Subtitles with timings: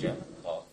[0.00, 0.16] Dobře?
[0.44, 0.66] No.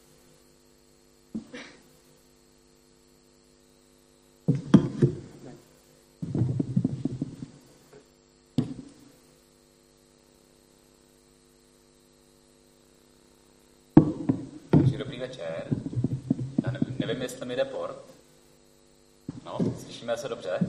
[14.70, 15.68] Takže dobrý večer.
[16.66, 17.98] Já nevím, jestli mi jde port.
[19.46, 20.60] No, slyšíme se dobře?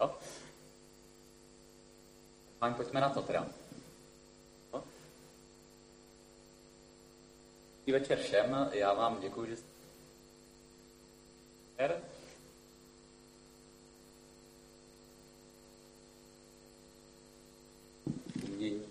[0.00, 0.10] No.
[2.58, 3.59] Fajn, pojďme na to teda.
[7.80, 9.70] Dobrý večer všem, já vám děkuji, že jste...
[18.48, 18.82] Umění.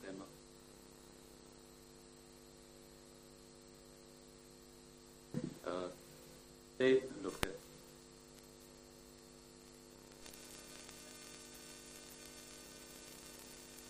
[0.00, 0.26] Téma.
[5.66, 5.92] Eh,
[6.78, 7.48] Ty, dobře.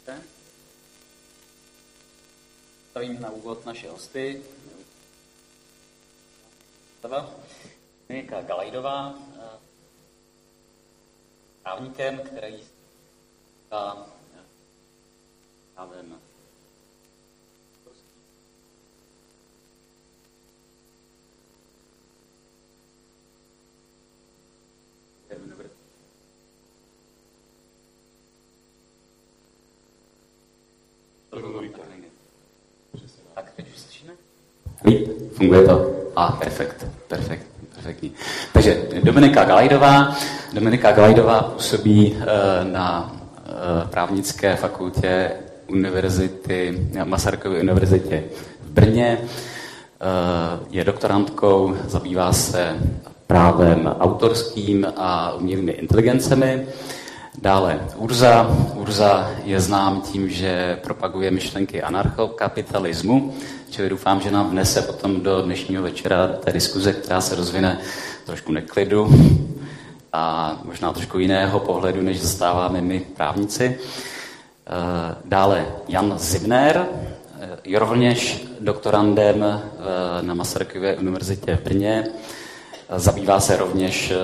[0.08, 0.20] Okay.
[2.98, 4.42] Stavím na úvod naše hosty.
[8.08, 9.58] Monika Galajdová, eh,
[11.62, 12.58] právníkem, který
[13.70, 14.06] a
[15.74, 16.18] právem
[33.38, 34.12] Tak, teď už slyšíme?
[34.84, 35.94] Líp, funguje to?
[36.16, 38.12] A, ah, perfekt, perfekt, perfektní.
[38.52, 40.16] Takže Dominika Galajdová.
[40.52, 42.24] Dominika Galajdová působí uh,
[42.72, 45.30] na uh, právnické fakultě
[45.66, 48.24] univerzity, Masarykovy univerzitě
[48.66, 49.18] v Brně.
[49.20, 52.76] Uh, je doktorantkou, zabývá se
[53.26, 56.66] právem autorským a umělými inteligencemi.
[57.42, 58.50] Dále Urza.
[58.74, 63.34] Urza je znám tím, že propaguje myšlenky anarchokapitalismu,
[63.70, 67.78] čili doufám, že nám vnese potom do dnešního večera té diskuze, která se rozvine
[68.26, 69.08] trošku neklidu
[70.12, 73.78] a možná trošku jiného pohledu, než zastáváme my právníci.
[73.78, 76.86] Eh, dále Jan Zivner,
[77.40, 82.04] eh, je rovněž doktorandem eh, na Masarykově univerzitě v Brně,
[82.96, 84.16] Zabývá se rovněž eh,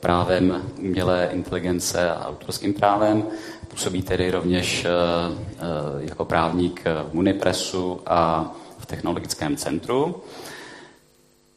[0.00, 3.24] právem umělé inteligence a autorským právem.
[3.68, 5.62] Působí tedy rovněž eh, eh,
[5.98, 8.52] jako právník v Munipresu a
[8.92, 10.22] Technologickém centru.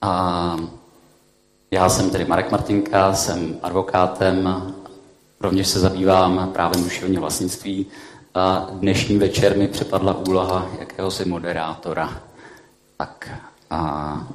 [0.01, 0.57] A
[1.72, 4.63] já jsem tedy Marek Martinka, jsem advokátem,
[5.40, 7.85] rovněž se zabývám právem duševního vlastnictví
[8.34, 12.22] a dnešní večer mi přepadla úloha jakéhosi moderátora.
[12.97, 13.29] Tak
[13.69, 14.28] a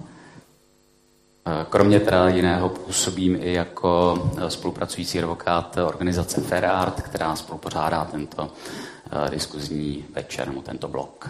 [1.70, 8.52] Kromě teda jiného působím i jako eh, spolupracující advokát organizace Ferrart, která spolupořádá tento
[9.26, 11.28] eh, diskuzní večer, nebo tento blok.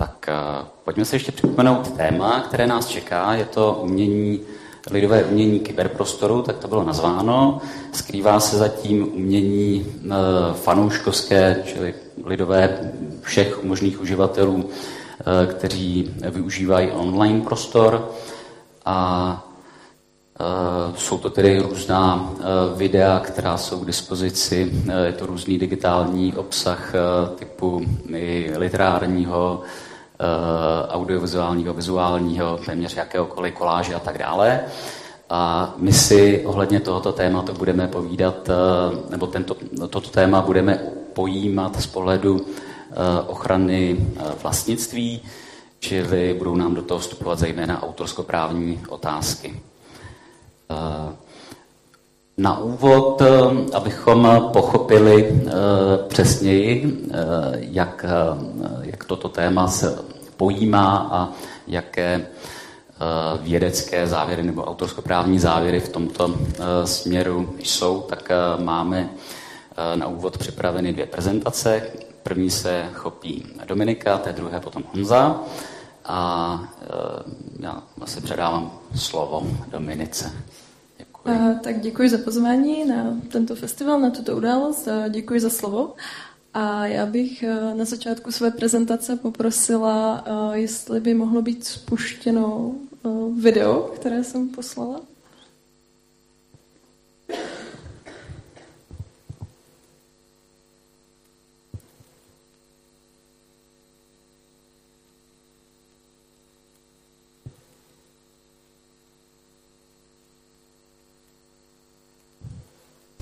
[0.00, 3.34] Tak eh, pojďme se ještě připomenout téma, které nás čeká.
[3.34, 4.40] Je to umění,
[4.90, 7.60] lidové umění kyberprostoru, tak to bylo nazváno.
[7.92, 9.86] Skrývá se zatím umění
[10.52, 11.94] fanouškovské, čili
[12.24, 14.68] lidové všech možných uživatelů,
[15.46, 18.10] kteří využívají online prostor
[18.84, 19.46] a
[20.96, 22.32] jsou to tedy různá
[22.76, 24.72] videa, která jsou k dispozici.
[25.04, 26.92] Je to různý digitální obsah
[27.38, 27.82] typu
[28.16, 29.62] i literárního,
[30.88, 34.60] audiovizuálního, vizuálního, téměř jakéhokoliv koláže a tak dále.
[35.30, 38.48] A my si ohledně tohoto tématu budeme povídat,
[39.10, 39.56] nebo tento,
[39.90, 40.80] toto téma budeme
[41.12, 42.46] pojímat z pohledu
[43.26, 44.06] ochrany
[44.42, 45.22] vlastnictví,
[45.78, 49.60] čili budou nám do toho vstupovat zejména autorskoprávní otázky.
[52.40, 55.50] Eh, na úvod, eh, abychom pochopili eh,
[56.08, 57.08] přesněji,
[57.58, 58.04] jak,
[58.82, 59.98] jak toto téma se
[60.36, 61.28] pojímá a
[61.66, 62.26] jaké
[63.40, 66.34] vědecké závěry nebo autorskoprávní závěry v tomto
[66.84, 68.28] směru jsou, tak
[68.58, 69.10] máme
[69.94, 71.82] na úvod připraveny dvě prezentace.
[72.22, 75.40] První se chopí Dominika, té druhé potom Honza.
[76.04, 76.60] A
[77.60, 80.32] já asi předávám slovo Dominice.
[81.24, 81.38] Děkuji.
[81.38, 84.86] Uh, tak děkuji za pozvání na tento festival, na tuto událost.
[84.86, 85.94] Uh, děkuji za slovo.
[86.54, 92.74] A já bych uh, na začátku své prezentace poprosila, uh, jestli by mohlo být spuštěno
[93.40, 95.00] video, které jsem poslala.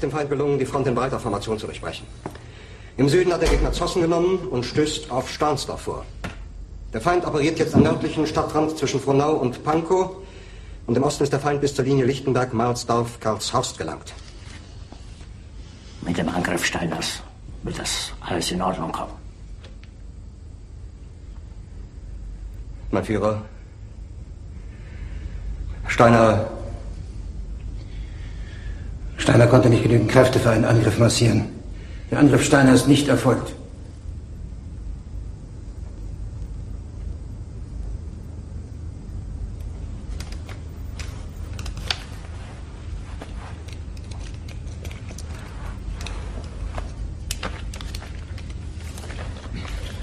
[0.01, 2.07] Dem Feind gelungen, die Front in breiter Formation zu durchbrechen.
[2.97, 6.05] Im Süden hat der Gegner Zossen genommen und stößt auf Stahnsdorf vor.
[6.93, 10.17] Der Feind operiert jetzt am nördlichen Stadtrand zwischen Frohnau und Pankow
[10.89, 14.15] Und im Osten ist der Feind bis zur Linie Lichtenberg, Marsdorf, Karlshorst gelangt.
[16.01, 17.23] Mit dem Angriff Steiners
[17.63, 19.13] wird das alles in Ordnung kommen.
[22.91, 23.43] Mein Führer,
[25.89, 26.58] Steiner.
[29.19, 31.45] Steiner konnte nicht genügend Kräfte für einen Angriff massieren.
[32.11, 33.53] Der Angriff Steiner ist nicht erfolgt.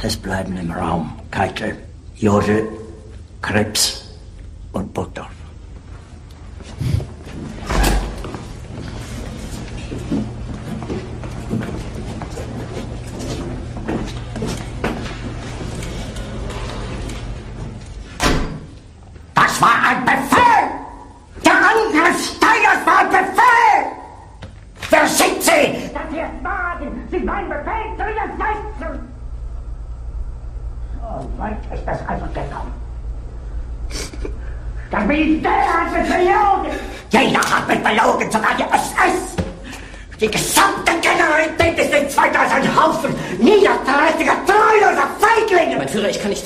[0.04, 1.76] Es bleiben im Raum Keitel,
[2.16, 2.68] Jodl,
[3.42, 4.06] Krebs
[4.72, 5.35] und Burgdorf.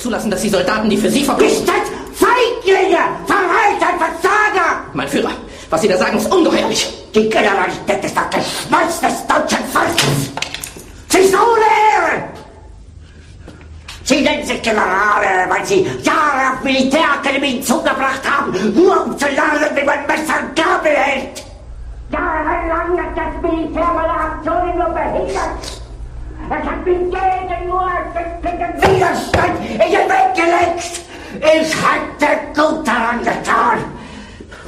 [0.00, 1.66] Zulassen, dass die Soldaten, die für Sie verbringen...
[2.14, 2.98] Feiglinge!
[3.26, 4.80] Verreiter, Versager!
[4.94, 5.32] Mein Führer,
[5.68, 6.88] was Sie da sagen, ist ungeheuerlich.
[7.14, 10.30] Die Generalität ist das Geschmolz des deutschen Volkes!
[11.08, 12.22] Sie ist ohne Ehre!
[14.04, 19.70] Sie nennen sich Generale, weil Sie Jahre auf Militärakademien zugebracht haben, nur um zu lernen,
[19.74, 21.44] wie man Messer und Gabel hält!
[22.10, 25.79] Jahrelang hat das Militär meine Aktionen nur behindert!
[26.52, 27.88] Es hat mich gegen nur
[28.42, 31.00] den Widerstand in den Weg gelegt!
[31.36, 33.84] Ich hätte gut daran getan,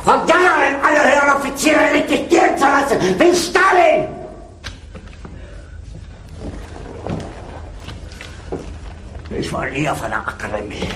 [0.04, 4.06] von Jahren alle höheren Offiziere liquidieren zu lassen, wie Stalin!
[9.36, 10.88] Ich war nie auf einer Akademie.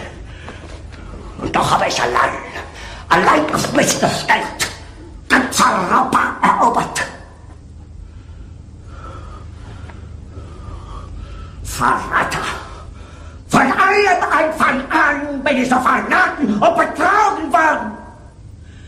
[1.39, 2.31] Und doch habe ich allein,
[3.09, 4.71] allein auf mich gestellt,
[5.29, 6.26] ganz Europa
[11.77, 12.47] Verräter!
[13.49, 17.93] Von allem Anfang an bin ich so verraten und betrogen worden.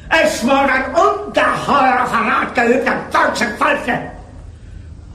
[0.08, 4.10] Es wurde ein ungeheurer Verrat geübt am deutschen Volke.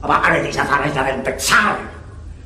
[0.02, 1.88] Aber alle diese Verräter werden bezahlen.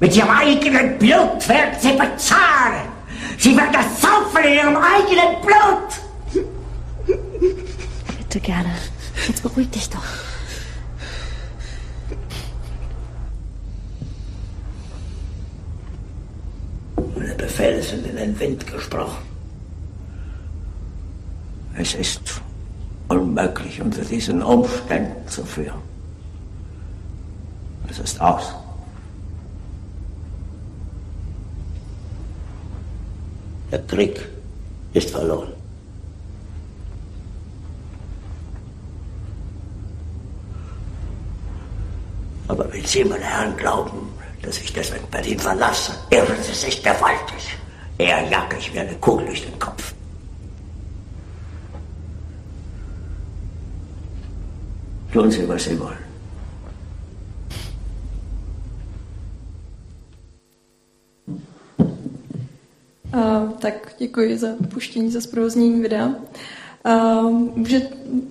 [0.01, 2.89] Mit ihrem eigenen Blut werden sie bezahlen.
[3.37, 6.39] Sie werden das saufen in ihrem eigenen Blut.
[8.19, 8.71] Bitte gerne.
[9.27, 10.28] Jetzt beruhig dich doch.
[17.59, 19.19] Sind in den Wind gesprochen.
[21.77, 22.41] Es ist
[23.09, 25.81] unmöglich, unter diesen Umständen zu führen.
[27.91, 28.55] Es ist aus.
[33.73, 34.25] Der Krieg
[34.93, 35.53] ist verloren.
[42.47, 44.18] Aber wenn Sie, meine Herren, glauben,
[44.49, 47.59] dass ich deswegen Berlin verlasse, irren Sie sich gewaltig.
[47.99, 49.93] Eher jag ich mir eine Kugel durch den Kopf.
[55.13, 55.99] Tun Sie, was Sie wollen.
[63.15, 66.15] Uh, tak děkuji za puštění, za zprovoznění videa.
[66.89, 67.83] Uh, může,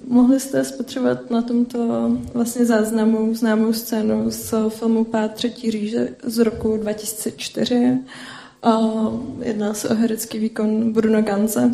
[0.08, 6.38] mohli jste spotřebovat na tomto vlastně záznamu známou scénu z filmu Pát třetí říže z
[6.38, 7.98] roku 2004.
[8.66, 11.72] Uh, jedná se o herecký výkon Bruno Ganze.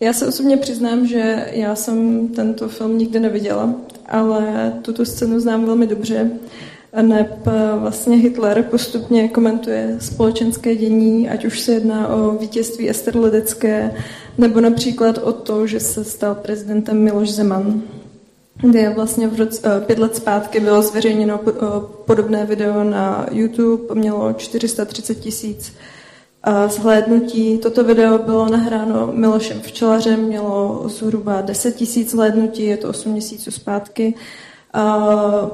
[0.00, 3.74] Já se osobně přiznám, že já jsem tento film nikdy neviděla,
[4.06, 6.30] ale tuto scénu znám velmi dobře.
[7.02, 7.46] Neb
[7.78, 13.94] vlastně Hitler postupně komentuje společenské dění, ať už se jedná o vítězství Ester Ledecké,
[14.38, 17.82] nebo například o to, že se stal prezidentem Miloš Zeman.
[18.60, 21.40] Kde vlastně v roce, pět let zpátky bylo zveřejněno
[22.04, 25.72] podobné video na YouTube, mělo 430 tisíc
[26.68, 27.58] zhlédnutí.
[27.58, 33.50] Toto video bylo nahráno Milošem Včelařem, mělo zhruba 10 tisíc zhlédnutí, je to 8 měsíců
[33.50, 34.14] zpátky.
[34.76, 35.50] Uh,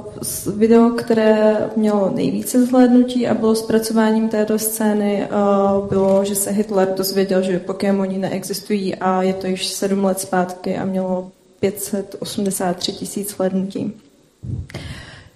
[0.57, 6.95] video, které mělo nejvíce zhlédnutí a bylo zpracováním této scény, uh, bylo, že se Hitler
[6.97, 13.31] dozvěděl, že Pokémoni neexistují a je to již sedm let zpátky a mělo 583 tisíc
[13.31, 13.93] zhlédnutí.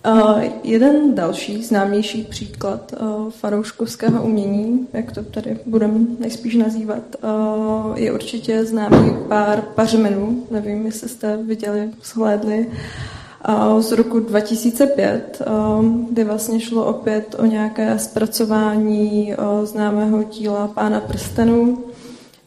[0.06, 7.98] Uh, jeden další známější příklad uh, fanouškovského umění, jak to tady budeme nejspíš nazývat, uh,
[7.98, 12.74] je určitě známý pár pařmenů, nevím, jestli jste viděli, shlédli, uh,
[13.78, 21.00] z roku 2005, uh, kdy vlastně šlo opět o nějaké zpracování uh, známého díla Pána
[21.00, 21.78] prstenů,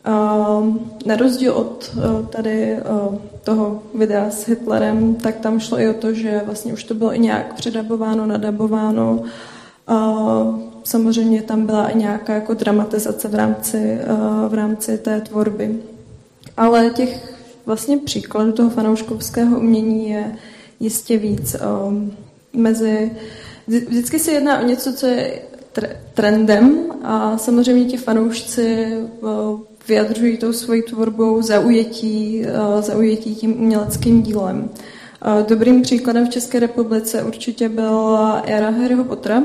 [0.07, 2.81] Ehm, na rozdíl od eh, tady eh,
[3.43, 7.15] toho videa s Hitlerem, tak tam šlo i o to, že vlastně už to bylo
[7.15, 9.23] i nějak předabováno, nadabováno.
[10.83, 13.99] Samozřejmě tam byla i nějaká jako dramatizace v rámci,
[14.47, 15.79] v rámci té tvorby.
[16.57, 17.33] Ale těch
[17.65, 20.35] vlastně příkladů toho fanouškovského umění je
[20.79, 21.55] jistě víc.
[21.55, 22.11] Ehm,
[22.53, 23.11] mezi,
[23.67, 25.41] vždycky se jedná o něco, co je
[26.13, 28.97] trendem a samozřejmě ti fanoušci
[29.87, 34.69] vyjadřují tou svojí tvorbou zaujetí, eh, zaujetí tím uměleckým dílem.
[34.69, 39.43] Eh, dobrým příkladem v České republice určitě byla éra Harryho Pottera,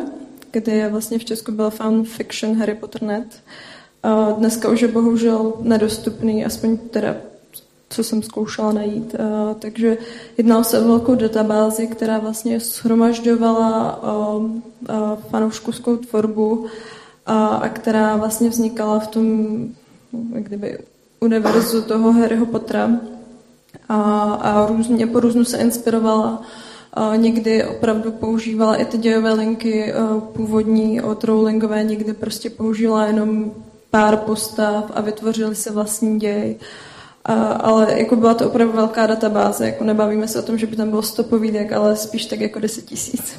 [0.51, 3.27] kdy vlastně v Česku byl fan fiction Harry Potter net.
[4.39, 7.17] Dneska už je bohužel nedostupný, aspoň teda
[7.93, 9.15] co jsem zkoušela najít.
[9.59, 9.99] Takže
[10.37, 14.01] jednalo se o velkou databázi, která vlastně shromažďovala
[15.31, 16.67] fanouškovskou tvorbu
[17.27, 19.57] a která vlastně vznikala v tom
[20.33, 20.79] kdyby
[21.21, 22.91] univerzu toho Harryho Pottera
[23.89, 24.03] a,
[24.43, 26.43] a různě, po různu se inspirovala.
[26.95, 29.95] A někdy opravdu používala i ty dějové linky
[30.33, 33.53] původní od Rowlingové, někdy prostě použila jenom
[33.91, 36.57] pár postav a vytvořili se vlastní děj.
[37.25, 40.77] A, ale jako byla to opravdu velká databáze, jako nebavíme se o tom, že by
[40.77, 43.33] tam bylo 100 povídek, ale spíš tak jako 10 tisíc.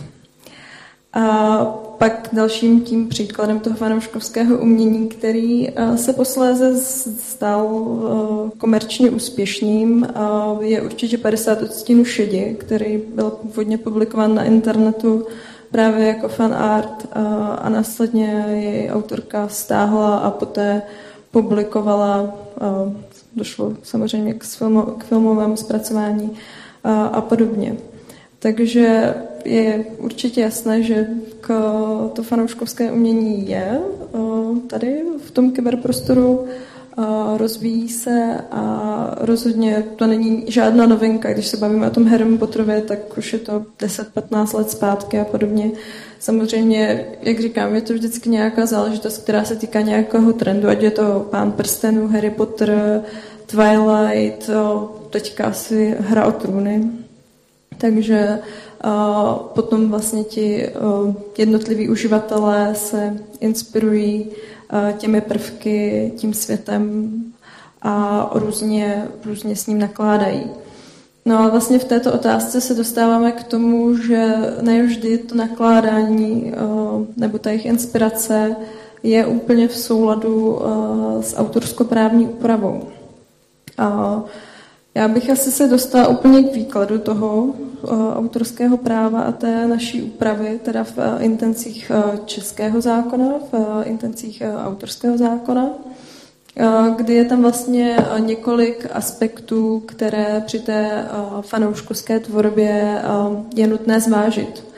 [1.14, 1.66] A
[1.98, 6.80] pak dalším tím příkladem toho fanouškovského umění, který se posléze
[7.20, 7.86] stal
[8.48, 10.08] eh, komerčně úspěšným,
[10.60, 15.26] je určitě 50 odstínů šedi, který byl původně publikován na internetu
[15.72, 17.08] právě jako fan art
[17.58, 20.82] a následně její autorka stáhla a poté
[21.32, 22.34] publikovala,
[23.36, 24.44] došlo samozřejmě k,
[25.04, 26.32] filmovému zpracování
[27.12, 27.76] a podobně.
[28.40, 31.08] Takže je určitě jasné, že
[31.42, 31.48] k,
[32.14, 33.80] to fanouškovské umění je
[34.68, 36.46] tady v tom kyberprostoru,
[37.38, 41.34] rozvíjí se a rozhodně to není žádná novinka.
[41.34, 45.26] Když se bavíme o tom Harry Potterovi, tak už je to 10-15 let zpátky a
[45.26, 45.72] podobně.
[46.20, 50.92] Samozřejmě, jak říkám, je to vždycky nějaká záležitost, která se týká nějakého trendu, ať je
[50.92, 53.02] to Pán prstenů, Harry Potter,
[53.46, 54.50] Twilight,
[55.10, 56.90] teďka asi Hra o trůny.
[57.78, 58.40] Takže
[59.54, 60.70] potom vlastně ti
[61.38, 64.28] jednotliví uživatelé se inspirují
[64.98, 67.12] těmi prvky, tím světem
[67.82, 70.44] a různě, různě s ním nakládají.
[71.26, 76.54] No a vlastně v této otázce se dostáváme k tomu, že nevždy to nakládání
[77.18, 78.56] nebo ta jejich inspirace
[79.04, 80.60] je úplně v souladu
[81.22, 82.84] s autorskoprávní úpravou.
[84.96, 90.02] Já bych asi se dostala úplně k výkladu toho uh, autorského práva a té naší
[90.02, 95.70] úpravy, teda v uh, intencích uh, českého zákona, v intencích autorského zákona,
[96.96, 101.06] kdy je tam vlastně několik aspektů, které při té
[101.42, 103.02] fanouškovské tvorbě
[103.56, 104.73] je nutné zvážit.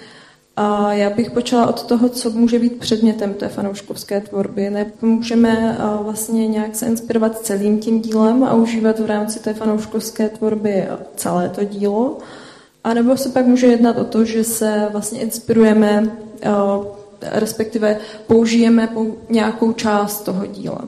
[0.58, 4.74] A já bych počala od toho, co může být předmětem té fanouškovské tvorby.
[5.02, 10.88] Můžeme vlastně nějak se inspirovat celým tím dílem a užívat v rámci té fanouškovské tvorby
[11.16, 12.18] celé to dílo.
[12.84, 16.10] A nebo se pak může jednat o to, že se vlastně inspirujeme,
[17.22, 17.98] respektive
[18.28, 18.90] použijeme
[19.30, 20.82] nějakou část toho díla.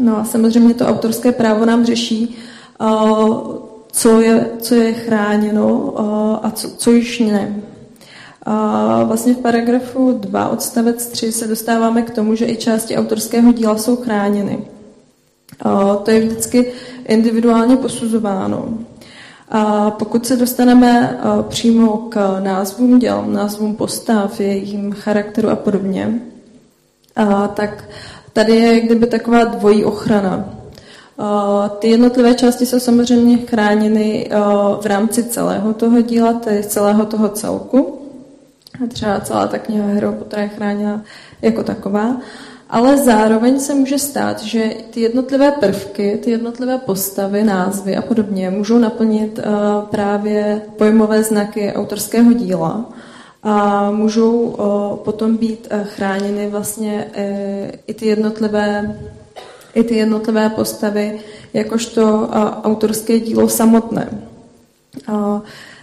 [0.00, 2.36] No a samozřejmě to autorské právo nám řeší,
[3.92, 5.94] co je, co je chráněno
[6.46, 7.62] a co, co již ne.
[8.42, 13.52] A vlastně v paragrafu 2 odstavec 3 se dostáváme k tomu, že i části autorského
[13.52, 14.58] díla jsou chráněny.
[15.62, 16.72] A to je vždycky
[17.08, 18.68] individuálně posuzováno.
[19.48, 26.20] A pokud se dostaneme přímo k názvům děl, názvům postav, jejím charakteru a podobně,
[27.16, 27.84] a tak
[28.32, 30.44] tady je kdyby taková dvojí ochrana.
[31.78, 34.30] Ty jednotlivé části jsou samozřejmě chráněny
[34.80, 37.99] v rámci celého toho díla, tedy celého toho celku.
[38.84, 41.02] A třeba celá ta kniha Harry Potter je chráněna
[41.42, 42.16] jako taková.
[42.70, 48.50] Ale zároveň se může stát, že ty jednotlivé prvky, ty jednotlivé postavy, názvy a podobně
[48.50, 52.92] můžou naplnit uh, právě pojmové znaky autorského díla
[53.42, 58.96] a můžou uh, potom být uh, chráněny vlastně uh, i ty jednotlivé
[59.74, 61.20] i ty jednotlivé postavy
[61.52, 62.28] jakožto
[62.62, 64.08] autorské dílo samotné.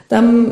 [0.08, 0.52] Tam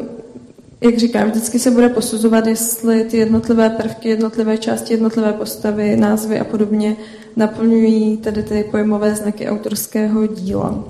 [0.81, 6.39] jak říkám, vždycky se bude posuzovat, jestli ty jednotlivé prvky, jednotlivé části, jednotlivé postavy, názvy
[6.39, 6.95] a podobně
[7.35, 10.83] naplňují tedy ty pojmové znaky autorského díla.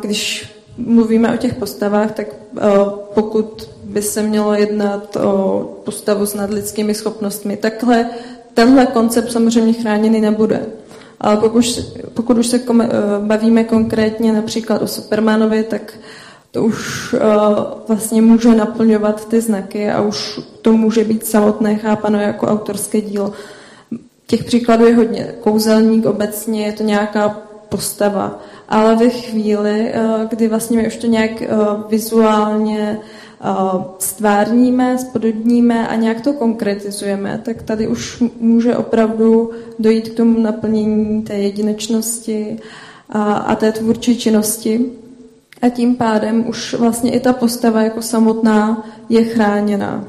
[0.00, 2.26] Když mluvíme o těch postavách, tak
[3.14, 8.06] pokud by se mělo jednat o postavu s nadlidskými schopnostmi, takhle
[8.54, 10.66] tenhle koncept samozřejmě chráněný nebude.
[11.20, 11.64] Ale pokud,
[12.14, 12.60] pokud už se
[13.18, 15.94] bavíme konkrétně například o Supermanovi, tak
[16.52, 17.20] to už uh,
[17.88, 23.32] vlastně může naplňovat ty znaky a už to může být samotné chápano jako autorské dílo.
[24.26, 25.34] Těch příkladů je hodně.
[25.40, 27.28] Kouzelník obecně je to nějaká
[27.68, 32.98] postava, ale ve chvíli, uh, kdy vlastně my už to nějak uh, vizuálně
[33.98, 41.22] stvárníme, spodobníme a nějak to konkretizujeme, tak tady už může opravdu dojít k tomu naplnění
[41.22, 42.58] té jedinečnosti
[43.10, 44.92] a, a té tvůrčí činnosti.
[45.62, 50.04] A tím pádem už vlastně i ta postava jako samotná je chráněná.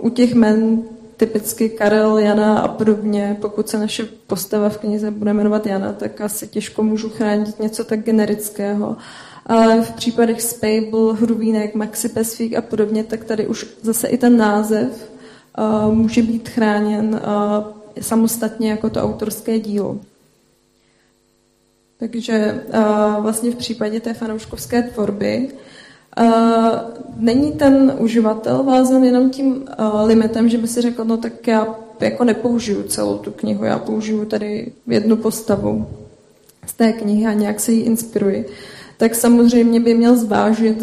[0.00, 0.82] U těch men
[1.16, 6.20] typicky Karel, Jana a podobně, pokud se naše postava v knize bude jmenovat Jana, tak
[6.20, 8.96] asi těžko můžu chránit něco tak generického.
[9.46, 14.36] Ale v případech Spable, Hruvínek, Maxi Pesfík a podobně, tak tady už zase i ten
[14.36, 15.10] název
[15.58, 17.64] uh, může být chráněn uh,
[18.00, 19.98] samostatně jako to autorské dílo.
[21.98, 25.48] Takže uh, vlastně v případě té fanouškovské tvorby
[26.20, 26.26] uh,
[27.16, 31.74] není ten uživatel vázan jenom tím uh, limitem, že by si řekl, no tak já
[32.00, 35.86] jako nepoužiju celou tu knihu, já použiju tady jednu postavu
[36.66, 38.46] z té knihy a nějak se jí inspiruji.
[38.96, 40.82] Tak samozřejmě by měl zvážit,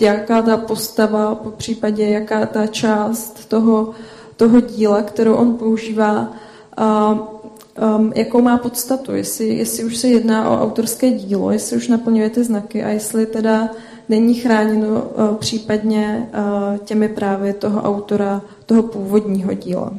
[0.00, 3.90] jaká ta postava, po případě jaká ta část toho,
[4.36, 6.32] toho díla, kterou on používá,
[7.78, 12.30] um, jakou má podstatu, jestli, jestli už se jedná o autorské dílo, jestli už naplňuje
[12.30, 13.70] ty znaky a jestli teda
[14.08, 19.92] není chráněno uh, případně uh, těmi právy toho autora, toho původního díla.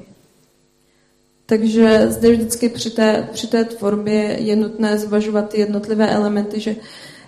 [1.46, 6.76] Takže zde vždycky při té, při té tvorbě je nutné zvažovat ty jednotlivé elementy, že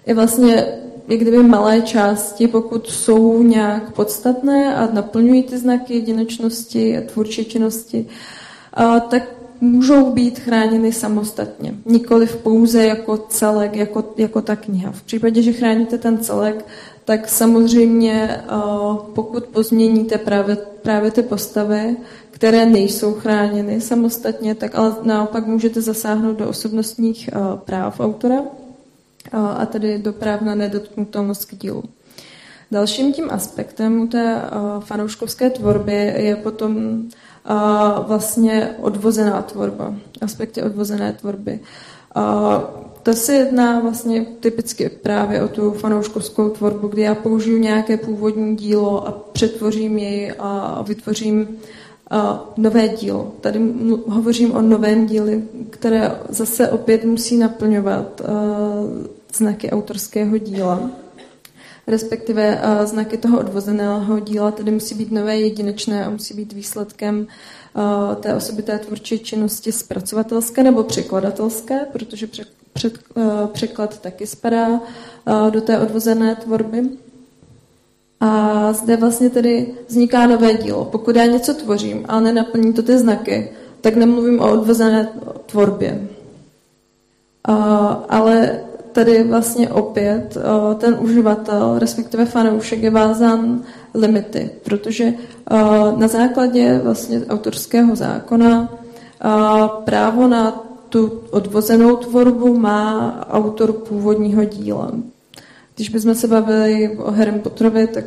[0.06, 0.68] je vlastně
[1.10, 7.46] jak kdyby malé části, pokud jsou nějak podstatné a naplňují ty znaky jedinečnosti a tvůrčí
[7.46, 8.08] činnosti,
[9.10, 14.92] tak můžou být chráněny samostatně, nikoli pouze jako celek, jako, jako ta kniha.
[14.92, 16.66] V případě, že chráníte ten celek,
[17.06, 18.46] tak samozřejmě eh,
[19.14, 21.98] pokud pozměníte právě, právě ty postavy,
[22.32, 29.38] které nejsou chráněny samostatně, tak ale naopak můžete zasáhnout do osobnostních eh, práv autora eh,
[29.38, 31.84] a tedy do práv na nedotknutelnost k dílu.
[32.72, 34.42] Dalším tím aspektem u té
[34.80, 37.04] fanouškovské tvorby je potom
[37.46, 41.60] a vlastně odvozená tvorba, aspekty odvozené tvorby.
[42.16, 42.64] A
[43.04, 48.56] to se jedná vlastně typicky právě o tu fanouškovskou tvorbu, kdy já použiju nějaké původní
[48.56, 51.48] dílo a přetvořím jej a vytvořím
[52.58, 53.32] nové dílo.
[53.42, 53.74] Tady
[54.08, 58.22] hovořím o novém díli, které zase opět musí naplňovat
[59.34, 60.90] znaky autorského díla
[61.90, 67.28] respektive uh, znaky toho odvozeného díla tedy musí být nové, jedinečné a musí být výsledkem
[67.76, 72.28] uh, té osobité tvůrčí činnosti zpracovatelské nebo překladatelské, protože
[72.86, 74.80] uh, překlad taky spadá
[75.50, 76.90] do té odvozené tvorby.
[78.20, 80.86] A zde vlastně tedy vzniká nové dílo.
[80.86, 85.10] Pokud já něco tvořím, ale nenaplní to ty znaky, tak nemluvím o odvozené
[85.46, 86.08] tvorbě.
[88.10, 88.60] Ale
[89.00, 93.62] tady vlastně opět eh, ten uživatel, respektive fanoušek je vázán
[93.94, 95.56] limity, protože eh,
[95.98, 99.30] na základě vlastně autorského zákona eh,
[99.84, 104.92] právo na tu odvozenou tvorbu má autor původního díla.
[105.76, 108.04] Když bychom se bavili o Harry Potterovi, tak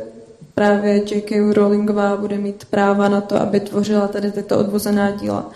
[0.55, 1.53] právě J.K.
[1.53, 5.49] Rowlingová bude mít práva na to, aby tvořila tady tyto odvozená díla.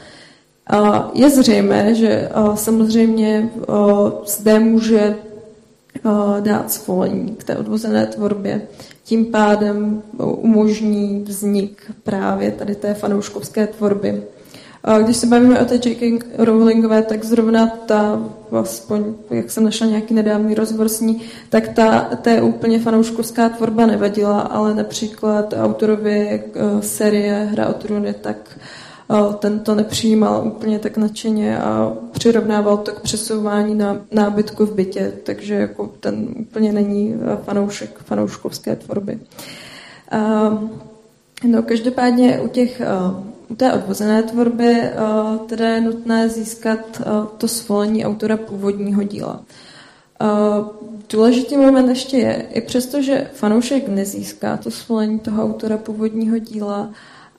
[1.14, 3.50] Je zřejmé, že samozřejmě
[4.26, 5.16] zde může
[6.40, 8.62] dát svolení k té odvozené tvorbě.
[9.04, 14.24] Tím pádem umožní vznik právě tady té fanouškovské tvorby.
[15.04, 16.26] Když se bavíme o té J.K.
[16.38, 18.22] Rowlingové, tak zrovna ta,
[18.62, 23.86] aspoň jak jsem našla nějaký nedávný rozhovor s ní, tak ta, té úplně fanouškovská tvorba
[23.86, 26.42] nevadila, ale například autorovi e,
[26.82, 28.60] série Hra o trůny, tak
[29.40, 35.14] ten to nepřijímal úplně tak nadšeně a přirovnával to k přesouvání na nábytku v bytě,
[35.24, 39.20] takže jako ten úplně není fanoušek fanouškovské tvorby.
[41.44, 42.82] No, každopádně u těch
[43.50, 44.82] u té odvozené tvorby
[45.46, 47.02] teda je nutné získat
[47.38, 49.44] to svolení autora původního díla.
[51.10, 56.90] Důležitý moment ještě je, i přesto, že fanoušek nezíská to svolení toho autora původního díla,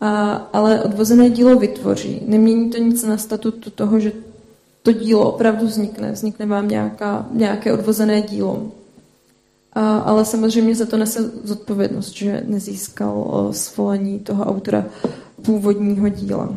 [0.01, 2.23] a, ale odvozené dílo vytvoří.
[2.27, 4.13] Nemění to nic na statutu toho, že
[4.83, 6.13] to dílo opravdu vznikne.
[6.13, 8.63] Vznikne vám nějaká, nějaké odvozené dílo.
[9.73, 14.85] A, ale samozřejmě za to nese zodpovědnost, že nezískal svolení toho autora
[15.43, 16.55] původního díla.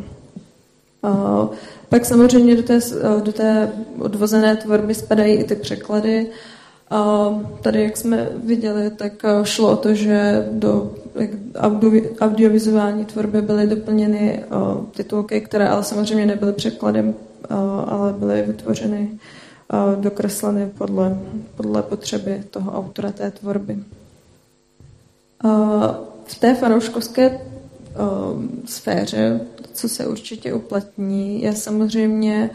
[1.02, 1.48] A,
[1.88, 2.80] pak samozřejmě do té,
[3.24, 6.26] do té odvozené tvorby spadají i ty překlady.
[6.90, 7.28] A
[7.62, 10.94] tady, jak jsme viděli, tak šlo o to, že do
[11.56, 14.44] audio, audiovizuální tvorby byly doplněny
[14.90, 17.14] titulky, které ale samozřejmě nebyly překladem,
[17.86, 19.10] ale byly vytvořeny,
[20.00, 21.18] dokresleny podle,
[21.56, 23.78] podle potřeby toho autora té tvorby.
[26.24, 27.40] V té fanouškovské
[28.64, 29.40] sféře,
[29.72, 32.50] co se určitě uplatní, je samozřejmě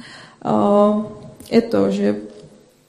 [1.52, 2.16] je to, že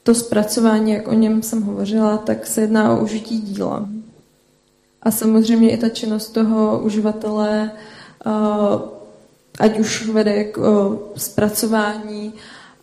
[0.03, 3.89] to zpracování, jak o něm jsem hovořila, tak se jedná o užití díla.
[5.03, 7.71] A samozřejmě i ta činnost toho uživatele,
[9.59, 10.59] ať už vede k
[11.15, 12.33] zpracování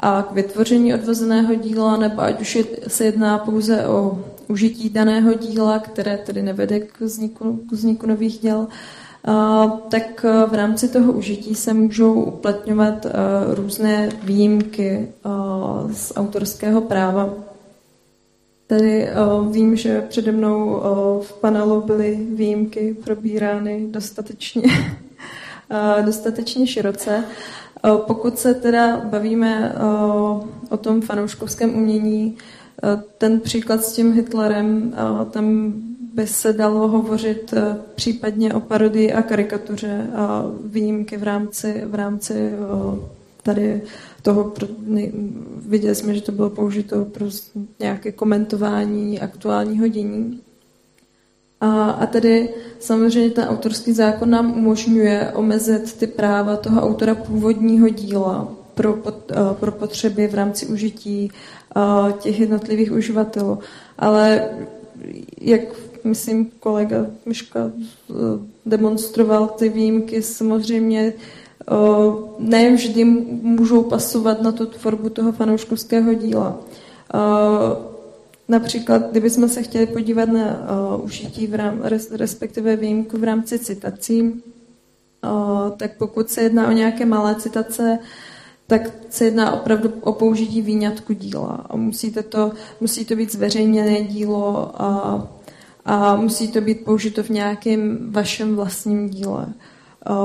[0.00, 5.78] a k vytvoření odvozeného díla, nebo ať už se jedná pouze o užití daného díla,
[5.78, 8.66] které tedy nevede k vzniku, k vzniku nových děl,
[9.88, 13.06] tak v rámci toho užití se můžou uplatňovat
[13.54, 15.08] různé výjimky
[15.92, 17.30] z autorského práva.
[18.66, 19.08] Tady
[19.50, 20.82] vím, že přede mnou
[21.22, 24.62] v panelu byly výjimky probírány dostatečně,
[26.04, 27.24] dostatečně široce.
[27.96, 29.74] Pokud se teda bavíme
[30.70, 32.36] o tom fanouškovském umění,
[33.18, 34.94] ten příklad s tím Hitlerem,
[35.30, 35.72] tam
[36.16, 41.94] by se dalo hovořit eh, případně o parodii a karikatuře a výjimky v rámci, v
[41.94, 42.98] rámci eh,
[43.42, 43.82] tady
[44.26, 44.52] toho,
[45.66, 47.26] viděli jsme, že to bylo použito pro
[47.80, 50.40] nějaké komentování aktuálního dění.
[51.60, 57.88] A, a tedy samozřejmě ten autorský zákon nám umožňuje omezit ty práva toho autora původního
[57.88, 58.98] díla pro,
[59.30, 61.30] eh, pro potřeby v rámci užití
[62.18, 63.58] těch jednotlivých uživatelů.
[63.98, 64.48] Ale
[65.40, 65.60] jak
[66.04, 68.14] myslím, kolega Miška eh,
[68.66, 71.45] demonstroval ty výjimky, samozřejmě eh,
[72.38, 76.60] ne vždy můžou pasovat na tu tvorbu toho fanouškovského díla.
[77.14, 77.18] Eh,
[78.48, 80.68] například, kdybychom se chtěli podívat na
[81.02, 84.42] užití, v rám, respektive výjimku v rámci citací,
[85.76, 87.98] tak pokud se jedná o nějaké malé citace,
[88.66, 91.66] tak se jedná opravdu o použití výňatku díla.
[91.74, 95.28] Musíte to, musí to být zveřejněné dílo a
[95.86, 99.46] a musí to být použito v nějakém vašem vlastním díle.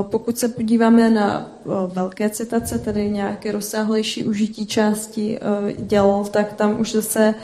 [0.02, 1.50] Pokud se podíváme na
[1.94, 5.38] velké citace, tedy nějaké rozsáhlejší užití části
[5.78, 7.34] děl, tak tam už zase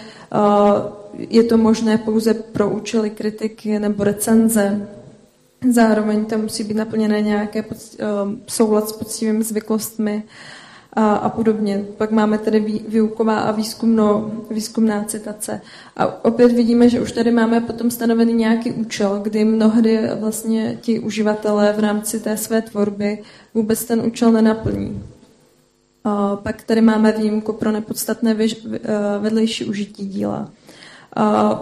[1.19, 4.89] je to možné pouze pro účely kritiky nebo recenze.
[5.71, 7.65] Zároveň tam musí být naplněné nějaké
[8.47, 10.23] soulad s poctivými zvyklostmi
[10.99, 11.85] a, a podobně.
[11.97, 15.61] Pak máme tedy výuková a výzkumno, výzkumná citace.
[15.97, 21.01] A opět vidíme, že už tady máme potom stanovený nějaký účel, kdy mnohdy vlastně ti
[21.01, 23.23] uživatelé v rámci té své tvorby
[23.55, 25.03] vůbec ten účel nenaplní.
[26.05, 28.37] A pak tady máme výjimku pro nepodstatné
[29.21, 30.51] vedlejší užití díla.
[31.17, 31.61] A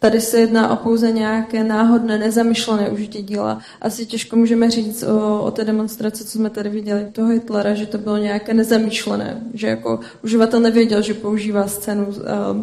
[0.00, 3.58] Tady se jedná o pouze nějaké náhodné, nezamyšlené užití díla.
[3.80, 7.86] Asi těžko můžeme říct o, o té demonstraci, co jsme tady viděli toho Hitlera, že
[7.86, 12.14] to bylo nějaké nezamýšlené, že jako uživatel nevěděl, že používá scénu uh,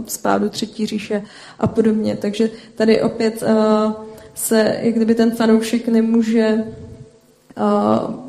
[0.07, 1.23] z pádu třetí říše
[1.59, 2.17] a podobně.
[2.21, 3.91] Takže tady opět uh,
[4.33, 6.63] se, jak kdyby ten fanoušek nemůže
[7.57, 8.25] uh,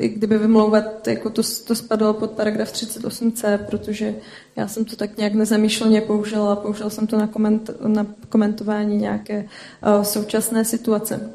[0.00, 4.14] kdyby vymlouvat, jako to, to spadlo pod paragraf 38c, protože
[4.56, 9.44] já jsem to tak nějak nezamýšleně použila, použila jsem to na, koment, na komentování nějaké
[9.96, 11.30] uh, současné situace.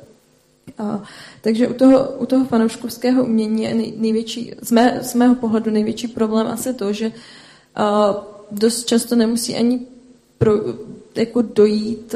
[0.80, 1.02] Uh,
[1.42, 5.72] takže u toho, u toho fanouškovského umění je nej, největší, z, mé, z mého pohledu
[5.72, 8.16] největší problém asi to, že uh,
[8.52, 9.80] dost často nemusí ani
[10.38, 10.54] pro,
[11.20, 12.16] jako dojít,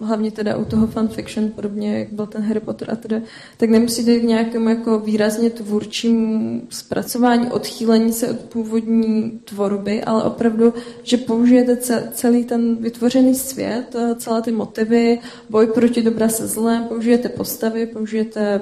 [0.00, 3.16] hlavně teda u toho fanfiction, podobně jak byl ten Harry Potter a teda,
[3.56, 10.24] tak nemusí dojít k nějakému jako výrazně tvůrčímu zpracování, odchýlení se od původní tvorby, ale
[10.24, 11.76] opravdu, že použijete
[12.12, 15.18] celý ten vytvořený svět, celé ty motivy,
[15.50, 18.60] boj proti dobra se zlem, použijete postavy, použijete,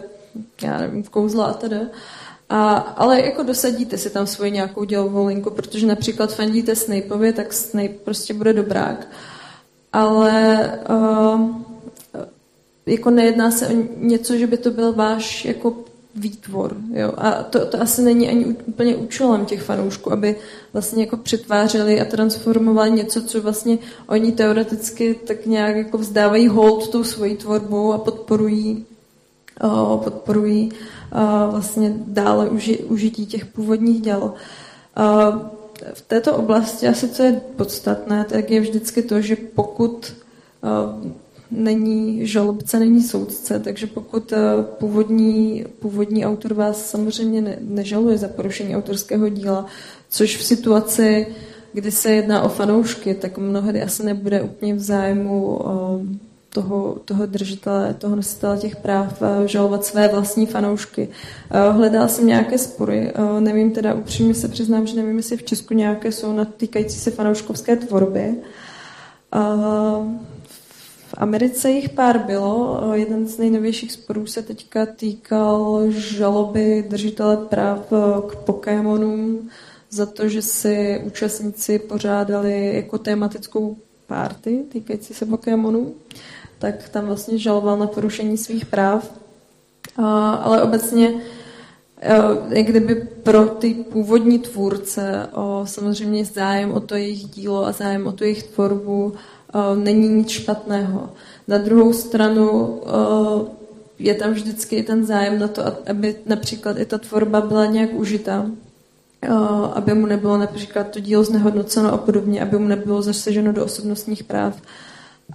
[0.63, 1.79] já nevím, kouzla a teda,
[2.49, 7.53] a, ale jako dosadíte si tam svoji nějakou dělovou linku, protože například fandíte Snapeovi, tak
[7.53, 9.07] Snape prostě bude dobrák
[9.95, 11.51] ale uh,
[12.87, 15.77] jako nejedná se o něco, že by to byl váš jako
[16.15, 16.77] výtvor.
[16.93, 17.13] Jo?
[17.17, 20.37] A to, to asi není ani úplně účelem těch fanoušků, aby
[20.73, 26.89] vlastně jako přetvářeli a transformovali něco, co vlastně oni teoreticky tak nějak jako vzdávají hold
[26.89, 28.87] tou svojí tvorbou a podporují
[29.61, 34.35] o, podporují o, vlastně dále uži, užití těch původních děl.
[34.97, 35.55] O,
[35.95, 40.13] v této oblasti asi co je podstatné, tak je vždycky to, že pokud
[41.51, 44.39] není žalobce, není soudce, takže pokud eh,
[44.79, 49.67] původní, původní autor vás samozřejmě ne, nežaluje za porušení autorského díla,
[50.09, 51.27] což v situaci,
[51.73, 57.27] kdy se jedná o fanoušky, tak mnohdy asi nebude úplně v zájmu eh, toho, toho
[57.27, 61.09] držitele, toho nositele těch práv eh, žalovat své vlastní fanoušky.
[61.71, 66.13] Hledala jsem nějaké spory, nevím teda, upřímně se přiznám, že nevím, jestli v Česku nějaké
[66.13, 68.35] jsou na týkající se fanouškovské tvorby.
[71.17, 72.83] Americe jich pár bylo.
[72.95, 77.81] Jeden z nejnovějších sporů se teďka týkal žaloby držitele práv
[78.29, 79.49] k Pokémonům
[79.91, 85.95] za to, že si účastníci pořádali jako tématickou party týkající se Pokémonů,
[86.65, 89.11] tak tam vlastně žaloval na porušení svých práv.
[90.43, 91.15] ale obecně
[92.49, 95.29] jak kdyby pro ty původní tvůrce
[95.65, 99.15] samozřejmě zájem o to jejich dílo a zájem o tu jejich tvorbu
[99.55, 101.11] Eh, není nic špatného.
[101.49, 103.51] Na druhou stranu eh,
[103.99, 108.47] je tam vždycky ten zájem na to, aby například i ta tvorba byla nějak užita,
[109.73, 114.25] aby mu nebylo například to dílo znehodnoceno a podobně, aby mu nebylo zasaženo do osobnostních
[114.25, 114.61] práv.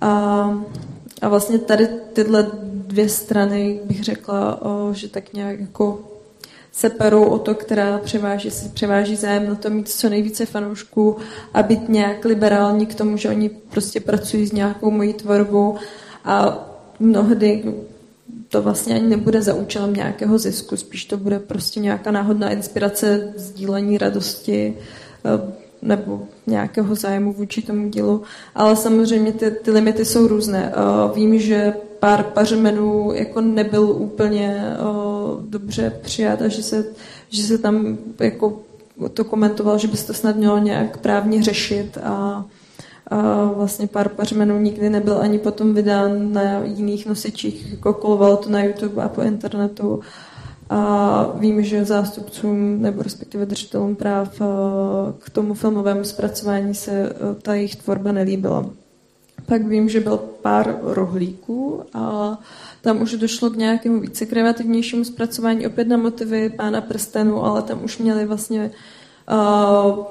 [0.02, 0.64] A,
[1.22, 4.60] a vlastně tady tyhle dvě strany bych řekla,
[4.92, 6.00] že tak nějak jako
[6.72, 11.18] se perou o to, která převáží, si převáží zájem na to mít co nejvíce fanoušků
[11.54, 15.76] a být nějak liberální k tomu, že oni prostě pracují s nějakou mojí tvorbou
[16.26, 16.66] a
[17.00, 17.64] mnohdy
[18.50, 23.34] to vlastně ani nebude za účelem nějakého zisku, spíš to bude prostě nějaká náhodná inspirace,
[23.36, 24.78] sdílení radosti
[25.26, 28.22] eh, nebo nějakého zájmu vůči tomu dílu.
[28.56, 30.74] Ale samozřejmě ty, ty limity jsou různé.
[30.74, 36.86] Eh, vím, že pár pařmenů jako nebyl úplně o, dobře přijat a že se,
[37.30, 38.60] že se tam jako
[39.14, 42.46] to komentoval, že by se to snad mělo nějak právně řešit a,
[43.08, 47.94] a vlastně pár pařmenů nikdy nebyl ani potom vydán na jiných nosičích, jako
[48.44, 50.00] to na YouTube a po internetu.
[50.70, 54.42] A vím, že zástupcům nebo respektive držitelům práv
[55.20, 58.66] k tomu filmovému zpracování se ta jejich tvorba nelíbila.
[59.46, 62.38] Pak vím, že byl pár rohlíků a
[62.82, 67.84] tam už došlo k nějakému více kreativnějšímu zpracování opět na motivy pána prstenu, ale tam
[67.84, 68.72] už měli vlastně
[69.32, 70.06] uh,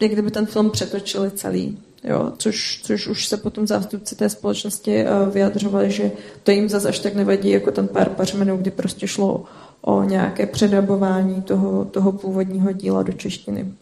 [0.00, 1.78] jak kdyby ten film přetočili celý.
[2.04, 6.10] Jo, což, což už se potom zástupci té společnosti uh, vyjadřovali, že
[6.42, 9.44] to jim zase až tak nevadí, jako ten pár pařmenů, kdy prostě šlo
[9.80, 13.72] o nějaké předabování toho, toho původního díla do češtiny.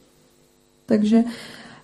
[0.86, 1.24] Takže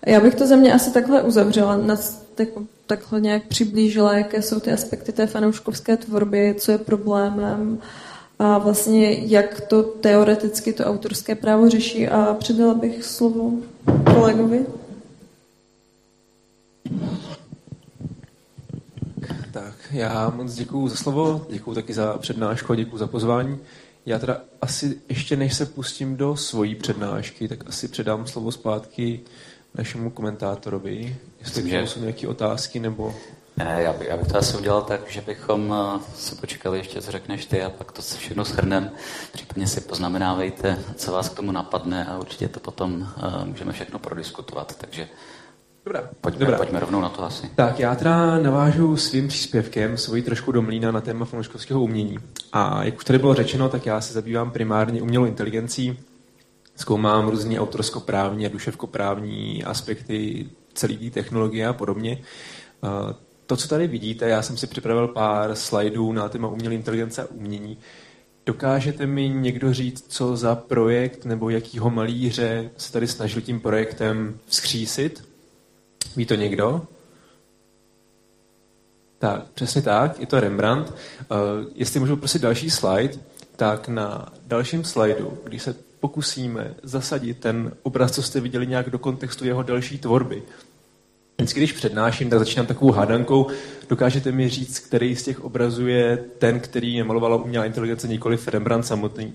[0.07, 1.77] já bych to ze mě asi takhle uzavřela.
[1.77, 1.96] Na,
[2.38, 7.79] jako takhle nějak přiblížila, jaké jsou ty aspekty té fanouškovské tvorby, co je problémem
[8.38, 13.53] a vlastně jak to teoreticky to autorské právo řeší a předala bych slovo
[14.14, 14.66] kolegovi.
[19.53, 23.59] Tak, já moc děkuju za slovo, děkuju taky za přednášku a děkuju za pozvání.
[24.07, 29.21] Já teda asi ještě než se pustím do svojí přednášky, tak asi předám slovo zpátky
[29.75, 31.87] našemu komentátorovi, jestli že...
[31.87, 33.15] jsou nějaké otázky nebo...
[33.57, 37.03] Ne, já, by, já bych to asi udělal tak, že bychom eh, se počkali ještě,
[37.03, 38.91] co řekneš ty a pak to všechno shrnem.
[39.33, 43.99] Případně si poznamenávejte, co vás k tomu napadne a určitě to potom uh, můžeme všechno
[43.99, 44.77] prodiskutovat.
[44.79, 45.09] Takže
[45.85, 46.11] Dobrá.
[46.21, 46.57] Pojďme, Dobrá.
[46.57, 47.51] pojďme rovnou na to asi.
[47.55, 52.18] Tak já teda navážu svým příspěvkem svoji trošku do mlína na téma fanouškovského umění.
[52.53, 55.99] A jak už tady bylo řečeno, tak já se zabývám primárně umělou inteligencí,
[56.77, 62.23] zkoumám různé autorskoprávní a duševkoprávní aspekty celé té technologie a podobně.
[63.47, 67.27] To, co tady vidíte, já jsem si připravil pár slajdů na téma umělé inteligence a
[67.31, 67.79] umění.
[68.47, 74.38] Dokážete mi někdo říct, co za projekt nebo jakýho malíře se tady snažil tím projektem
[74.47, 75.32] vzkřísit?
[76.17, 76.83] Ví to někdo?
[79.19, 80.91] Tak, přesně tak, je to Rembrandt.
[80.91, 80.97] Uh,
[81.75, 83.15] jestli můžu prosit další slide,
[83.57, 88.99] tak na dalším slajdu, když se pokusíme zasadit ten obraz, co jste viděli, nějak do
[88.99, 90.43] kontextu jeho další tvorby.
[91.38, 93.47] Vždycky, když přednáším, tak začínám takovou hádankou.
[93.88, 98.87] Dokážete mi říct, který z těch obrazů je ten, který nemalovala umělá inteligence, nikoli Rembrandt
[98.87, 99.35] samotný.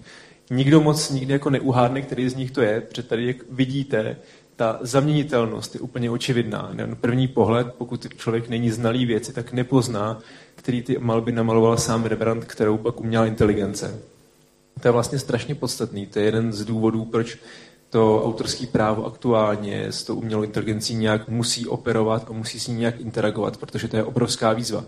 [0.50, 4.18] Nikdo moc nikdy jako neuhádne, který z nich to je, protože tady, jak vidíte,
[4.58, 6.70] ta zaměnitelnost je úplně očividná.
[6.74, 10.20] Na první pohled, pokud člověk není znalý věci, tak nepozná,
[10.56, 14.00] který ty malby namaloval sám Rembrandt, kterou pak uměla inteligence.
[14.82, 16.06] To je vlastně strašně podstatný.
[16.06, 17.38] To je jeden z důvodů, proč
[17.90, 22.76] to autorský právo aktuálně s tou umělou inteligencí nějak musí operovat a musí s ní
[22.76, 24.84] nějak interagovat, protože to je obrovská výzva.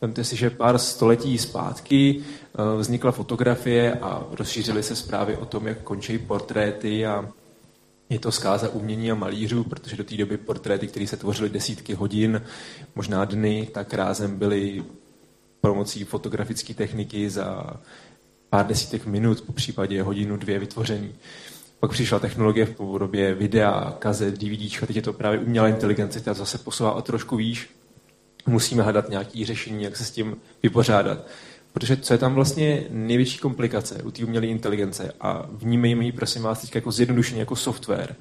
[0.00, 5.66] Vemte si, že pár století zpátky eh, vznikla fotografie a rozšířily se zprávy o tom,
[5.66, 7.28] jak končí portréty a
[8.10, 11.94] je to zkáza umění a malířů, protože do té doby portréty, které se tvořily desítky
[11.94, 12.42] hodin,
[12.94, 14.84] možná dny, tak rázem byly
[15.60, 17.76] pomocí fotografické techniky za
[18.50, 21.14] pár desítek minut, po případě hodinu, dvě vytvořený.
[21.80, 26.34] Pak přišla technologie v podobě videa, kazet, DVDčka, teď je to právě umělá inteligence, která
[26.34, 27.70] zase posouvá o trošku výš.
[28.46, 31.26] Musíme hledat nějaké řešení, jak se s tím vypořádat.
[31.74, 36.42] Protože co je tam vlastně největší komplikace u té umělé inteligence a vnímejme ji, prosím
[36.42, 38.16] vás, teď jako zjednodušeně jako software,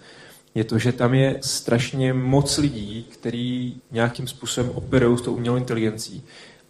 [0.56, 5.58] je to, že tam je strašně moc lidí, kteří nějakým způsobem operují s tou umělou
[5.58, 6.24] inteligencí.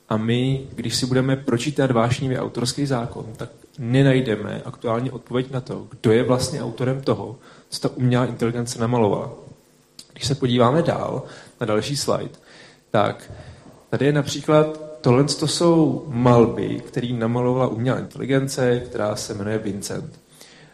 [0.10, 5.88] A my, když si budeme pročítat vášnivý autorský zákon, tak nenajdeme aktuálně odpověď na to,
[5.90, 9.32] kdo je vlastně autorem toho, co ta umělá inteligence namalovala.
[10.14, 11.24] Když se podíváme dál
[11.62, 12.36] na další slide,
[12.92, 13.32] tak
[13.90, 20.20] tady je například, tohle to jsou malby, které namalovala umělá inteligence, která se jmenuje Vincent.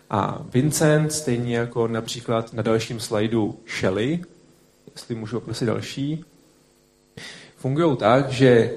[0.09, 4.19] A Vincent, stejně jako například na dalším slajdu Shelley,
[4.95, 6.25] jestli můžu poprosit další,
[7.57, 8.71] fungují tak, že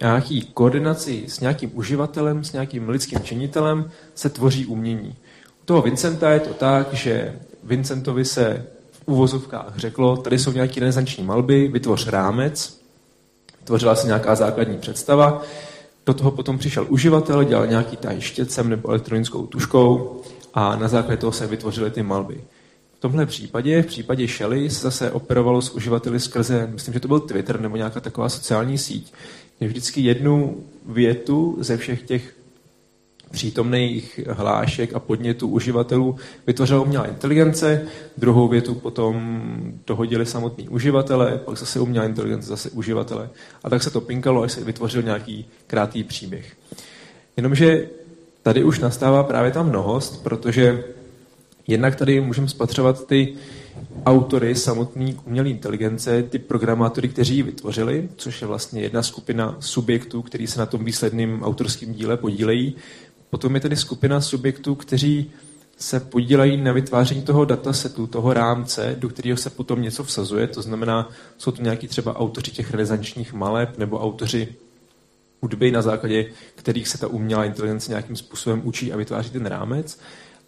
[0.00, 5.16] nějaký koordinaci s nějakým uživatelem, s nějakým lidským činitelem se tvoří umění.
[5.62, 10.80] U toho Vincenta je to tak, že Vincentovi se v úvozovkách řeklo, tady jsou nějaké
[10.80, 12.77] renesanční malby, vytvoř rámec,
[13.68, 15.42] tvořila se nějaká základní představa,
[16.06, 20.22] do toho potom přišel uživatel, dělal nějaký taj štětcem nebo elektronickou tuškou
[20.54, 22.40] a na základě toho se vytvořily ty malby.
[22.96, 27.08] V tomhle případě, v případě Shelly, se zase operovalo s uživateli skrze, myslím, že to
[27.08, 29.12] byl Twitter nebo nějaká taková sociální síť,
[29.60, 32.34] vždycky jednu větu ze všech těch
[33.30, 37.82] přítomných hlášek a podnětů uživatelů vytvořila umělá inteligence,
[38.16, 39.42] druhou větu potom
[39.86, 43.30] dohodili samotní uživatelé, pak zase umělá inteligence, zase uživatele.
[43.64, 46.56] A tak se to pinkalo, až se vytvořil nějaký krátký příběh.
[47.36, 47.88] Jenomže
[48.42, 50.84] tady už nastává právě ta mnohost, protože
[51.66, 53.34] jednak tady můžeme spatřovat ty
[54.06, 60.22] autory samotný umělé inteligence, ty programátory, kteří ji vytvořili, což je vlastně jedna skupina subjektů,
[60.22, 62.76] který se na tom výsledném autorském díle podílejí.
[63.30, 65.30] Potom je tedy skupina subjektů, kteří
[65.78, 70.46] se podílejí na vytváření toho datasetu, toho rámce, do kterého se potom něco vsazuje.
[70.46, 74.48] To znamená, jsou to nějaký třeba autoři těch renesančních maleb nebo autoři
[75.42, 80.00] hudby, na základě kterých se ta umělá inteligence nějakým způsobem učí a vytváří ten rámec.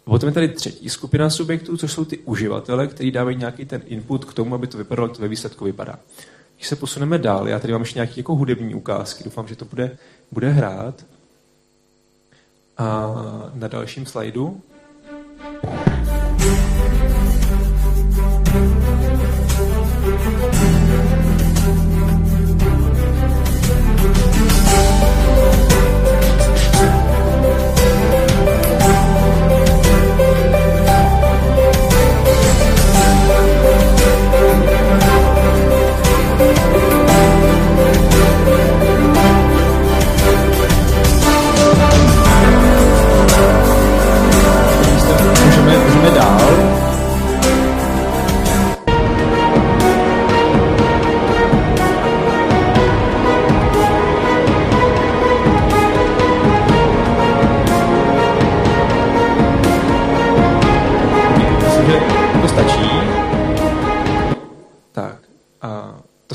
[0.05, 3.81] A potom je tady třetí skupina subjektů, což jsou ty uživatele, kteří dávají nějaký ten
[3.85, 5.99] input k tomu, aby to vypadalo, jak to ve výsledku vypadá.
[6.55, 9.65] Když se posuneme dál, já tady mám ještě nějaké jako hudební ukázky, doufám, že to
[9.65, 9.97] bude,
[10.31, 11.05] bude hrát.
[13.53, 14.61] Na dalším slajdu.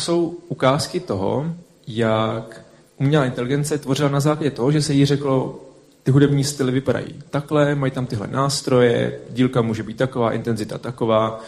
[0.00, 1.54] Jsou ukázky toho,
[1.86, 2.60] jak
[2.96, 5.60] umělá inteligence tvořila na základě toho, že se jí řeklo,
[6.02, 11.40] ty hudební styly vypadají takhle, mají tam tyhle nástroje, dílka může být taková, intenzita taková.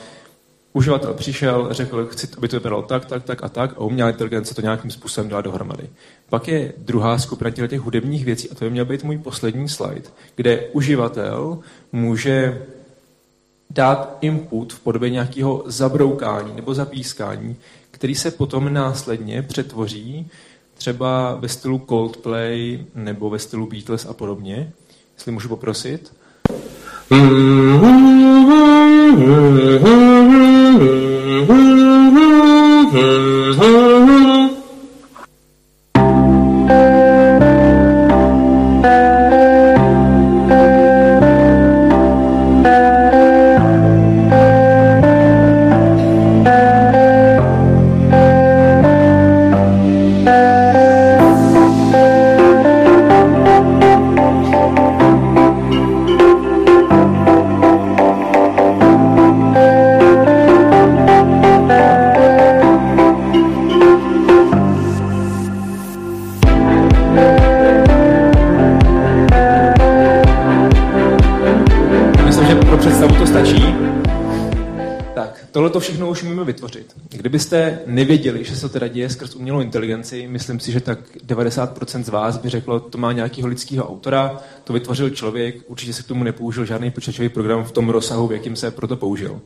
[0.72, 4.54] Uživatel přišel, řekl, chci, aby to vypadalo tak, tak, tak a tak a umělá inteligence
[4.54, 5.88] to nějakým způsobem dala dohromady.
[6.28, 10.08] Pak je druhá skupina těch hudebních věcí a to by měl být můj poslední slide,
[10.36, 11.58] kde uživatel
[11.92, 12.62] může
[13.70, 17.56] dát input v podobě nějakého zabroukání nebo zapískání,
[17.98, 20.30] který se potom následně přetvoří
[20.74, 24.72] třeba ve stylu Coldplay nebo ve stylu Beatles a podobně.
[25.16, 26.12] Jestli můžu poprosit.
[27.10, 27.88] Mm-hmm.
[78.08, 82.08] Nevěděli, že se to teda děje skrz umělou inteligenci, myslím si, že tak 90% z
[82.08, 86.24] vás by řeklo, to má nějakého lidského autora, to vytvořil člověk, určitě se k tomu
[86.24, 89.40] nepoužil žádný počítačový program v tom rozsahu, v jakým se proto použil.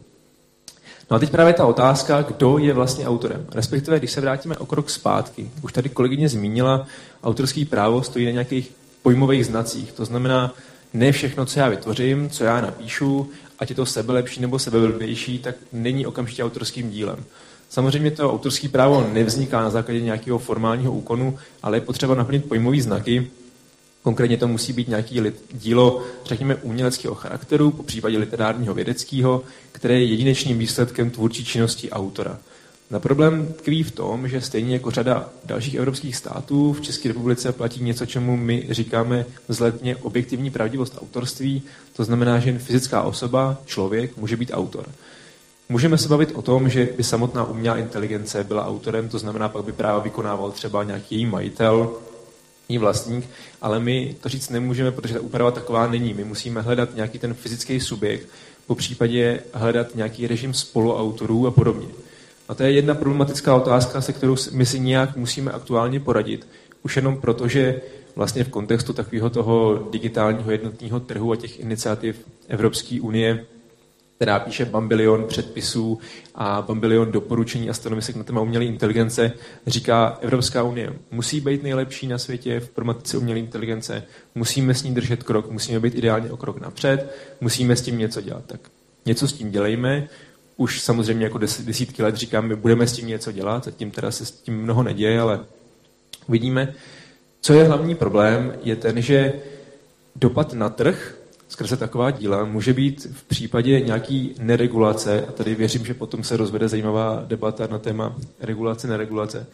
[1.11, 3.47] No a teď právě ta otázka, kdo je vlastně autorem.
[3.55, 6.87] Respektive, když se vrátíme o krok zpátky, už tady kolegyně zmínila,
[7.23, 9.93] autorský právo stojí na nějakých pojmových znacích.
[9.93, 10.55] To znamená,
[10.95, 15.55] ne všechno, co já vytvořím, co já napíšu, ať je to sebelepší nebo sebeblbější, tak
[15.73, 17.25] není okamžitě autorským dílem.
[17.73, 22.83] Samozřejmě to autorské právo nevzniká na základě nějakého formálního úkonu, ale je potřeba naplnit pojmové
[22.83, 23.31] znaky.
[24.03, 25.20] Konkrétně to musí být nějaký
[25.53, 29.43] dílo, řekněme, uměleckého charakteru, po případě literárního vědeckého,
[29.73, 32.39] které je jedinečným výsledkem tvůrčí činnosti autora.
[32.91, 37.53] Na problém tkví v tom, že stejně jako řada dalších evropských států v České republice
[37.53, 41.62] platí něco, čemu my říkáme vzhledně objektivní pravdivost autorství.
[41.97, 44.87] To znamená, že jen fyzická osoba, člověk, může být autor.
[45.73, 49.64] Můžeme se bavit o tom, že by samotná umělá inteligence byla autorem, to znamená, pak
[49.64, 51.91] by práva vykonával třeba nějaký její majitel,
[52.68, 53.29] její vlastník,
[53.62, 56.14] ale my to říct nemůžeme, protože ta úprava taková není.
[56.14, 58.27] My musíme hledat nějaký ten fyzický subjekt,
[58.66, 61.89] po případě hledat nějaký režim spoluautorů a podobně.
[62.49, 66.47] A to je jedna problematická otázka, se kterou my si nějak musíme aktuálně poradit.
[66.83, 67.81] Už jenom proto, že
[68.16, 72.16] vlastně v kontextu takového toho digitálního jednotného trhu a těch iniciativ
[72.49, 73.47] Evropské unie,
[74.17, 75.99] která píše bambilion předpisů
[76.35, 79.33] a bambilion doporučení a stanovisek na téma umělé inteligence,
[79.67, 84.03] říká Evropská unie musí být nejlepší na světě v problematice umělé inteligence,
[84.35, 88.21] musíme s ní držet krok, musíme být ideálně o krok napřed, musíme s tím něco
[88.21, 88.45] dělat.
[88.47, 88.61] Tak
[89.07, 90.09] něco s tím dělejme,
[90.57, 94.11] už samozřejmě jako des, desítky let říkám, my budeme s tím něco dělat, zatím teda
[94.11, 95.41] se s tím mnoho neděje, ale
[96.27, 96.75] uvidíme.
[97.41, 99.33] Co je hlavní problém, je ten, že
[100.17, 101.22] dopad na trh
[101.53, 106.37] skrze taková díla může být v případě nějaký neregulace, a tady věřím, že potom se
[106.37, 109.47] rozvede zajímavá debata na téma regulace, neregulace.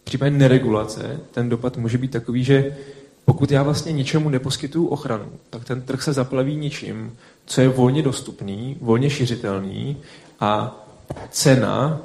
[0.00, 2.76] V případě neregulace ten dopad může být takový, že
[3.24, 8.02] pokud já vlastně ničemu neposkytuju ochranu, tak ten trh se zaplaví ničím, co je volně
[8.02, 9.96] dostupný, volně šiřitelný
[10.40, 10.84] a
[11.30, 12.00] cena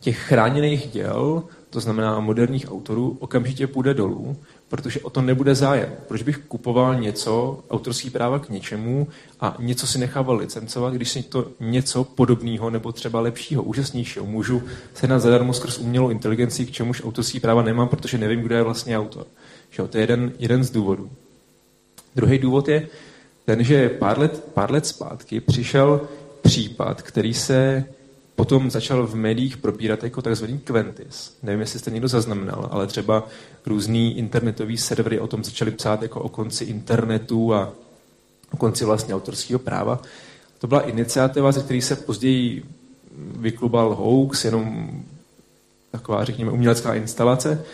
[0.00, 4.36] těch chráněných děl, to znamená moderních autorů, okamžitě půjde dolů,
[4.68, 5.92] protože o to nebude zájem.
[6.08, 9.08] Proč bych kupoval něco, autorský práva k něčemu
[9.40, 14.62] a něco si nechával licencovat, když si to něco podobného nebo třeba lepšího, úžasnějšího můžu
[14.94, 18.62] se na zadarmo skrz umělou inteligenci, k čemuž autorský práva nemám, protože nevím, kdo je
[18.62, 19.26] vlastně autor.
[19.70, 21.10] Že to je jeden, jeden z důvodů.
[22.16, 22.88] Druhý důvod je
[23.44, 26.00] ten, že pár let, pár let zpátky přišel
[26.42, 27.84] případ, který se
[28.38, 31.36] potom začal v médiích propírat jako takzvaný Quentis.
[31.42, 33.26] Nevím, jestli jste někdo zaznamenal, ale třeba
[33.66, 37.72] různý internetový servery o tom začali psát jako o konci internetu a
[38.50, 40.02] o konci vlastně autorského práva.
[40.58, 42.64] To byla iniciativa, ze které se později
[43.36, 44.90] vyklubal hoax, jenom
[45.90, 47.64] taková, řekněme, umělecká instalace,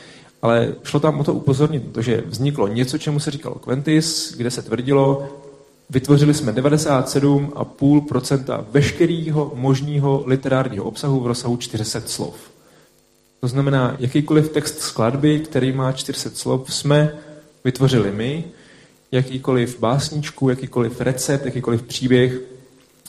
[0.42, 4.62] ale šlo tam o to upozornit, protože vzniklo něco, čemu se říkalo Quentis, kde se
[4.62, 5.28] tvrdilo,
[5.90, 12.34] Vytvořili jsme 97,5% veškerého možného literárního obsahu v rozsahu 400 slov.
[13.40, 17.12] To znamená, jakýkoliv text skladby, který má 400 slov, jsme
[17.64, 18.44] vytvořili my,
[19.12, 22.40] jakýkoliv básničku, jakýkoliv recept, jakýkoliv příběh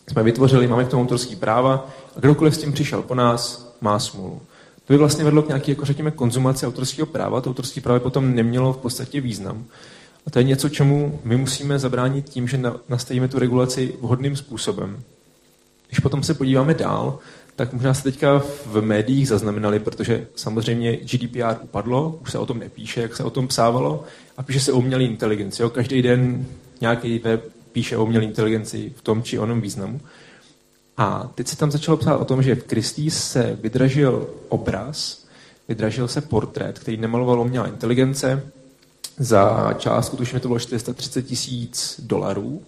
[0.07, 3.99] jsme vytvořili, máme k tomu autorský práva a kdokoliv s tím přišel po nás, má
[3.99, 4.41] smůlu.
[4.85, 7.41] To by vlastně vedlo k nějaké, jako řekněme, konzumaci autorského práva.
[7.41, 9.65] To autorské právo potom nemělo v podstatě význam.
[10.27, 15.03] A to je něco, čemu my musíme zabránit tím, že nastavíme tu regulaci vhodným způsobem.
[15.87, 17.19] Když potom se podíváme dál,
[17.55, 22.59] tak možná se teďka v médiích zaznamenali, protože samozřejmě GDPR upadlo, už se o tom
[22.59, 24.03] nepíše, jak se o tom psávalo,
[24.37, 25.61] a píše se o umělé inteligenci.
[25.61, 25.69] Jo?
[25.69, 26.45] Každý den
[26.81, 30.01] nějaký web píše o umělé inteligenci v tom či onom významu.
[30.97, 35.25] A teď se tam začalo psát o tom, že v Christie's se vydražil obraz,
[35.67, 38.43] vydražil se portrét, který nemaloval umělá inteligence,
[39.17, 42.61] za částku, tuším, to bylo 430 tisíc dolarů.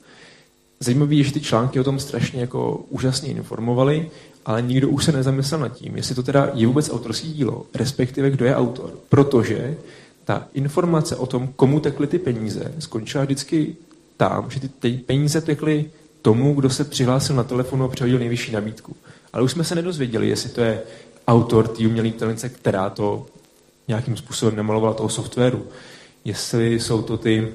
[0.79, 4.09] Zajímavé je, že ty články o tom strašně jako úžasně informovaly,
[4.45, 8.29] ale nikdo už se nezamyslel nad tím, jestli to teda je vůbec autorský dílo, respektive
[8.29, 8.93] kdo je autor.
[9.09, 9.77] Protože
[10.25, 13.75] ta informace o tom, komu tekly ty peníze, skončila vždycky
[14.17, 15.85] tam, že ty, ty peníze tekly
[16.21, 18.95] tomu, kdo se přihlásil na telefonu a přehodil nejvyšší nabídku.
[19.33, 20.81] Ale už jsme se nedozvěděli, jestli to je
[21.27, 23.25] autor té umělé inteligence, která to
[23.87, 25.65] nějakým způsobem nemalovala toho softwaru,
[26.27, 27.47] jestli jsou to ty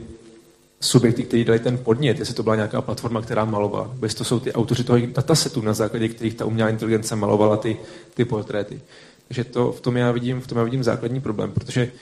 [0.80, 4.40] subjekty, kteří dali ten podnět, jestli to byla nějaká platforma, která malovala, bez to jsou
[4.40, 7.76] ty autoři toho datasetu, na základě kterých ta umělá inteligence malovala ty,
[8.14, 8.80] ty portréty.
[9.28, 11.92] Takže to, v, tom já vidím, v tom já vidím základní problém, protože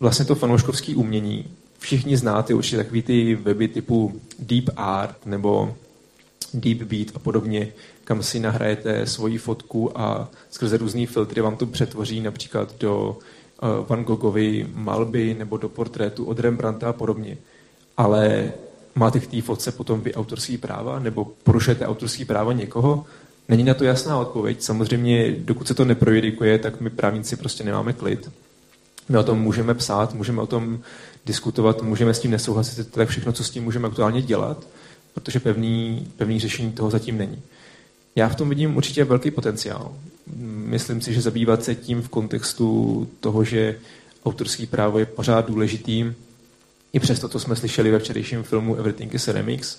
[0.00, 1.44] vlastně to fanouškovské umění,
[1.78, 5.76] všichni znáte určitě takový ty weby typu Deep Art nebo
[6.54, 7.72] Deep Beat a podobně,
[8.04, 13.18] kam si nahrajete svoji fotku a skrze různý filtry vám to přetvoří například do
[13.88, 17.38] Van Goghovy malby nebo do portrétu od Rembrandta a podobně.
[17.96, 18.52] Ale
[18.94, 23.06] máte k té fotce potom vy autorský práva nebo porušujete autorský práva někoho?
[23.48, 24.62] Není na to jasná odpověď.
[24.62, 28.30] Samozřejmě, dokud se to neprojudikuje, tak my právníci prostě nemáme klid.
[29.08, 30.80] My o tom můžeme psát, můžeme o tom
[31.26, 34.66] diskutovat, můžeme s tím nesouhlasit, to je všechno, co s tím můžeme aktuálně dělat,
[35.14, 37.42] protože pevný, pevný řešení toho zatím není.
[38.16, 39.92] Já v tom vidím určitě velký potenciál.
[40.46, 43.78] Myslím si, že zabývat se tím v kontextu toho, že
[44.24, 46.12] autorský právo je pořád důležitý,
[46.92, 49.78] i přes to, co jsme slyšeli ve včerejším filmu Everything is a Remix.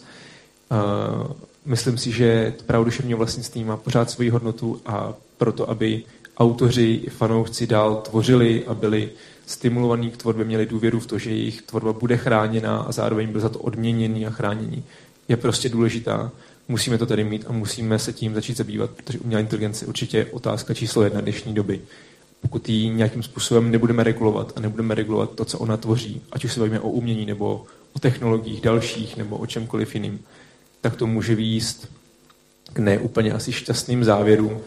[0.71, 1.31] Uh,
[1.65, 6.03] myslím si, že právo duševního vlastnictví má pořád svoji hodnotu a proto, aby
[6.37, 9.09] autoři i fanoušci dál tvořili a byli
[9.45, 13.41] stimulovaní k tvorbě, měli důvěru v to, že jejich tvorba bude chráněna a zároveň byl
[13.41, 14.83] za to odměněný a chráněný,
[15.27, 16.31] je prostě důležitá.
[16.71, 20.25] Musíme to tady mít a musíme se tím začít zabývat, protože umělá inteligence je určitě
[20.25, 21.81] otázka číslo jedna dnešní doby.
[22.41, 26.53] Pokud ji nějakým způsobem nebudeme regulovat a nebudeme regulovat to, co ona tvoří, ať už
[26.53, 30.19] se bavíme o umění nebo o technologiích dalších nebo o čemkoliv jiným,
[30.81, 31.91] tak to může výjist
[32.73, 34.59] k neúplně asi šťastným závěrům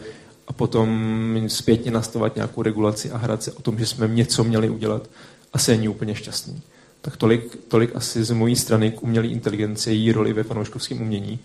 [0.47, 4.69] a potom zpětně nastavovat nějakou regulaci a hrát se o tom, že jsme něco měli
[4.69, 5.09] udělat,
[5.53, 6.61] asi není úplně šťastný.
[7.01, 11.39] Tak tolik, tolik asi z mojí strany k umělé inteligenci, její roli ve fanouškovském umění.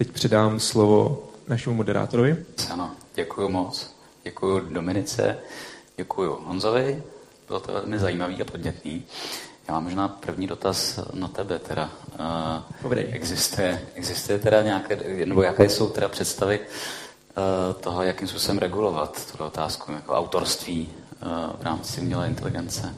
[0.00, 2.44] Teď předám slovo našemu moderátorovi.
[2.70, 3.90] Ano, děkuji moc.
[4.24, 5.38] Děkuji Dominice,
[5.96, 7.02] děkuji Honzovi.
[7.48, 9.04] Bylo to velmi zajímavý a podnětný.
[9.68, 11.90] Já mám možná první dotaz na tebe teda.
[12.82, 13.00] Dobrý.
[13.00, 19.44] Existuje, existuje teda nějaké, nebo jaké jsou teda představy uh, toho, jakým způsobem regulovat tu
[19.44, 20.88] otázku, jako autorství
[21.22, 21.28] uh,
[21.60, 22.94] v rámci umělé inteligence?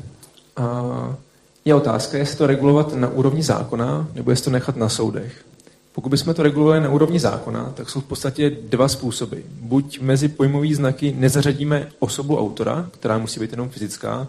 [1.64, 5.44] Je otázka, jestli to regulovat na úrovni zákona, nebo jestli to nechat na soudech.
[5.92, 9.36] Pokud bychom to regulovali na úrovni zákona, tak jsou v podstatě dva způsoby.
[9.60, 14.28] Buď mezi pojmové znaky nezařadíme osobu autora, která musí být jenom fyzická,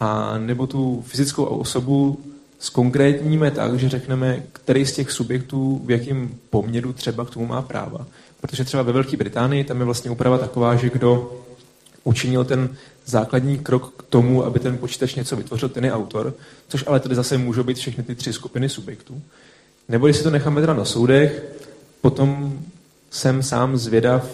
[0.00, 2.20] a nebo tu fyzickou osobu
[2.58, 7.62] zkonkrétníme tak, že řekneme, který z těch subjektů v jakém poměru třeba k tomu má
[7.62, 8.06] práva.
[8.40, 11.40] Protože třeba ve Velké Británii tam je vlastně úprava taková, že kdo
[12.04, 12.76] učinil ten
[13.06, 16.34] základní krok k tomu, aby ten počítač něco vytvořil, ten je autor,
[16.68, 19.22] což ale tady zase můžou být všechny ty tři skupiny subjektů.
[19.88, 21.44] Nebo si to necháme teda na soudech,
[22.00, 22.58] potom
[23.10, 24.30] jsem sám zvědav,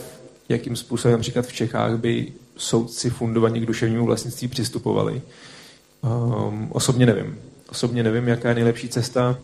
[0.48, 5.22] jakým způsobem například v Čechách by soudci fundovaní k duševnímu vlastnictví přistupovali.
[6.02, 7.38] Um, osobně nevím.
[7.70, 9.38] Osobně nevím, jaká je nejlepší cesta.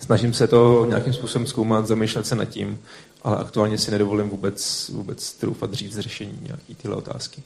[0.00, 2.80] Snažím se to nějakým způsobem zkoumat, zamýšlet se nad tím,
[3.22, 7.42] ale aktuálně si nedovolím vůbec, vůbec troufat říct řešení nějaký tyhle otázky.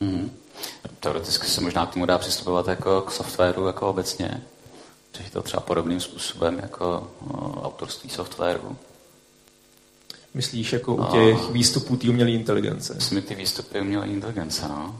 [0.00, 0.30] Mm.
[1.00, 4.42] Teoreticky se možná k tomu dá přistupovat jako k softwaru jako obecně.
[5.14, 8.76] Řešit to třeba podobným způsobem jako o, autorství softwaru.
[10.34, 12.94] Myslíš jako no, u těch výstupů té umělé inteligence?
[12.94, 14.96] Myslím, ty výstupy umělé inteligence, no.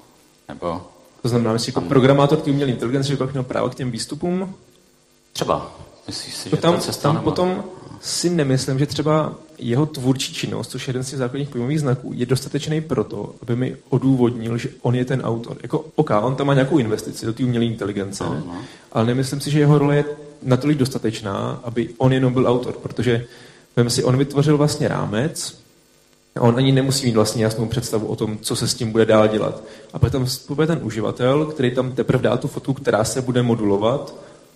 [0.49, 0.87] Nebo...
[1.23, 1.89] To znamená, že jako tam...
[1.89, 4.55] programátor té umělé inteligence, že pak měl právo k těm výstupům?
[5.33, 5.73] Třeba.
[6.07, 7.31] Myslíš si, to že tam, ta cesta tam nebo...
[7.31, 7.65] potom
[8.01, 9.35] si nemyslím, že třeba
[9.69, 13.57] jeho tvůrčí činnost, což je jeden z těch základních pojmových znaků, je dostatečný proto, aby
[13.57, 15.57] mi odůvodnil, že on je ten autor.
[15.63, 18.55] Jako, OK, on tam má nějakou investici do té umělé inteligence, uh-huh.
[18.93, 20.05] ale nemyslím si, že jeho role je
[20.43, 23.25] natolik dostatečná, aby on jenom byl autor, protože
[23.77, 25.63] vem si, on vytvořil vlastně rámec,
[26.41, 29.29] on ani nemusí mít vlastně jasnou představu o tom, co se s tím bude dál
[29.29, 29.63] dělat.
[29.93, 33.43] A pak tam vstupuje ten uživatel, který tam teprve dá tu fotku, která se bude
[33.43, 34.15] modulovat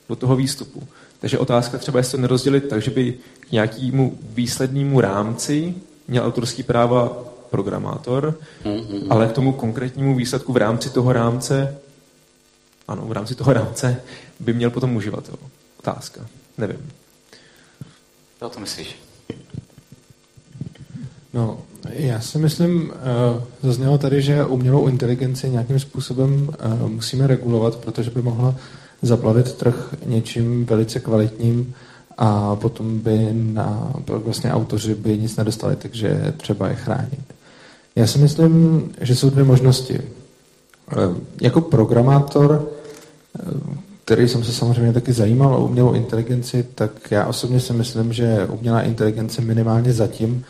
[0.08, 0.82] do toho výstupu.
[1.20, 5.74] Takže otázka třeba, jestli to nerozdělit tak, že by k nějakému výslednému rámci
[6.08, 7.08] měl autorský práva
[7.50, 9.06] programátor, mm-hmm.
[9.10, 11.78] ale k tomu konkrétnímu výsledku v rámci toho rámce,
[12.88, 14.00] ano, v rámci toho rámce
[14.40, 15.34] by měl potom uživatel.
[15.78, 16.26] Otázka.
[16.58, 16.90] Nevím.
[18.40, 18.96] Co to myslíš?
[21.34, 27.76] No, já si myslím, uh, zaznělo tady, že umělou inteligenci nějakým způsobem uh, musíme regulovat,
[27.76, 28.54] protože by mohla
[29.02, 31.74] zaplavit trh něčím velice kvalitním
[32.18, 37.34] a potom by na, vlastně autoři by nic nedostali, takže třeba je chránit.
[37.96, 40.00] Já si myslím, že jsou dvě možnosti.
[40.92, 40.96] Eh,
[41.40, 42.68] jako programátor,
[43.38, 43.42] eh,
[44.04, 48.46] který jsem se samozřejmě taky zajímal o umělou inteligenci, tak já osobně si myslím, že
[48.50, 50.44] umělá inteligence minimálně zatím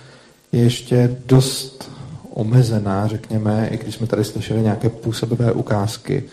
[0.53, 1.91] je ještě dost
[2.31, 6.25] omezená, řekněme, i když jsme tady slyšeli nějaké působivé ukázky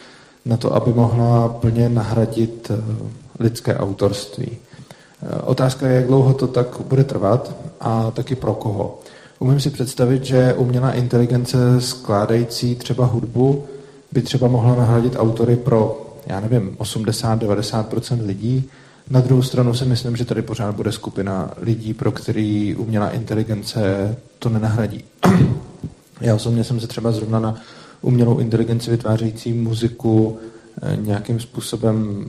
[0.46, 2.84] na to, aby mohla plně nahradit eh,
[3.40, 4.52] lidské autorství.
[4.52, 9.00] Eh, otázka je, jak dlouho to tak bude trvat a taky pro koho.
[9.40, 13.66] Umím si představit, že umělá inteligence skládající třeba hudbu
[14.12, 18.70] by třeba mohla nahradit autory pro, já nevím, 80-90% lidí,
[19.10, 24.16] Na druhou stranu si myslím, že tady pořád bude skupina lidí, pro který umělá inteligence
[24.40, 25.04] to nenahradí.
[26.22, 27.56] Já osobně jsem se třeba zrovna na
[28.04, 30.38] umělou inteligenci vytvářející muziku
[30.82, 32.26] eh, nějakým způsobem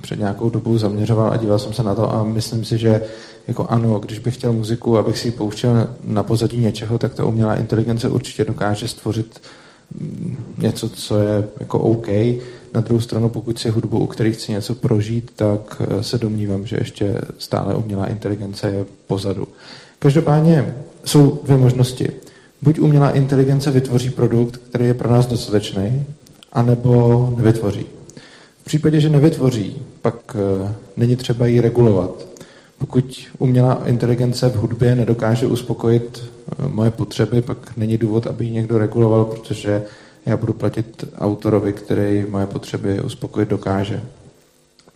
[0.00, 3.02] před nějakou dobou zaměřoval a díval jsem se na to a myslím si, že
[3.48, 7.24] jako ano, když bych chtěl muziku, abych si ji pouštěl na pozadí něčeho, tak ta
[7.24, 9.40] umělá inteligence určitě dokáže stvořit
[10.00, 12.08] mm, něco, co je jako OK.
[12.74, 16.66] Na druhou stranu, pokud si hudbu, u který chci něco prožít, tak eh, se domnívám,
[16.66, 19.48] že ještě stále umělá inteligence je pozadu.
[19.98, 20.74] Každopádně
[21.04, 22.10] jsou dvě možnosti.
[22.62, 26.04] Buď umělá inteligence vytvoří produkt, který je pro nás dostatečný,
[26.52, 27.86] anebo nevytvoří.
[28.62, 32.26] V případě, že nevytvoří, pak eh, není třeba ji regulovat.
[32.78, 38.50] Pokud umělá inteligence v hudbě nedokáže uspokojit eh, moje potřeby, pak není důvod, aby ji
[38.50, 39.82] někdo reguloval, protože
[40.26, 44.02] já budu platit autorovi, který moje potřeby uspokojit dokáže.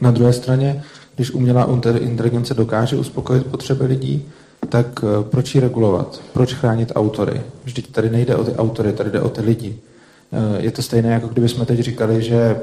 [0.00, 0.82] Na druhé straně,
[1.16, 1.68] když umělá
[2.00, 4.24] inteligence dokáže uspokojit potřeby lidí,
[4.68, 6.20] tak eh, proč ji regulovat?
[6.32, 7.40] Proč chránit autory?
[7.64, 9.78] Vždyť tady nejde o ty autory, tady jde o ty lidi.
[10.58, 12.60] Je to stejné, jako kdyby jsme teď říkali, že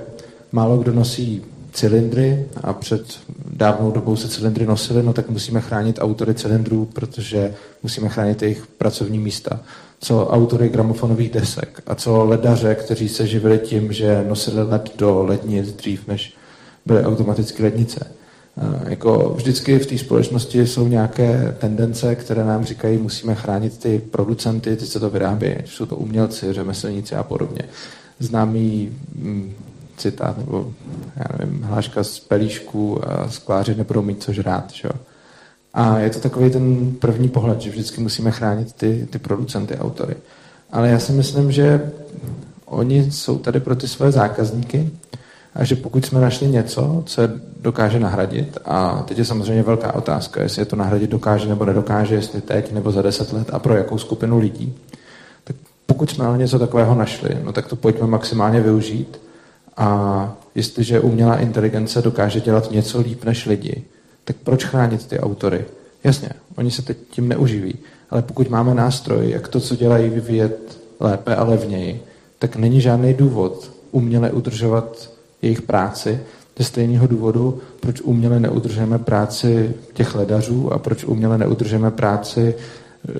[0.52, 1.43] málo kdo nosí
[1.74, 7.54] cylindry a před dávnou dobou se cylindry nosily, no tak musíme chránit autory cylindrů, protože
[7.84, 9.60] musíme chránit jejich pracovní místa.
[9.99, 15.24] Co autory gramofonových desek a co ledaře, kteří se živili tím, že nosili led do
[15.24, 16.34] lednic dřív, než
[16.86, 18.12] byly automaticky lednice.
[18.89, 24.76] Jako vždycky v té společnosti jsou nějaké tendence, které nám říkají, musíme chránit ty producenty,
[24.76, 27.62] ty, co to vyrábějí, jsou to umělci, řemeslníci a podobně.
[28.20, 29.54] Známý mm,
[29.97, 30.74] citát, nebo
[31.16, 34.72] já nevím, hláška z pelíšku a skláři nebudou mít co žrát.
[34.72, 34.89] Že?
[35.74, 40.16] A je to takový ten první pohled, že vždycky musíme chránit ty, ty producenty, autory.
[40.72, 41.91] Ale já si myslím, že
[42.66, 44.91] oni jsou tady pro ty své zákazníky
[45.56, 47.30] a že pokud jsme našli něco, co je
[47.62, 52.16] dokáže nahradit, a teď je samozřejmě velká otázka, jestli je to nahradit dokáže nebo nedokáže,
[52.16, 54.74] jestli teď nebo za deset let a pro jakou skupinu lidí,
[55.43, 59.20] tak pokud jsme ale něco takového našli, no tak to pojďme maximálně využít
[59.78, 63.84] a jestliže umělá inteligence dokáže dělat něco líp než lidi,
[64.26, 65.66] tak proč chránit ty autory?
[66.04, 67.76] Jasně, oni se teď tím neuživí,
[68.10, 72.04] ale pokud máme nástroj, jak to, co dělají, vyvíjet lépe a levněji,
[72.39, 75.11] tak není žádný důvod uměle udržovat
[75.41, 76.19] jejich práci.
[76.57, 82.55] Ze stejného důvodu, proč uměle neudržujeme práci těch ledařů a proč uměle neudržujeme práci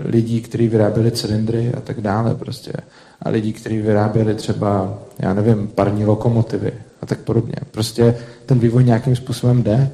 [0.05, 2.74] lidí, kteří vyráběli cylindry a tak dále prostě
[3.22, 7.55] a lidí, kteří vyráběli třeba, já nevím, parní lokomotivy a tak podobně.
[7.72, 8.15] Prostě
[8.45, 9.89] ten vývoj nějakým způsobem jde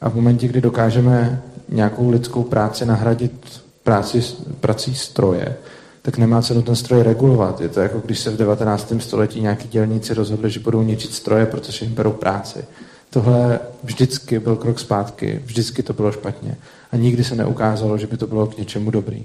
[0.00, 4.22] a v momentě, kdy dokážeme nějakou lidskou práci nahradit práci,
[4.60, 5.56] prací stroje,
[6.02, 7.60] tak nemá cenu ten stroj regulovat.
[7.60, 8.92] Je to jako když se v 19.
[8.98, 12.64] století nějaký dělníci rozhodli, že budou ničit stroje, protože jim berou práci.
[13.10, 16.56] Tohle vždycky byl krok zpátky, vždycky to bylo špatně.
[16.92, 19.24] A nikdy se neukázalo, že by to bylo k něčemu dobrý.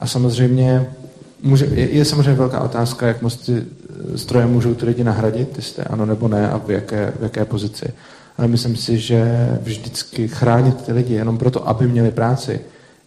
[0.00, 0.90] A samozřejmě
[1.42, 5.56] může, je, je samozřejmě velká otázka, jak moc ty eh, stroje můžou ty lidi nahradit,
[5.56, 7.92] jestli ano nebo ne a v jaké, v jaké pozici.
[8.38, 12.60] Ale myslím si, že vždycky chránit ty lidi jenom proto, aby měli práci,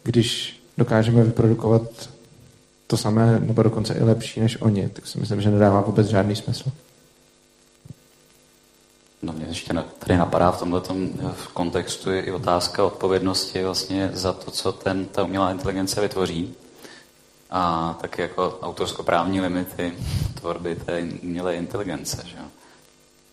[0.03, 1.81] když dokážeme vyprodukovat
[2.87, 6.35] to samé, nebo dokonce i lepší než oni, tak si myslím, že nedává vůbec žádný
[6.35, 6.71] smysl.
[9.21, 10.95] No mě ještě tady napadá v tomto
[11.33, 16.55] v kontextu je i otázka odpovědnosti vlastně za to, co ten, ta umělá inteligence vytvoří
[17.49, 19.93] a taky jako autorskoprávní limity
[20.33, 22.23] tvorby té umělé inteligence.
[22.25, 22.37] Že?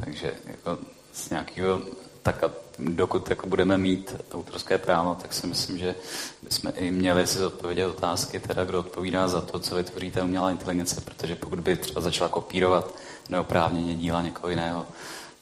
[0.05, 0.79] Takže jako
[1.13, 1.83] z nějakého,
[2.25, 5.95] tak a dokud jako budeme mít autorské právo, tak si myslím, že
[6.43, 10.51] bychom i měli si zodpovědět otázky, teda kdo odpovídá za to, co vytvoří ta umělá
[10.51, 12.95] inteligence, protože pokud by třeba začala kopírovat
[13.29, 14.87] neoprávněně díla někoho jiného,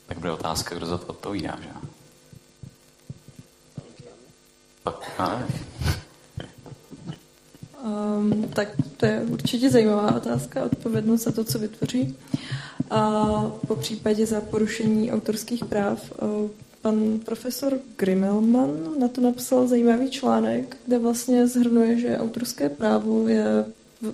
[0.07, 1.59] tak bude otázka, kdo za to odpovídá.
[1.63, 1.69] Že?
[4.85, 5.21] Tak,
[7.85, 12.17] Um, tak to je určitě zajímavá otázka, odpovědnost za to, co vytvoří.
[12.91, 13.21] A
[13.67, 16.51] po případě za porušení autorských práv uh,
[16.83, 23.45] pan profesor Grimmelman na to napsal zajímavý článek, kde vlastně zhrnuje, že autorské právo je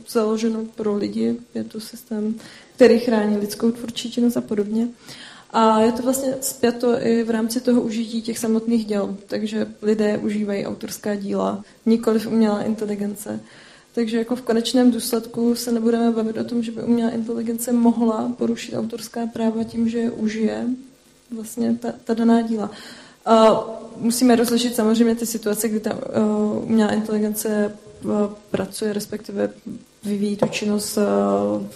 [0.09, 2.35] založeno pro lidi, je to systém,
[2.75, 4.89] který chrání lidskou tvůrčí činnost a podobně.
[5.51, 9.16] A je to vlastně zpěto i v rámci toho užití těch samotných děl.
[9.27, 13.41] Takže lidé užívají autorská díla, nikoliv umělá inteligence.
[13.95, 18.33] Takže jako v konečném důsledku se nebudeme bavit o tom, že by umělá inteligence mohla
[18.39, 20.66] porušit autorská práva tím, že je užije
[21.31, 22.70] vlastně ta, ta daná díla.
[23.26, 23.64] A
[23.97, 28.12] musíme rozlišit samozřejmě ty situace, kdy ta uh, umělá inteligence uh,
[28.51, 29.51] pracuje, respektive
[30.05, 31.03] vyvíjí tu činnost uh,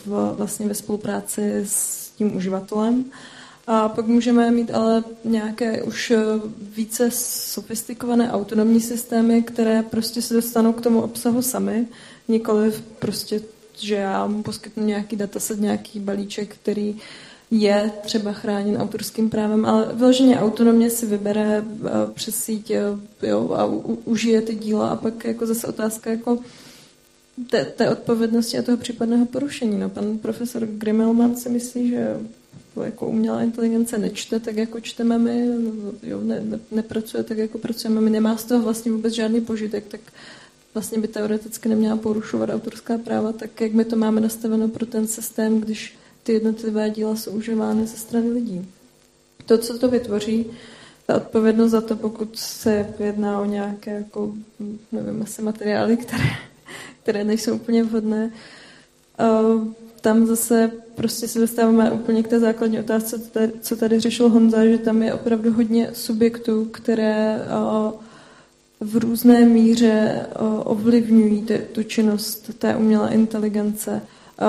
[0.06, 3.04] v, vlastně ve spolupráci s tím uživatelem.
[3.66, 6.12] A pak můžeme mít ale nějaké už
[6.76, 11.86] více sofistikované autonomní systémy, které prostě se dostanou k tomu obsahu sami,
[12.28, 13.40] nikoli prostě,
[13.78, 16.96] že já mu poskytnu nějaký dataset, nějaký balíček, který
[17.54, 22.82] je třeba chráněn autorským právem, ale vyloženě autonomně si vybere eh, přes síť eh,
[23.22, 26.38] jo, a u, užije ty díla a pak jako zase otázka jako
[27.50, 29.78] té, té odpovědnosti a toho případného porušení.
[29.78, 32.16] No, pan profesor Grimmelman si myslí, že
[32.84, 35.46] jako umělá inteligence nečte tak, jako čteme my,
[36.02, 39.84] jo, ne, ne, nepracuje tak, jako pracujeme my, nemá z toho vlastně vůbec žádný požitek,
[39.88, 40.00] tak
[40.74, 45.06] vlastně by teoreticky neměla porušovat autorská práva, tak jak my to máme nastaveno pro ten
[45.06, 48.68] systém, když ty jednotlivé díla jsou užívány ze strany lidí.
[49.46, 50.46] To, co to vytvoří,
[51.06, 54.34] ta odpovědnost za to, pokud se jedná o nějaké, jako,
[54.92, 56.24] nevím, asi materiály, které,
[57.02, 58.30] které nejsou úplně vhodné,
[60.00, 63.20] tam zase prostě se dostáváme úplně k té základní otázce,
[63.60, 67.40] co tady řešil Honza, že tam je opravdu hodně subjektů, které
[68.80, 70.26] v různé míře
[70.64, 74.02] ovlivňují tu činnost té umělé inteligence.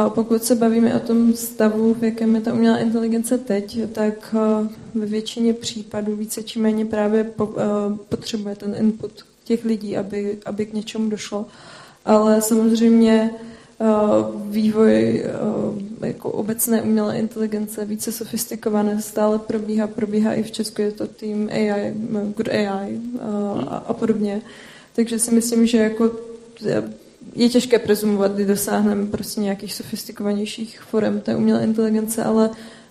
[0.10, 4.36] Pokud se bavíme o tom stavu, v jakém je ta umělá inteligence teď, tak
[4.94, 7.32] ve většině případů více či méně právě
[8.10, 9.12] potřebuje ten input
[9.44, 11.46] těch lidí, aby, aby k něčemu došlo.
[12.06, 13.32] Ale samozřejmě
[14.50, 15.24] vývoj
[16.02, 21.50] jako obecné umělé inteligence, více sofistikované, stále probíhá, probíhá i v Česku, je to tým
[21.50, 21.94] AI,
[22.38, 23.00] Good AI
[23.68, 24.42] a, a podobně.
[24.96, 26.12] Takže si myslím, že jako
[27.36, 32.50] je těžké prezumovat, kdy dosáhneme prostě nějakých sofistikovanějších forem té umělé inteligence, ale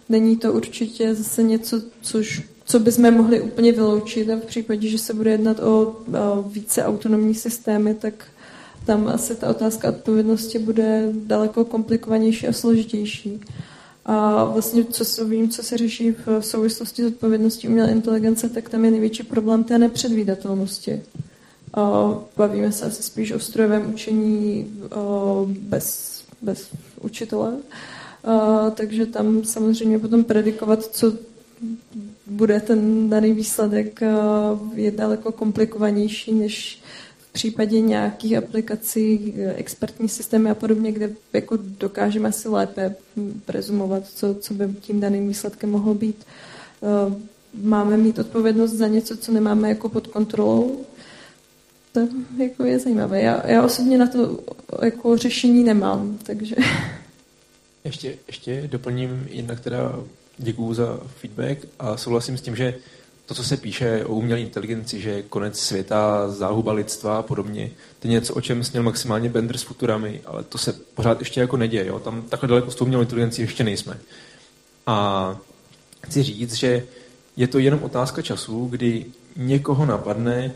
[0.09, 4.99] není to určitě zase něco, což, co bychom mohli úplně vyloučit a v případě, že
[4.99, 8.15] se bude jednat o, o více autonomní systémy, tak
[8.87, 13.41] tam asi ta otázka odpovědnosti bude daleko komplikovanější a složitější.
[14.07, 18.69] A vlastně, co se vím, co se řeší v souvislosti s odpovědností umělé inteligence, tak
[18.69, 21.03] tam je největší problém té nepředvídatelnosti.
[22.37, 24.71] Bavíme se asi spíš o strojovém učení
[25.47, 26.69] bez, bez
[27.01, 27.57] učitele.
[28.75, 31.13] Takže tam samozřejmě potom predikovat, co
[32.27, 34.01] bude ten daný výsledek,
[34.75, 36.83] je daleko komplikovanější, než
[37.29, 42.95] v případě nějakých aplikací, expertní systémy a podobně, kde jako dokážeme asi lépe
[43.45, 46.17] prezumovat, co, co by tím daným výsledkem mohlo být.
[47.63, 50.81] Máme mít odpovědnost za něco, co nemáme jako pod kontrolou,
[51.93, 52.01] to
[52.39, 53.23] jako je zajímavé.
[53.23, 54.39] Já, já osobně na to
[54.83, 56.57] jako řešení nemám, takže...
[57.85, 60.01] Ještě, ještě doplním jednak teda
[60.39, 62.75] děkuju za feedback a souhlasím s tím, že
[63.27, 67.71] to, co se píše o umělé inteligenci, že konec světa, záhuba lidstva a podobně,
[68.01, 71.41] to je něco, o čem sněl maximálně Bender s futurami, ale to se pořád ještě
[71.41, 71.87] jako neděje.
[71.87, 71.99] Jo?
[71.99, 73.99] Tam takhle daleko s tou umělou inteligencí ještě nejsme.
[74.87, 75.37] A
[76.03, 76.87] chci říct, že
[77.37, 79.05] je to jenom otázka času, kdy
[79.37, 80.53] někoho napadne,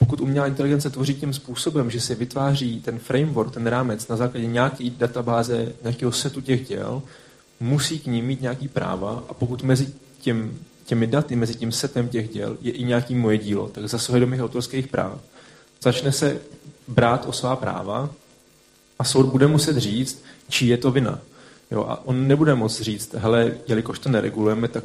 [0.00, 4.46] pokud umělá inteligence tvoří tím způsobem, že se vytváří ten framework, ten rámec na základě
[4.46, 7.02] nějaké databáze, nějakého setu těch děl,
[7.60, 9.88] musí k ním mít nějaký práva a pokud mezi
[10.20, 14.20] tím, těmi daty, mezi tím setem těch děl je i nějaký moje dílo, tak zasahuje
[14.20, 15.20] do mých autorských práv.
[15.82, 16.40] Začne se
[16.88, 18.10] brát o svá práva
[18.98, 21.18] a soud bude muset říct, či je to vina.
[21.70, 24.84] Jo, a on nebude moct říct, hele, jelikož to neregulujeme, tak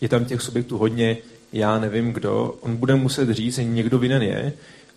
[0.00, 1.16] je tam těch subjektů hodně,
[1.54, 4.52] já nevím kdo, on bude muset říct, že někdo vinen je.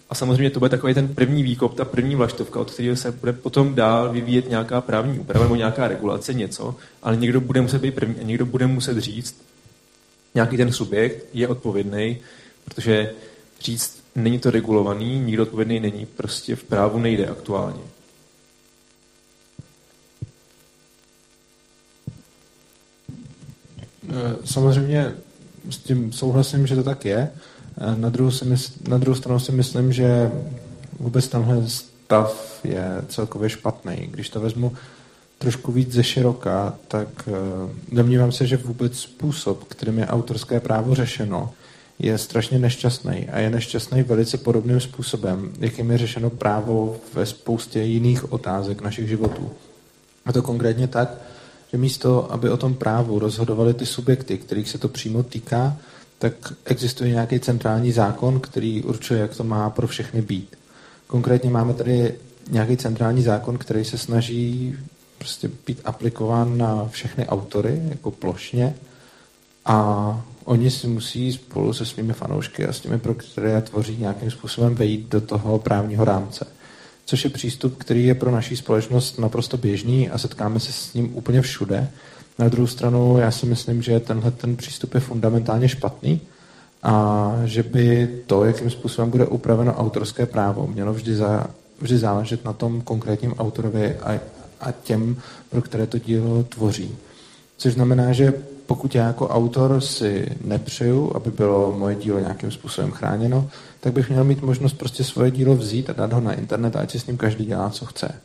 [0.10, 3.34] A samozřejmě to bude takový ten první výkop, ta první vlaštovka, od kterého se bude
[3.34, 7.96] potom dál vyvíjet nějaká právní úprava nebo nějaká regulace, něco, ale někdo bude muset být
[7.96, 9.42] první a někdo bude muset říct,
[10.36, 12.18] nějaký ten subjekt je odpovědný,
[12.66, 13.14] protože
[13.62, 17.82] říct, není to regulovaný, nikdo odpovědný není, prostě v právu nejde aktuálně.
[24.46, 25.14] Samozřejmě
[25.70, 27.30] s tím souhlasím, že to tak je.
[27.96, 30.32] Na druhou, si mysl, na druhou stranu si myslím, že
[31.00, 34.10] vůbec tenhle stav je celkově špatný.
[34.12, 34.74] Když to vezmu
[35.38, 37.36] trošku víc ze široka, tak uh,
[37.92, 41.54] domnívám se, že vůbec způsob, kterým je autorské právo řešeno,
[42.00, 47.82] je strašně nešťastný a je nešťastný velice podobným způsobem, jakým je řešeno právo ve spoustě
[47.82, 49.52] jiných otázek našich životů.
[50.26, 51.10] A to konkrétně tak,
[51.72, 55.78] že místo, aby o tom právu rozhodovali ty subjekty, kterých se to přímo týká,
[56.20, 56.34] tak
[56.66, 60.56] existuje nějaký centrální zákon, který určuje, jak to má pro všechny být.
[61.08, 62.16] Konkrétně máme tady
[62.50, 64.76] nějaký centrální zákon, který se snaží
[65.18, 68.76] prostě být aplikován na všechny autory, jako plošně,
[69.66, 74.32] a oni si musí spolu se svými fanoušky a s těmi, pro které tvoří nějakým
[74.32, 76.48] způsobem vejít do toho právního rámce
[77.08, 81.16] což je přístup, který je pro naší společnost naprosto běžný a setkáme se s ním
[81.16, 81.90] úplně všude.
[82.40, 86.22] Na druhou stranu já si myslím, že tenhle ten přístup je fundamentálně špatný
[86.84, 91.48] a že by to, jakým způsobem bude upraveno autorské právo, mělo vždy, za,
[91.82, 94.20] vždy záležet na tom konkrétním autorovi a,
[94.60, 95.18] a těm,
[95.50, 96.96] pro které to dílo tvoří.
[97.58, 98.34] Což znamená, že
[98.68, 103.50] pokud já jako autor si nepřeju, aby bylo moje dílo nějakým způsobem chráněno,
[103.80, 106.80] tak bych měl mít možnost prostě svoje dílo vzít a dát ho na internet a
[106.80, 108.22] ať si s ním každý dělá, co chce.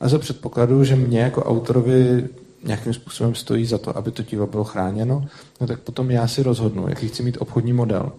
[0.00, 2.28] A za předpokladu, že mě jako autorovi
[2.64, 5.24] nějakým způsobem stojí za to, aby to dílo bylo chráněno,
[5.60, 8.12] no tak potom já si rozhodnu, jaký chci mít obchodní model,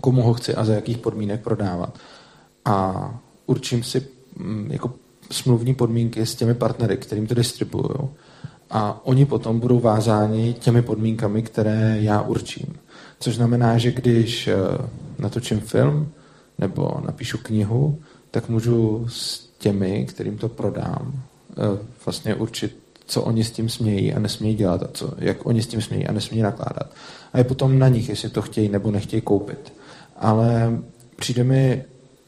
[0.00, 1.98] komu ho chci a za jakých podmínek prodávat.
[2.64, 3.10] A
[3.46, 4.06] určím si
[4.36, 4.92] mm, jako
[5.30, 7.94] smluvní podmínky s těmi partnery, kterým to distribuují.
[8.74, 12.66] A oni potom budou vázáni těmi podmínkami, které já určím.
[13.20, 14.54] Což znamená, že když eh,
[15.18, 16.08] natočím film
[16.58, 17.98] nebo napíšu knihu,
[18.30, 21.12] tak můžu s těmi, kterým to prodám,
[21.50, 25.62] eh, vlastně určit, co oni s tím smějí a nesmějí dělat a co, jak oni
[25.62, 26.90] s tím smějí a nesmějí nakládat.
[27.32, 29.72] A je potom na nich, jestli to chtějí nebo nechtějí koupit.
[30.16, 30.78] Ale
[31.16, 31.84] přijde mi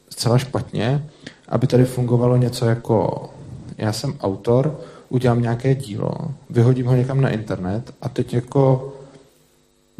[0.09, 1.09] zcela špatně,
[1.49, 3.29] aby tady fungovalo něco jako
[3.77, 4.79] já jsem autor,
[5.09, 6.13] udělám nějaké dílo,
[6.49, 8.93] vyhodím ho někam na internet a teď jako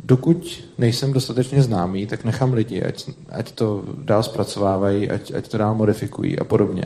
[0.03, 5.57] dokud nejsem dostatečně známý, tak nechám lidi, ať, ať to dál zpracovávají, ať, ať to
[5.57, 6.85] dál modifikují a podobně.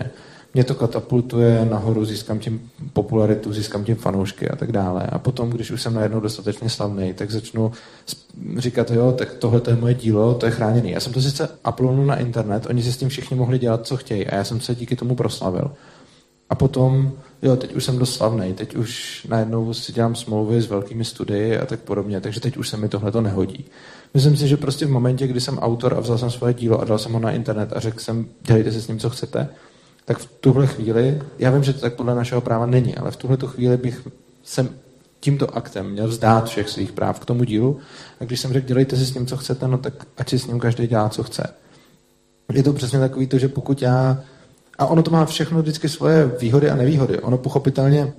[0.54, 5.04] Mě to katapultuje nahoru, získám tím popularitu, získám tím fanoušky a tak dále.
[5.04, 7.72] A potom, když už jsem najednou dostatečně slavný, tak začnu
[8.58, 10.92] říkat, jo, tak tohle je moje dílo, to je chráněný.
[10.92, 13.98] Já jsem to sice uploadnul na internet, oni si s tím všichni mohli dělat, co
[13.98, 15.72] chtějí a já jsem se díky tomu proslavil.
[16.50, 17.12] A potom,
[17.42, 21.58] jo, teď už jsem dost slavný, teď už najednou si dělám smlouvy s velkými studii
[21.58, 23.66] a tak podobně, takže teď už se mi tohle to nehodí.
[24.14, 26.86] Myslím si, že prostě v momentě, kdy jsem autor a vzal jsem svoje dílo a
[26.86, 29.50] dal jsem ho na internet a řekl jsem, dělejte si s ním, co chcete,
[30.06, 33.16] tak v tuhle chvíli, já vím, že to tak podle našeho práva není, ale v
[33.16, 34.08] tuhle chvíli bych
[34.44, 34.70] jsem
[35.20, 37.80] tímto aktem měl vzdát všech svých práv k tomu dílu
[38.20, 40.48] a když jsem řekl, dělejte si s ním, co chcete, no tak ať si s
[40.48, 41.44] ním každý dělá, co chce.
[42.54, 44.18] Je to přesně takový to, že pokud já
[44.82, 47.20] a ono to má všechno vždycky svoje výhody a nevýhody.
[47.20, 48.14] Ono pochopitelně,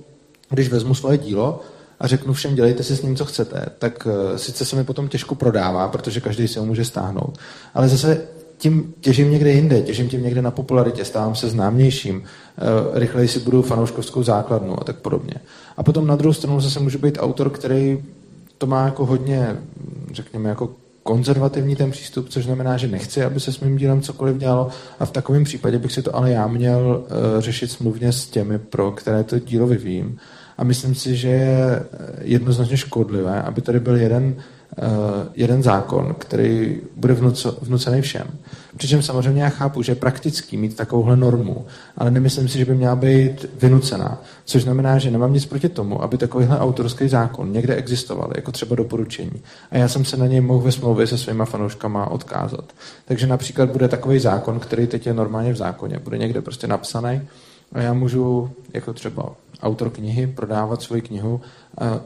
[0.49, 1.59] když vezmu svoje dílo
[1.99, 5.07] a řeknu všem, dělejte si s ním, co chcete, tak uh, sice se mi potom
[5.07, 7.37] těžko prodává, protože každý si ho může stáhnout.
[7.73, 8.21] Ale zase
[8.57, 13.39] tím těžím někde jinde, těžím tím někde na popularitě, stávám se známějším, uh, rychleji si
[13.39, 15.33] budu fanouškovskou základnu a tak podobně.
[15.77, 18.03] A potom na druhou stranu zase může být autor, který
[18.57, 19.57] to má jako hodně,
[20.11, 20.69] řekněme, jako
[21.03, 25.05] konzervativní ten přístup, což znamená, že nechci, aby se s mým dílem cokoliv dělalo a
[25.05, 28.91] v takovém případě bych si to ale já měl uh, řešit smluvně s těmi, pro
[28.91, 30.17] které to dílo vyvím.
[30.57, 31.83] A myslím si, že je
[32.21, 34.62] jednoznačně škodlivé, aby tady byl jeden Eh,
[35.33, 37.13] jeden zákon, který bude
[37.61, 38.27] vnucený všem.
[38.77, 41.65] Přičemž samozřejmě já chápu, že je praktický mít takovouhle normu,
[41.97, 44.21] ale nemyslím si, že by měla být vynucená.
[44.45, 48.75] Což znamená, že nemám nic proti tomu, aby takovýhle autorský zákon někde existoval, jako třeba
[48.75, 49.41] doporučení.
[49.71, 52.65] A já jsem se na něj mohl ve smlouvě se svýma fanouškama odkázat.
[53.05, 57.21] Takže například bude takový zákon, který teď je normálně v zákoně, bude někde prostě napsaný
[57.73, 59.29] a já můžu jako třeba
[59.61, 61.41] autor knihy prodávat svoji knihu
[61.77, 61.99] a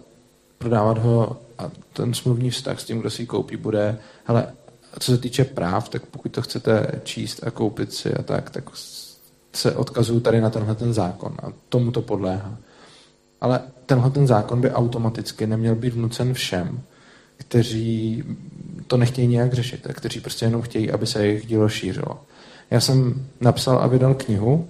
[0.57, 4.47] prodávat ho a ten smluvní vztah s tím, kdo si ji koupí, bude, hele,
[4.99, 8.70] co se týče práv, tak pokud to chcete číst a koupit si a tak, tak
[9.53, 12.58] se odkazuju tady na tenhle ten zákon a tomu to podléhá.
[13.41, 16.82] Ale tenhle ten zákon by automaticky neměl být vnucen všem,
[17.38, 18.24] kteří
[18.88, 22.22] to nechtějí nějak řešit a kteří prostě jenom chtějí, aby se jejich dílo šířilo.
[22.72, 24.68] Já jsem napsal a vydal knihu,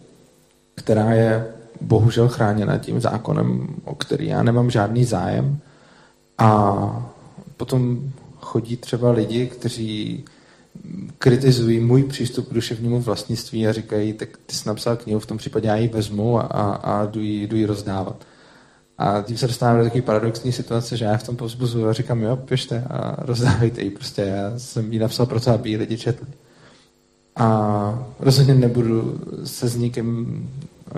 [0.76, 1.48] která je
[1.82, 5.60] bohužel chráněna tím zákonem, o který já nemám žádný zájem,
[6.38, 7.12] a
[7.58, 10.26] potom chodí třeba lidi, kteří
[11.18, 15.38] kritizují můj přístup k duševnímu vlastnictví a říkají, tak ty jsi napsal knihu, v tom
[15.38, 18.26] případě já ji vezmu a, a, a jdu, ji, jdu ji rozdávat.
[18.98, 22.22] A tím se dostávám do takové paradoxní situace, že já v tom povzbuzuju a říkám,
[22.22, 23.90] jo, pište a rozdávejte ji.
[23.90, 26.28] Prostě já jsem ji napsal proto, aby ji lidi četli.
[27.36, 30.50] A rozhodně nebudu se s nikým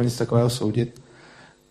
[0.02, 1.02] nic takového soudit,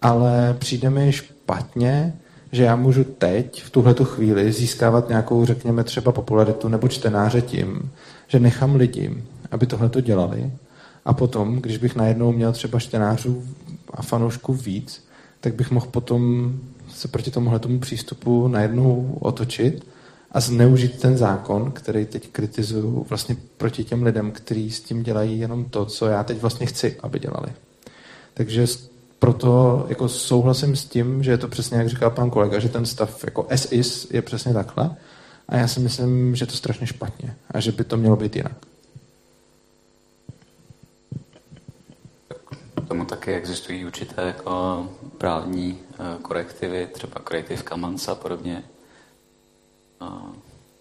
[0.03, 2.16] ale přijde mi špatně,
[2.53, 7.90] že já můžu teď, v tuhle chvíli, získávat nějakou, řekněme, třeba popularitu nebo čtenáře tím,
[8.26, 10.53] že nechám lidi, aby tohle to dělali.
[11.05, 13.44] A potom, když bych najednou měl třeba čtenářů
[13.90, 15.09] a fanoušků víc,
[15.40, 16.53] tak bych mohl potom
[16.88, 19.86] se proti tomuhle tomu přístupu najednou otočit
[20.32, 25.40] a zneužít ten zákon, který teď kritizuju vlastně proti těm lidem, kteří s tím dělají
[25.40, 27.49] jenom to, co já teď vlastně chci, aby dělali.
[28.34, 28.66] Takže
[29.19, 32.87] proto jako souhlasím s tím, že je to přesně, jak říkal pan kolega, že ten
[32.87, 34.97] stav jako as is je přesně takhle.
[35.49, 38.53] A já si myslím, že to strašně špatně a že by to mělo být jinak.
[42.89, 44.87] tomu taky existují určité jako
[45.19, 48.64] právní uh, korektivy, třeba Creative Commons a podobně.
[50.01, 50.09] Uh,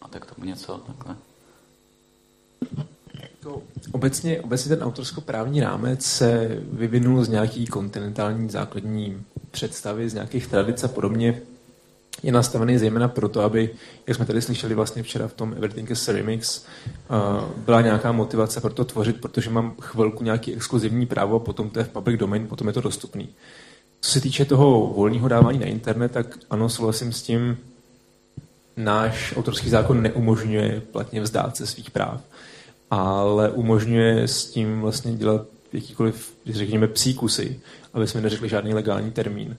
[0.02, 1.16] máte k tomu něco takhle?
[3.48, 10.48] Jako obecně, obecně ten autorskoprávní rámec se vyvinul z nějaký kontinentální základní představy, z nějakých
[10.48, 11.41] tradic a podobně.
[12.24, 13.70] Je nastavený zejména proto, aby,
[14.08, 16.66] jak jsme tady slyšeli vlastně včera v tom Everything is a Remix,
[17.10, 21.70] uh, byla nějaká motivace pro to tvořit, protože mám chvilku nějaký exkluzivní právo a potom
[21.70, 23.30] to je v public domain, potom je to dostupný.
[24.02, 27.58] Co se týče toho volného dávání na internet, tak ano, souhlasím s tím,
[28.78, 32.22] náš autorský zákon neumožňuje platně vzdát se svých práv
[32.92, 37.60] ale umožňuje s tím vlastně dělat jakýkoliv, řekněme, psí kusy,
[37.94, 39.58] aby jsme neřekli žádný legální termín.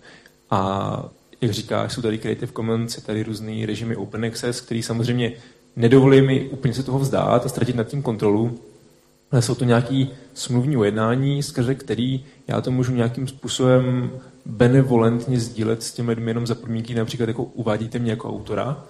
[0.50, 1.10] A
[1.40, 5.32] jak říkáš, jsou tady Creative Commons, je tady různý režimy Open Access, který samozřejmě
[5.76, 8.58] nedovolí mi úplně se toho vzdát a ztratit nad tím kontrolu,
[9.30, 14.10] ale jsou to nějaký smluvní ujednání, skrze který já to můžu nějakým způsobem
[14.46, 18.84] benevolentně sdílet s těmi lidmi jenom za podmínky, například jako uvádíte mě jako autora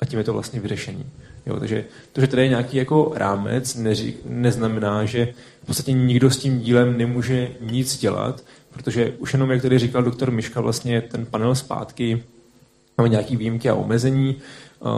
[0.00, 1.06] a tím je to vlastně vyřešení.
[1.46, 5.28] Jo, takže to, že tady je nějaký jako rámec, neří, neznamená, že
[5.62, 10.02] v podstatě nikdo s tím dílem nemůže nic dělat, protože už jenom, jak tady říkal
[10.02, 12.22] doktor Miška, vlastně ten panel zpátky,
[12.98, 14.36] máme nějaké výjimky a omezení,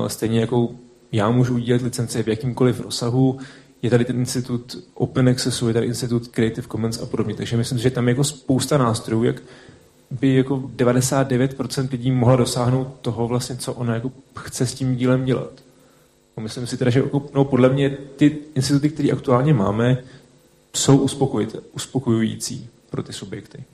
[0.07, 0.69] stejně jako
[1.13, 3.39] já můžu udělat licence v jakýmkoliv rozsahu,
[3.83, 7.35] je tady ten institut Open Accessu, je tady institut Creative Commons a podobně.
[7.35, 9.43] Takže myslím, že tam je jako spousta nástrojů, jak
[10.11, 15.25] by jako 99% lidí mohla dosáhnout toho vlastně, co ona jako chce s tím dílem
[15.25, 15.53] dělat.
[16.37, 20.03] A myslím si teda, že jako, no, podle mě ty instituty, které aktuálně máme,
[20.75, 21.09] jsou
[21.73, 23.65] uspokojující pro ty subjekty.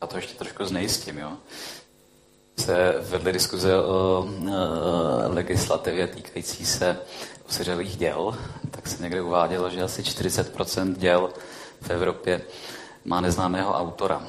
[0.00, 1.32] A to ještě trošku znejistím, jo.
[2.58, 6.96] Se vedly diskuze o e, legislativě týkající se
[7.48, 8.38] osiřelých děl,
[8.70, 11.30] tak se někde uvádělo, že asi 40% děl
[11.80, 12.40] v Evropě
[13.04, 14.22] má neznámého autora.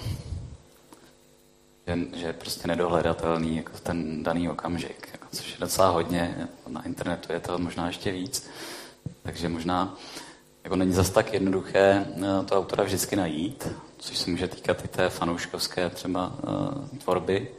[1.88, 6.86] Že, že je prostě nedohledatelný jako ten daný okamžik, jako, což je docela hodně, na
[6.86, 8.50] internetu je to možná ještě víc,
[9.24, 9.96] takže možná
[10.64, 13.68] jako není zas tak jednoduché uh, to autora vždycky najít,
[13.98, 17.52] což se může týkat i té fanouškovské třeba uh, tvorby,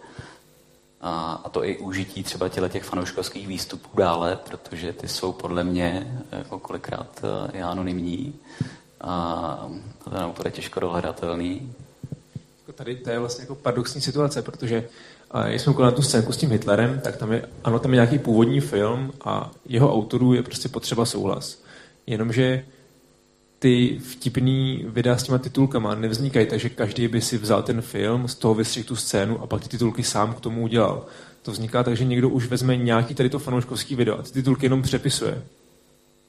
[1.01, 5.65] a, a to i užití třeba těle těch fanouškovských výstupů dále, protože ty jsou podle
[5.65, 8.35] mě jako kolikrát i anonymní
[9.01, 9.69] a
[10.13, 11.73] autor je těžko dohledatelný,
[12.77, 14.89] tady to je vlastně jako paradoxní situace, protože
[15.49, 18.19] když jsme na tu scénku s tím Hitlerem, tak tam je, ano, tam je nějaký
[18.19, 21.63] původní film a jeho autorů je prostě potřeba souhlas.
[22.07, 22.65] Jenomže
[23.59, 28.35] ty vtipný videa s těma titulkama nevznikají, takže každý by si vzal ten film, z
[28.35, 31.05] toho vystřihl tu scénu a pak ty titulky sám k tomu udělal.
[31.43, 34.67] To vzniká tak, že někdo už vezme nějaký tady to fanouškovský video a ty titulky
[34.67, 35.43] jenom přepisuje.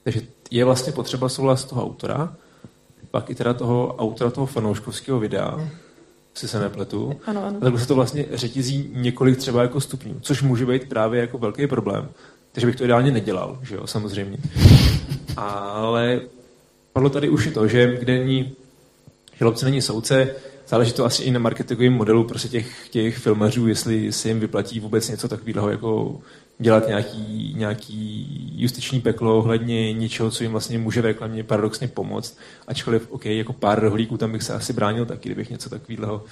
[0.03, 2.35] Takže je vlastně potřeba souhlas toho autora,
[3.17, 5.69] pak i teda toho autora toho fanouškovského videa,
[6.33, 7.19] si se nepletu.
[7.25, 7.57] Ano, ano.
[7.57, 11.37] A takhle se to vlastně řetězí několik třeba jako stupňů, což může být právě jako
[11.37, 12.09] velký problém.
[12.51, 14.37] Takže bych to ideálně nedělal, že jo, samozřejmě.
[15.37, 16.21] Ale
[16.93, 18.51] padlo tady už i to, že kde není
[19.39, 20.35] žalobce není soudce,
[20.67, 24.79] záleží to asi i na marketingovém modelu prostě těch, těch filmařů, jestli si jim vyplatí
[24.79, 26.21] vůbec něco takového jako
[26.59, 32.37] dělat nějaký, nějaký justiční peklo ohledně něčeho, co jim vlastně může v reklamě paradoxně pomoct.
[32.67, 36.23] Ačkoliv, OK, jako pár rohlíků tam bych se asi bránil taky, kdybych něco takového,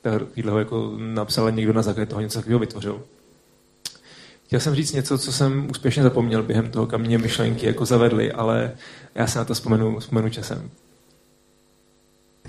[0.00, 3.02] takového jako napsal někdo na základě toho něco takového vytvořil.
[4.46, 8.32] Chtěl jsem říct něco, co jsem úspěšně zapomněl během toho, kam mě myšlenky jako zavedly,
[8.32, 8.72] ale
[9.14, 10.70] já se na to vzpomenu, vzpomenu časem.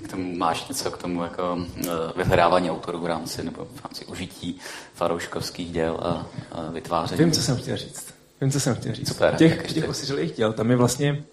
[0.09, 1.57] K tomu máš něco k tomu jako
[2.15, 4.59] vyhledávání autorů v rámci nebo v rámci užití
[4.93, 7.23] farouškovských děl a, a vytváření?
[7.23, 8.13] Vím, co jsem chtěl říct.
[8.41, 9.07] Vím, co jsem chtěl říct.
[9.07, 9.35] Super.
[9.35, 11.23] Těch, těch osiřelých děl, tam je vlastně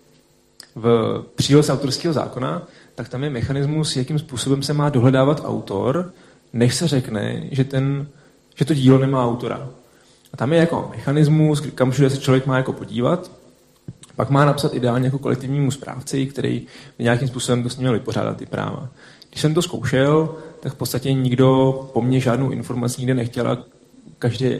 [0.75, 2.63] v příloze autorského zákona,
[2.95, 6.13] tak tam je mechanismus, jakým způsobem se má dohledávat autor,
[6.53, 8.09] než se řekne, že, ten,
[8.55, 9.69] že to dílo nemá autora.
[10.33, 13.31] A tam je jako mechanismus, kam všude se člověk má jako podívat,
[14.17, 16.67] pak má napsat ideálně jako kolektivnímu správci, který
[16.99, 18.89] by nějakým způsobem to s ním měl vypořádat ty práva.
[19.31, 23.65] Když jsem to zkoušel, tak v podstatě nikdo po mně žádnou informaci nikde nechtěl a
[24.19, 24.57] každý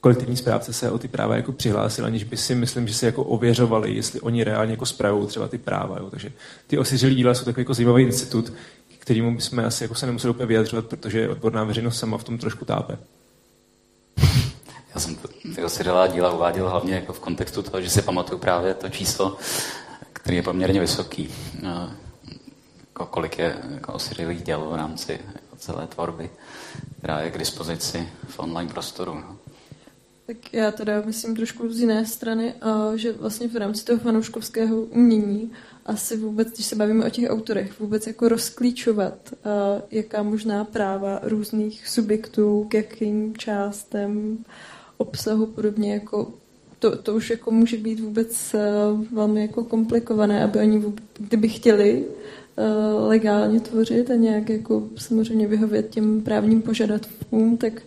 [0.00, 3.24] kolektivní správce se o ty práva jako přihlásil, aniž by si myslím, že si jako
[3.24, 5.96] ověřovali, jestli oni reálně jako spravují třeba ty práva.
[5.98, 6.10] Jo.
[6.10, 6.32] Takže
[6.66, 8.52] ty osiřelí díla jsou takový jako zajímavý institut,
[8.98, 12.64] kterýmu bychom asi jako se nemuseli úplně vyjadřovat, protože odborná veřejnost sama v tom trošku
[12.64, 12.98] tápe.
[15.00, 15.16] Jsem
[15.54, 19.36] ty osiřelá díla uváděl hlavně jako v kontextu toho, že si pamatuju právě to číslo,
[20.12, 21.34] který je poměrně vysoký.
[21.62, 21.92] No,
[22.88, 26.30] jako kolik je jako osiřelých děl v rámci jako celé tvorby,
[26.98, 29.14] která je k dispozici v online prostoru.
[29.14, 29.36] No.
[30.26, 32.54] Tak já teda myslím trošku z jiné strany,
[32.94, 35.52] že vlastně v rámci toho fanouškovského umění
[35.86, 39.14] asi vůbec, když se bavíme o těch autorech, vůbec jako rozklíčovat,
[39.90, 44.38] jaká možná práva různých subjektů k jakým částem
[45.00, 46.28] obsahu podobně jako
[46.78, 48.54] to, to už jako může být vůbec
[49.12, 50.82] velmi jako komplikované, aby oni,
[51.18, 52.04] kdyby chtěli
[52.98, 57.82] legálně tvořit a nějak jako samozřejmě vyhovět těm právním požadavkům, tak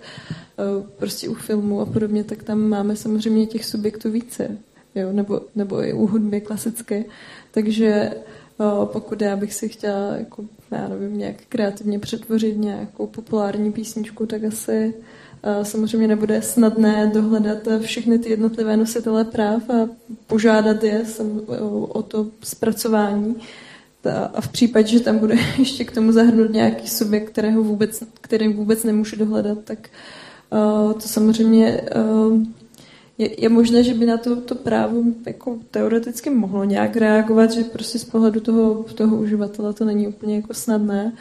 [0.57, 4.57] Eh, prostě u filmu a podobně, tak tam máme samozřejmě těch subjektů více,
[4.95, 5.11] jo?
[5.11, 7.03] Nebo, nebo i u hudby klasické.
[7.51, 8.16] Takže eh,
[8.86, 14.43] pokud já bych si chtěla jako, já nevím, nějak kreativně přetvořit nějakou populární písničku, tak
[14.43, 15.03] asi eh,
[15.63, 19.89] samozřejmě nebude snadné dohledat všechny ty jednotlivé nositele práv a
[20.27, 21.03] požádat je
[21.87, 23.35] o to zpracování.
[24.33, 28.53] A v případě, že tam bude ještě k tomu zahrnout nějaký subjekt, kterého vůbec, který
[28.53, 29.89] vůbec nemůžu dohledat, tak
[30.93, 31.81] to samozřejmě
[33.17, 37.63] je, je možné, že by na to, to právo jako teoreticky mohlo nějak reagovat, že
[37.63, 41.03] prostě z pohledu toho, toho uživatele to není úplně jako snadné.
[41.05, 41.19] Uh,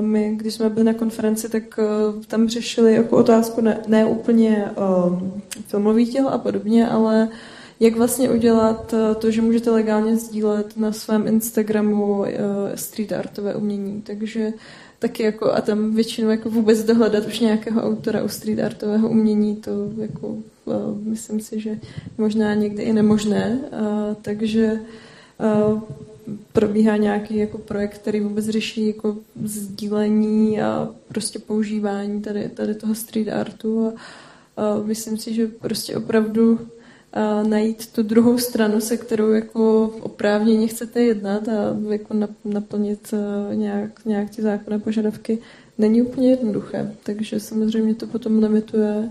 [0.00, 4.64] my, když jsme byli na konferenci, tak uh, tam řešili jako otázku ne, ne úplně
[4.76, 5.18] uh,
[5.66, 7.28] filmových těl a podobně, ale
[7.80, 12.24] jak vlastně udělat to, že můžete legálně sdílet na svém Instagramu
[12.74, 14.02] street artové umění.
[14.02, 14.52] Takže
[14.98, 19.56] taky jako, a tam většinou jako vůbec dohledat už nějakého autora u street artového umění,
[19.56, 20.36] to jako
[21.02, 21.78] myslím si, že
[22.18, 23.58] možná někdy i nemožné,
[24.22, 24.80] takže
[26.52, 32.94] probíhá nějaký jako projekt, který vůbec řeší jako sdílení a prostě používání tady, tady toho
[32.94, 33.92] street artu a,
[34.62, 36.60] a myslím si, že prostě opravdu
[37.46, 42.14] najít tu druhou stranu, se kterou jako oprávněně chcete jednat a jako
[42.44, 43.14] naplnit
[43.54, 45.38] nějak, nějak ty zákonné požadavky,
[45.78, 46.94] není úplně jednoduché.
[47.02, 49.08] Takže samozřejmě to potom limituje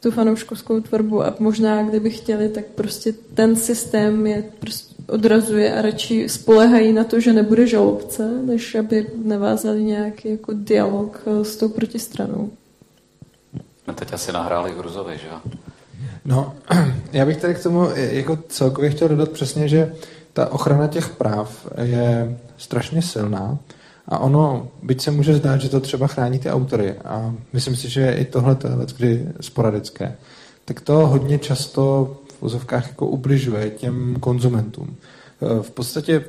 [0.00, 5.82] tu fanouškovskou tvorbu a možná, kdyby chtěli, tak prostě ten systém je prostě odrazuje a
[5.82, 11.68] radši spolehají na to, že nebude žalobce, než aby nevázali nějaký jako dialog s tou
[11.68, 12.50] protistranou.
[13.88, 15.52] No teď asi nahráli Gruzovi, že jo?
[16.24, 16.54] No,
[17.12, 19.92] já bych tady k tomu jako celkově chtěl dodat přesně, že
[20.32, 23.58] ta ochrana těch práv je strašně silná
[24.08, 27.90] a ono, byť se může zdát, že to třeba chrání ty autory a myslím si,
[27.90, 30.16] že i tohle to je kdy sporadické,
[30.64, 32.16] tak to hodně často
[32.46, 34.96] v úzovkách jako ubližuje těm konzumentům.
[35.62, 36.24] V podstatě,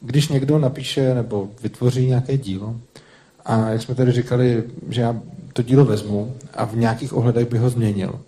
[0.00, 2.76] když někdo napíše nebo vytvoří nějaké dílo
[3.44, 5.20] a jak jsme tady říkali, že já
[5.52, 8.20] to dílo vezmu a v nějakých ohledech bych ho změnil,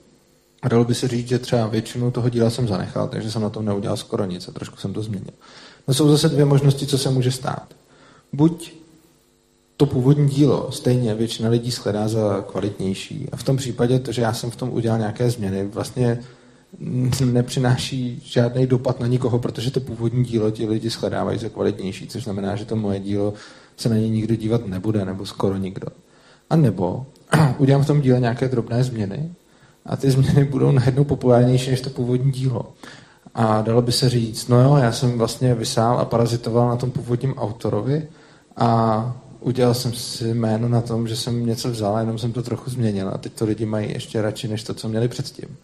[0.63, 3.51] a dalo by se říct, že třeba většinu toho díla jsem zanechal, takže jsem na
[3.51, 5.35] tom neudělal skoro nic a trošku jsem to změnil.
[5.89, 7.75] No jsou zase dvě možnosti, co se může stát.
[8.33, 8.73] Buď
[9.77, 14.23] to původní dílo stejně většina lidí shledá za kvalitnější a v tom případě to, že
[14.23, 16.21] já jsem v tom udělal nějaké změny, vlastně
[17.25, 22.25] nepřináší žádný dopad na nikoho, protože to původní dílo ti lidi shledávají za kvalitnější, což
[22.25, 23.35] znamená, že to moje dílo
[23.77, 25.87] se na něj nikdo dívat nebude, nebo skoro nikdo.
[26.51, 27.07] A nebo
[27.59, 29.33] udělám v tom díle nějaké drobné změny
[29.87, 32.73] a ty změny budou najednou populárnější než to původní dílo.
[33.35, 36.91] A dalo by se říct, no jo, já jsem vlastně vysál a parazitoval na tom
[36.91, 38.09] původním autorovi
[38.57, 42.71] a udělal jsem si jméno na tom, že jsem něco vzal, jenom jsem to trochu
[42.71, 45.57] změnil a teď to lidi mají ještě radši než to, co měli předtím.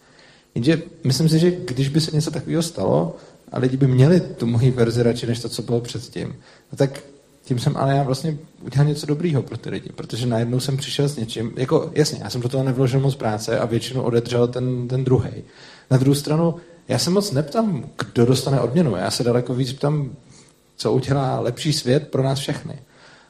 [0.57, 3.15] Jenže myslím si, že když by se něco takového stalo
[3.51, 6.35] a lidi by měli tu moji verzi radši než to, co bylo předtím,
[6.71, 7.03] no tak
[7.43, 11.09] tím jsem ale já vlastně udělal něco dobrýho pro ty lidi, protože najednou jsem přišel
[11.09, 14.87] s něčím, jako jasně, já jsem do toho nevložil moc práce a většinu odedřel ten,
[14.87, 15.31] ten druhý.
[15.91, 16.55] Na druhou stranu,
[16.87, 20.11] já se moc neptám, kdo dostane odměnu, já se daleko víc ptám,
[20.77, 22.79] co udělá lepší svět pro nás všechny.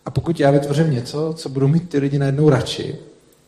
[0.06, 2.96] A pokud já vytvořím něco, co budou mít ty lidi najednou radši,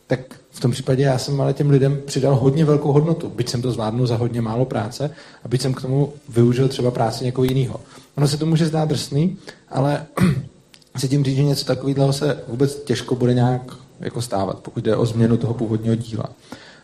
[0.06, 3.62] tak v tom případě já jsem ale těm lidem přidal hodně velkou hodnotu, byť jsem
[3.62, 5.10] to zvládnul za hodně málo práce
[5.44, 7.80] a byť jsem k tomu využil třeba práci někoho jiného.
[8.16, 9.36] Ono se to může zdát drsný,
[9.68, 10.06] ale
[10.96, 13.62] chci tím říct, že něco takového se vůbec těžko bude nějak
[14.00, 16.24] jako stávat, pokud jde o změnu toho původního díla.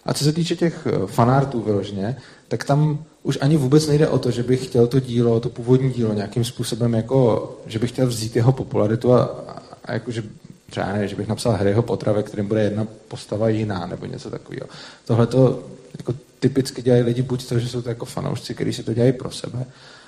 [0.05, 2.17] A co se týče těch eh, fanartů vyloženě,
[2.49, 5.91] tak tam už ani vůbec nejde o to, že bych chtěl to dílo, to původní
[5.91, 9.45] dílo nějakým způsobem jako, že bych chtěl vzít jeho popularitu a,
[9.85, 10.23] a jako, že
[10.71, 14.31] třeba ne, že bych napsal Harryho Pottera, ve kterém bude jedna postava jiná nebo něco
[14.31, 14.67] takového.
[15.05, 15.63] Tohle to
[15.99, 19.13] jako typicky dělají lidi buď to, že jsou to jako fanoušci, kteří si to dělají
[19.13, 19.67] pro sebe,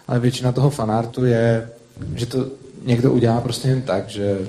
[0.09, 1.71] ale většina toho fanartu je,
[2.15, 2.47] že to
[2.83, 4.49] někdo udělá prostě jen tak, že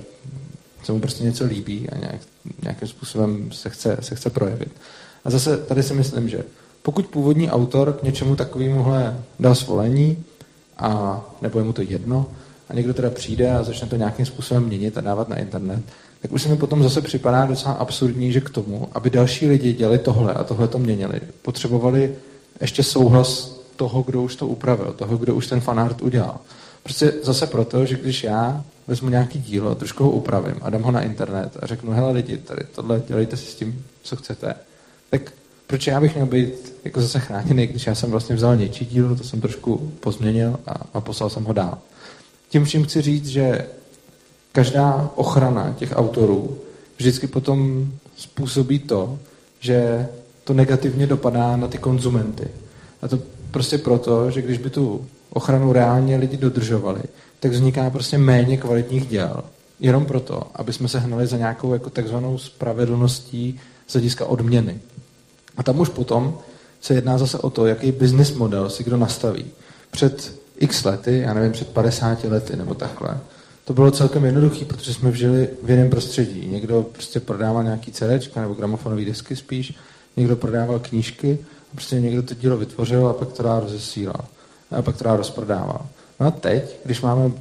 [0.83, 2.21] se mu prostě něco líbí a nějak,
[2.63, 4.71] nějakým způsobem se chce, se chce projevit.
[5.25, 6.43] A zase tady si myslím, že
[6.81, 10.23] pokud původní autor k něčemu takovémuhle dal svolení,
[10.77, 12.25] a, nebo je mu to jedno,
[12.69, 15.83] a někdo teda přijde a začne to nějakým způsobem měnit a dávat na internet,
[16.21, 19.73] tak už se mi potom zase připadá docela absurdní, že k tomu, aby další lidi
[19.73, 22.15] dělali tohle a tohle to měnili, potřebovali
[22.61, 26.39] ještě souhlas toho, kdo už to upravil, toho, kdo už ten fanart udělal.
[26.83, 30.91] Prostě zase proto, že když já vezmu nějaký dílo, trošku ho upravím a dám ho
[30.91, 34.53] na internet a řeknu, hele lidi, tady tohle dělejte si s tím, co chcete,
[35.09, 35.21] tak
[35.67, 39.15] proč já bych měl být jako zase chráněný, když já jsem vlastně vzal něčí dílo,
[39.15, 41.77] to jsem trošku pozměnil a, a poslal jsem ho dál.
[42.49, 43.65] Tím vším chci říct, že
[44.51, 46.57] každá ochrana těch autorů
[46.97, 49.19] vždycky potom způsobí to,
[49.59, 50.07] že
[50.43, 52.47] to negativně dopadá na ty konzumenty.
[53.01, 53.19] A to
[53.51, 57.01] prostě proto, že když by tu ochranu reálně lidi dodržovali,
[57.39, 59.43] tak vzniká prostě méně kvalitních děl.
[59.79, 64.79] Jenom proto, aby jsme se hnali za nějakou jako takzvanou spravedlností z hlediska odměny.
[65.57, 66.37] A tam už potom
[66.81, 69.45] se jedná zase o to, jaký business model si kdo nastaví.
[69.91, 73.17] Před x lety, já nevím, před 50 lety nebo takhle,
[73.65, 76.47] to bylo celkem jednoduché, protože jsme žili v jiném prostředí.
[76.47, 79.73] Někdo prostě prodával nějaký CD nebo gramofonové disky spíš,
[80.17, 84.25] někdo prodával knížky, a prostě někdo to dílo vytvořil a pak to dá rozesílal.
[84.71, 85.85] A pak to dá rozprodával.
[86.19, 87.31] No a teď, když máme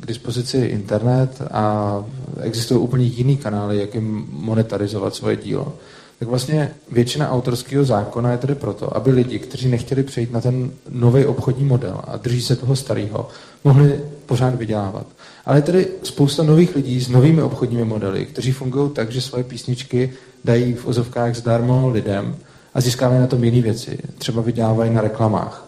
[0.00, 2.04] k dispozici internet a
[2.40, 5.72] existují úplně jiný kanály, jak jim monetarizovat svoje dílo,
[6.18, 10.70] tak vlastně většina autorského zákona je tedy proto, aby lidi, kteří nechtěli přejít na ten
[10.90, 13.28] nový obchodní model a drží se toho starého,
[13.64, 15.06] mohli pořád vydělávat.
[15.44, 19.44] Ale je tedy spousta nových lidí s novými obchodními modely, kteří fungují tak, že svoje
[19.44, 20.12] písničky
[20.44, 22.36] dají v ozovkách zdarma lidem
[22.74, 23.98] a získávají na tom jiné věci.
[24.18, 25.65] Třeba vydělávají na reklamách,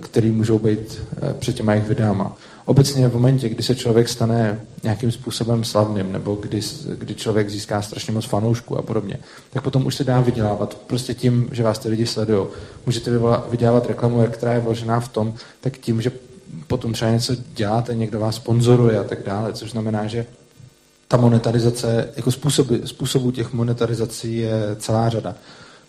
[0.00, 4.60] které můžou být eh, před těma jejich videama obecně v momentě, kdy se člověk stane
[4.82, 6.60] nějakým způsobem slavným, nebo kdy,
[6.98, 9.18] kdy člověk získá strašně moc fanoušků a podobně,
[9.50, 12.46] tak potom už se dá vydělávat prostě tím, že vás ty lidi sledují.
[12.86, 13.10] Můžete
[13.50, 16.12] vydělávat reklamu, která je vložená v tom, tak tím, že
[16.66, 20.26] potom třeba něco děláte, někdo vás sponzoruje a tak dále, což znamená, že
[21.08, 25.34] ta monetarizace, jako způsoby, způsobů těch monetarizací je celá řada.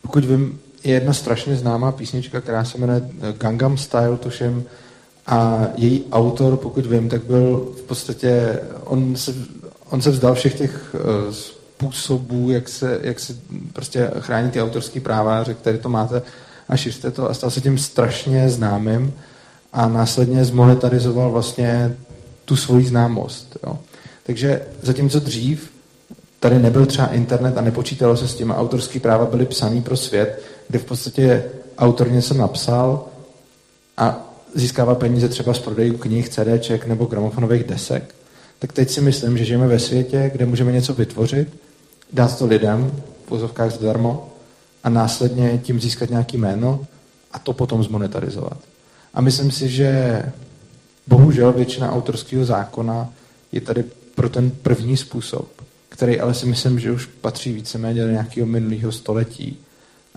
[0.01, 4.65] Pokud vím, je jedna strašně známá písnička, která se jmenuje Gangnam Style, tuším,
[5.27, 9.33] a její autor, pokud vím, tak byl v podstatě, on se,
[9.89, 13.35] on se vzdal všech těch uh, způsobů, jak se, jak se
[13.73, 16.21] prostě chrání ty autorské práva, řekl, tady to máte
[16.69, 19.13] a šiřte to a stal se tím strašně známým
[19.73, 21.95] a následně zmonetarizoval vlastně
[22.45, 23.57] tu svoji známost.
[23.67, 23.79] Jo.
[24.23, 25.72] Takže zatímco dřív
[26.43, 29.97] tady nebyl třeba internet a nepočítalo se s tím a autorské práva byly psaný pro
[29.97, 31.43] svět, kde v podstatě
[31.77, 33.05] autor něco napsal
[33.97, 38.15] a získává peníze třeba z prodejů knih, CDček nebo gramofonových desek,
[38.59, 41.59] tak teď si myslím, že žijeme ve světě, kde můžeme něco vytvořit,
[42.13, 42.91] dát to lidem
[43.25, 44.17] v pozovkách zdarma
[44.83, 46.85] a následně tím získat nějaký jméno
[47.31, 48.57] a to potom zmonetarizovat.
[49.13, 50.21] A myslím si, že
[51.07, 53.09] bohužel většina autorského zákona
[53.51, 53.83] je tady
[54.15, 55.47] pro ten první způsob,
[55.93, 59.59] který ale si myslím, že už patří víceméně do nějakého minulého století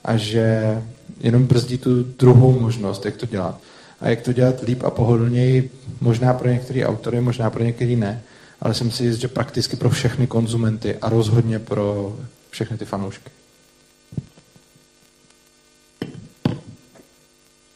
[0.04, 0.82] a že
[1.20, 3.60] jenom brzdí tu druhou možnost, jak to dělat
[4.00, 5.70] a jak to dělat líp a pohodlněji,
[6.00, 8.22] možná pro některé autory, možná pro některé ne,
[8.60, 12.16] ale jsem si jist, že prakticky pro všechny konzumenty a rozhodně pro
[12.50, 13.30] všechny ty fanoušky.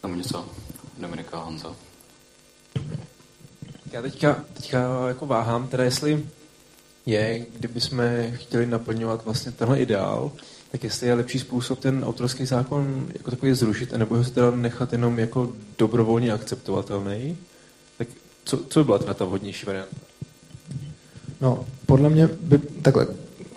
[0.01, 0.49] Tam něco,
[0.99, 1.77] Dominika Honzo.
[3.93, 6.25] Já teďka, teďka jako váhám, teda jestli
[7.11, 10.33] je, kdyby jsme chtěli naplňovat vlastně tenhle ideál,
[10.73, 14.51] tak jestli je lepší způsob ten autorský zákon jako takový zrušit, nebo ho se teda
[14.51, 17.37] nechat jenom jako dobrovolně akceptovatelný,
[17.99, 18.09] tak
[18.45, 19.97] co, co by byla teda ta vhodnější varianta?
[21.41, 23.07] No, podle mě by, takhle,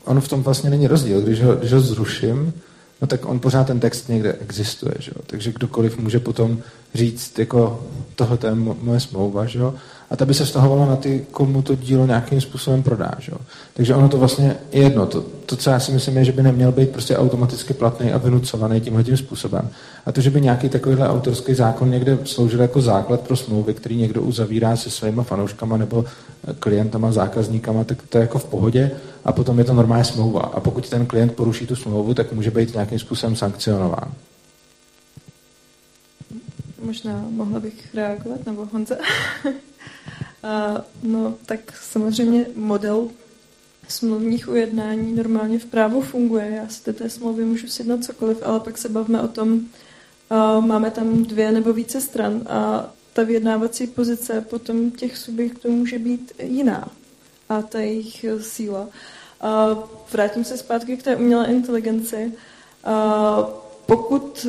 [0.05, 1.21] on v tom vlastně není rozdíl.
[1.21, 2.53] Když ho, když ho zruším,
[3.01, 5.21] no tak on pořád ten text někde existuje, že jo?
[5.27, 6.61] takže kdokoliv může potom
[6.93, 9.73] říct, jako tohle je moje smlouva, že jo?
[10.13, 13.11] A ta by se vztahovala na ty, komu to dílo nějakým způsobem prodá.
[13.19, 13.31] Že?
[13.73, 15.05] Takže ono to vlastně je jedno.
[15.05, 18.17] To, to, co já si myslím, je, že by neměl být prostě automaticky platný a
[18.17, 19.69] vynucovaný tímhle tím způsobem.
[20.05, 23.97] A to, že by nějaký takovýhle autorský zákon někde sloužil jako základ pro smlouvy, který
[23.97, 26.05] někdo uzavírá se svými fanouškama nebo
[26.59, 28.91] klientama, zákazníkama, tak to je jako v pohodě
[29.25, 30.41] a potom je to normální smlouva.
[30.41, 34.11] A pokud ten klient poruší tu smlouvu, tak může být nějakým způsobem sankcionován.
[36.83, 38.95] Možná mohla bych reagovat, nebo Honza?
[41.03, 43.09] No, tak samozřejmě model
[43.87, 46.49] smluvních ujednání normálně v právu funguje.
[46.55, 49.61] Já si do té smlouvy můžu sjednat cokoliv, ale pak se bavíme o tom,
[50.59, 56.33] máme tam dvě nebo více stran a ta vyjednávací pozice potom těch subjektů může být
[56.39, 56.89] jiná
[57.49, 58.87] a ta jejich síla.
[60.11, 62.33] Vrátím se zpátky k té umělé inteligenci.
[63.85, 64.47] Pokud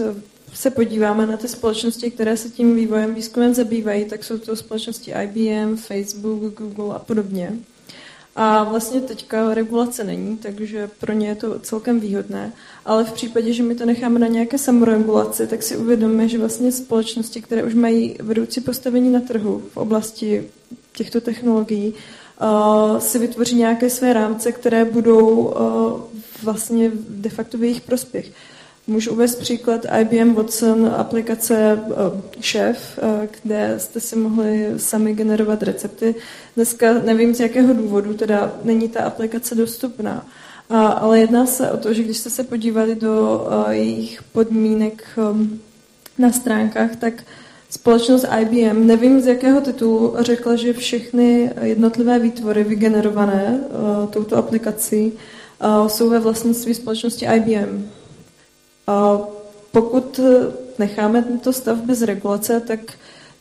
[0.54, 5.12] se podíváme na ty společnosti, které se tím vývojem, výzkumem zabývají, tak jsou to společnosti
[5.22, 7.52] IBM, Facebook, Google a podobně.
[8.36, 12.52] A vlastně teďka regulace není, takže pro ně je to celkem výhodné.
[12.84, 16.72] Ale v případě, že my to necháme na nějaké samoregulaci, tak si uvědomíme, že vlastně
[16.72, 20.48] společnosti, které už mají vedoucí postavení na trhu v oblasti
[20.92, 21.94] těchto technologií,
[22.42, 26.00] uh, si vytvoří nějaké své rámce, které budou uh,
[26.42, 28.30] vlastně de facto v jejich prospěch.
[28.86, 31.80] Můžu uvést příklad IBM Watson aplikace
[32.40, 36.14] Chef, uh, kde jste si mohli sami generovat recepty.
[36.56, 40.26] Dneska nevím z jakého důvodu, teda není ta aplikace dostupná.
[40.70, 45.04] Uh, ale jedná se o to, že když jste se podívali do uh, jejich podmínek
[45.30, 45.60] um,
[46.18, 47.24] na stránkách, tak
[47.70, 53.60] společnost IBM, nevím z jakého titulu, řekla, že všechny jednotlivé výtvory vygenerované
[54.10, 55.12] touto aplikací
[55.86, 57.90] jsou ve vlastnictví společnosti IBM.
[59.72, 60.20] Pokud
[60.78, 62.80] necháme tento stav bez regulace, tak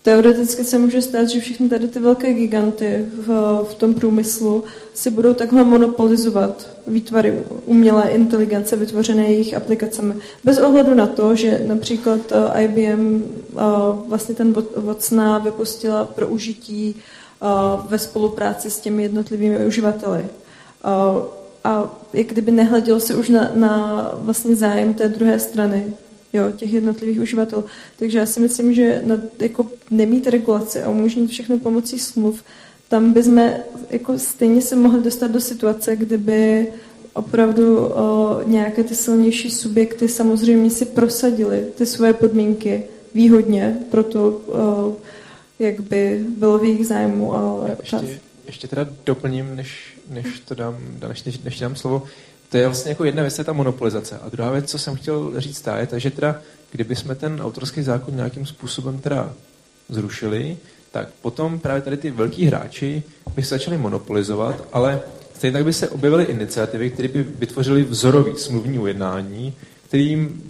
[0.04, 3.28] teoreticky se může stát, že všechny tady ty velké giganty v,
[3.70, 4.64] v tom průmyslu
[4.94, 10.14] si budou takhle monopolizovat výtvary umělé inteligence vytvořené jejich aplikacemi.
[10.44, 13.62] Bez ohledu na to, že například eh, IBM eh,
[14.08, 17.46] vlastně ten Watsona vypustila pro užití eh,
[17.90, 20.26] ve spolupráci s těmi jednotlivými uživateli
[21.64, 25.94] a jak kdyby nehledělo se už na, na vlastně zájem té druhé strany,
[26.34, 27.64] jo, těch jednotlivých uživatelů.
[28.00, 32.44] Takže já si myslím, že na, jako nemít regulaci a umožnit všechno pomocí smluv,
[32.90, 33.50] tam bychom
[33.90, 36.68] jako stejně se mohli dostat do situace, kdyby
[37.14, 42.84] opravdu o, nějaké ty silnější subjekty samozřejmě si prosadili ty svoje podmínky
[43.14, 44.96] výhodně pro to, o,
[45.60, 47.36] jak by bylo v jejich zájmu.
[47.36, 52.04] A ještě, ještě teda doplním, než než to dám, než, než, než dám slovo,
[52.50, 54.20] to je vlastně jako jedna věc, je ta monopolizace.
[54.20, 56.42] A druhá věc, co jsem chtěl říct, je ta, že teda,
[56.72, 59.34] kdyby jsme ten autorský zákon nějakým způsobem teda
[59.90, 60.58] zrušili,
[60.92, 63.04] tak potom právě tady ty velký hráči
[63.36, 65.02] by se začali monopolizovat, ale
[65.36, 69.54] stejně tak by se objevily iniciativy, které by vytvořily vzorový smluvní ujednání,
[69.88, 70.44] kterým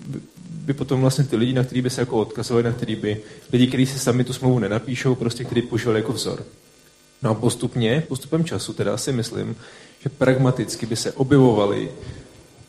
[0.49, 3.21] by potom vlastně ty lidi, na který by se jako odkazovali, na který by
[3.51, 6.43] lidi, kteří si sami tu smlouvu nenapíšou, prostě který používali jako vzor.
[7.23, 9.55] No a postupně, postupem času teda si myslím,
[9.99, 11.89] že pragmaticky by se objevovaly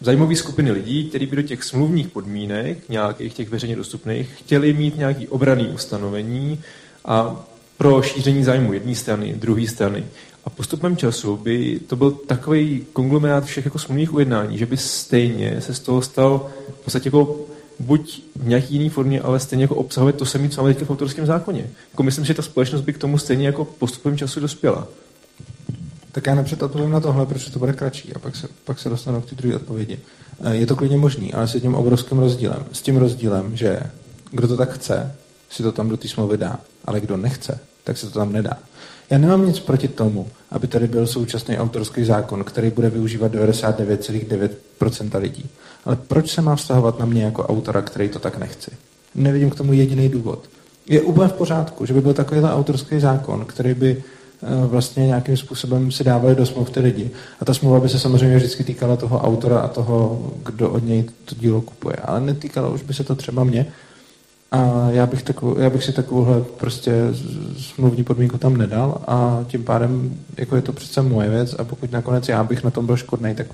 [0.00, 4.96] zajímavé skupiny lidí, kteří by do těch smluvních podmínek, nějakých těch veřejně dostupných, chtěli mít
[4.96, 6.60] nějaký obraný ustanovení
[7.04, 7.44] a
[7.78, 10.04] pro šíření zájmu jedné strany, druhé strany.
[10.44, 15.60] A postupem času by to byl takový konglomerát všech jako smluvních ujednání, že by stejně
[15.60, 16.50] se z toho stal
[16.80, 17.46] v podstatě jako
[17.78, 21.26] buď v nějaký jiný formě, ale stejně jako obsahuje to samé, co máme v autorském
[21.26, 21.70] zákoně.
[21.90, 24.88] Jako myslím, že ta společnost by k tomu stejně jako postupem času dospěla.
[26.12, 29.20] Tak já odpovím na tohle, protože to bude kratší a pak se, pak se dostanu
[29.20, 29.98] k té druhé odpovědi.
[30.44, 32.64] Eh, je to klidně možný, ale s tím obrovským rozdílem.
[32.72, 33.80] S tím rozdílem, že
[34.30, 35.16] kdo to tak chce,
[35.50, 38.58] si to tam do té smlouvy dá, ale kdo nechce, tak se to tam nedá.
[39.10, 45.20] Já nemám nic proti tomu, aby tady byl současný autorský zákon, který bude využívat 99,9%
[45.20, 45.50] lidí.
[45.84, 48.70] Ale proč se má vztahovat na mě jako autora, který to tak nechci?
[49.14, 50.48] Nevidím k tomu jediný důvod.
[50.86, 55.36] Je úplně v pořádku, že by byl takovýhle autorský zákon, který by eh, vlastně nějakým
[55.36, 57.10] způsobem si dávali do smluv ty lidi.
[57.40, 61.04] A ta smlouva by se samozřejmě vždycky týkala toho autora a toho, kdo od něj
[61.24, 61.96] to dílo kupuje.
[61.96, 63.66] Ale netýkala už by se to třeba mě.
[64.54, 66.92] A já bych, takovou, já bych si takovouhle prostě
[67.58, 71.92] smluvní podmínku tam nedal a tím pádem jako je to přece moje věc a pokud
[71.92, 73.46] nakonec já bych na tom byl škodný, tak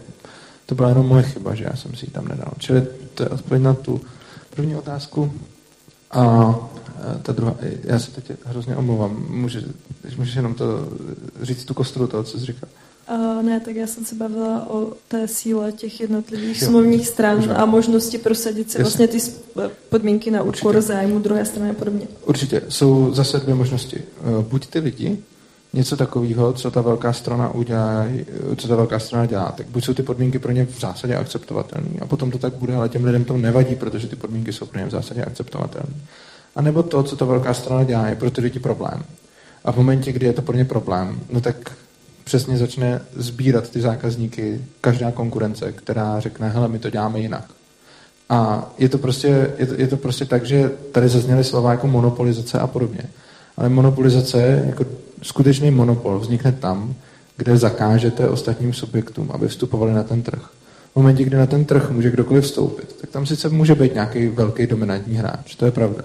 [0.70, 2.52] to byla jenom moje chyba, že já jsem si ji tam nedal.
[2.59, 4.01] Čili to je odpověď na tu
[4.51, 5.32] první otázku.
[6.10, 6.55] A
[7.22, 9.62] ta druhá, já se teď hrozně omlouvám, může,
[10.16, 10.88] můžeš jenom to
[11.42, 12.68] říct tu kostru toho, co jsi říkal.
[13.10, 16.68] Uh, ne, tak já jsem se bavila o té síle těch jednotlivých jo.
[16.68, 17.56] smluvních stran Možná.
[17.56, 19.06] a možnosti prosadit si Jasně.
[19.06, 19.18] vlastně ty
[19.88, 22.09] podmínky na úkor zájmu druhé strany a podobně.
[22.26, 22.62] Určitě.
[22.68, 24.02] Jsou zase dvě možnosti.
[24.40, 25.18] Buď ty lidi,
[25.72, 28.05] něco takového, co ta velká strana udělá,
[28.56, 32.01] co ta velká strana dělá, tak buď jsou ty podmínky pro ně v zásadě akceptovatelné
[32.01, 34.78] a potom to tak bude, ale těm lidem to nevadí, protože ty podmínky jsou pro
[34.78, 35.94] ně v zásadě akceptovatelné.
[36.56, 39.02] A nebo to, co ta velká strana dělá, je pro ty lidi problém.
[39.64, 41.56] A v momentě, kdy je to pro ně problém, no tak
[42.24, 47.44] přesně začne sbírat ty zákazníky každá konkurence, která řekne, hele, my to děláme jinak.
[48.28, 51.86] A je to prostě, je to, je to prostě tak, že tady zazněly slova jako
[51.86, 53.02] monopolizace a podobně.
[53.56, 54.84] Ale monopolizace, jako
[55.22, 56.94] skutečný monopol, vznikne tam,
[57.36, 60.51] kde zakážete ostatním subjektům, aby vstupovali na ten trh.
[60.92, 64.28] V momentě, kdy na ten trh může kdokoliv vstoupit, tak tam sice může být nějaký
[64.28, 66.02] velký dominantní hráč, to je pravda.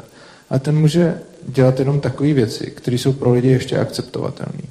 [0.50, 4.64] Ale ten může dělat jenom takové věci, které jsou pro lidi ještě akceptovatelné.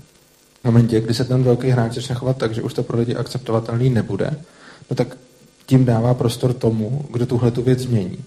[0.61, 3.15] V momentě, kdy se ten velký hráč začne chovat tak, že už to pro lidi
[3.15, 4.31] akceptovatelný nebude,
[4.91, 5.17] no tak
[5.67, 8.19] tím dává prostor tomu, kdo tuhle tu věc změní.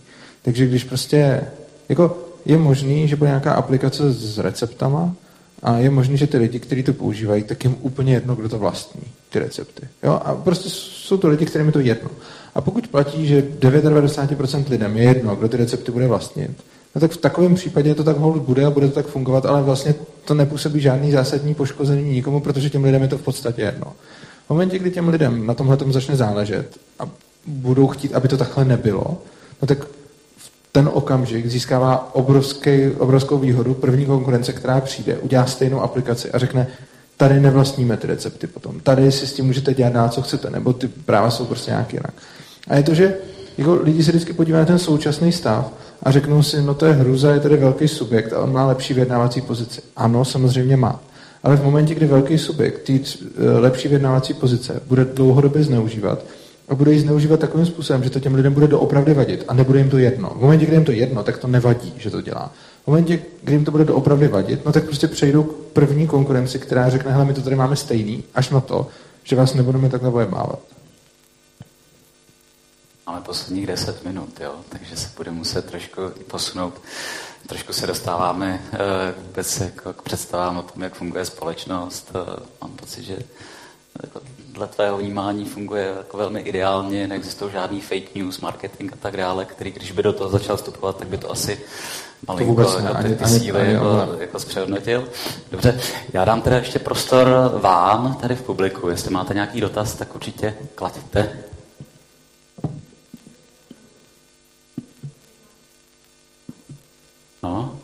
[0.42, 1.42] Takže když prostě,
[1.90, 5.16] jako je možný, že bude nějaká aplikace s receptama
[5.64, 8.60] a je možný, že ty lidi, kteří to používají, tak jim úplně jedno, kdo to
[8.60, 9.88] vlastní, ty recepty.
[10.04, 10.20] Jo?
[10.26, 12.10] A prostě jsou to lidi, kterým je to jedno.
[12.56, 16.52] A pokud platí, že 99% lidem je jedno, kdo ty recepty bude vlastnit,
[16.96, 19.64] no tak v takovém případě to tak hold bude a bude to tak fungovat, ale
[19.64, 23.94] vlastně to nepůsobí žádný zásadní poškození nikomu, protože těm lidem je to v podstatě jedno.
[24.46, 27.10] V momentě, kdy těm lidem na tomhle tomu začne záležet a
[27.46, 29.18] budou chtít, aby to takhle nebylo,
[29.62, 29.88] no tak
[30.72, 36.68] ten okamžik získává obrovský, obrovskou výhodu první konkurence, která přijde, udělá stejnou aplikaci a řekne,
[37.18, 40.74] tady nevlastníme ty recepty potom, tady si s tím můžete dělat dál, co chcete, nebo
[40.74, 42.14] ty práva jsou prostě nějak jinak.
[42.68, 43.18] A je to, že
[43.58, 45.72] jako lidi se vždycky podívají na ten současný stav
[46.04, 48.94] a řeknou si, no to je hruza, je tady velký subjekt a on má lepší
[48.94, 49.82] vyjednávací pozici.
[49.96, 51.00] Ano, samozřejmě má.
[51.44, 56.20] Ale v momentě, kdy velký subjekt ty eh, lepší vyjednávací pozice bude dlouhodobě zneužívat
[56.68, 59.80] a bude ji zneužívat takovým způsobem, že to těm lidem bude doopravdy vadit a nebude
[59.80, 60.30] jim to jedno.
[60.30, 62.52] V momentě, kdy jim to jedno, tak to nevadí, že to dělá.
[62.84, 66.60] V momentě, kdy jim to bude doopravdy vadit, no tak prostě přejdou k první konkurenci,
[66.60, 68.88] která řekne, hele, my to tady máme stejný, až na to,
[69.24, 70.60] že vás nebudeme takhle vojemávat.
[73.08, 76.82] Máme posledních 10 minut, jo, takže se budeme muset trošku posunout.
[77.48, 78.80] Trošku se dostáváme uh,
[79.26, 82.12] vůbec jako k představám o tom, jak funguje společnost.
[82.16, 83.18] Uh, mám pocit, že
[84.58, 89.46] dle tvého vnímání funguje jako velmi ideálně, neexistují žádný fake news, marketing a tak dále,
[89.46, 91.62] který když by do toho začal vstupovat, tak by to asi
[92.28, 95.10] malinko to vůbec ne, jako ty, ty ani, síly ani, jako, ani, jako zpřehodnotil.
[95.52, 95.82] Dobře,
[96.14, 97.28] já dám teda ještě prostor
[97.62, 98.90] vám tady v publiku.
[98.90, 101.44] Jestli máte nějaký dotaz, tak určitě klaďte.
[107.44, 107.80] No.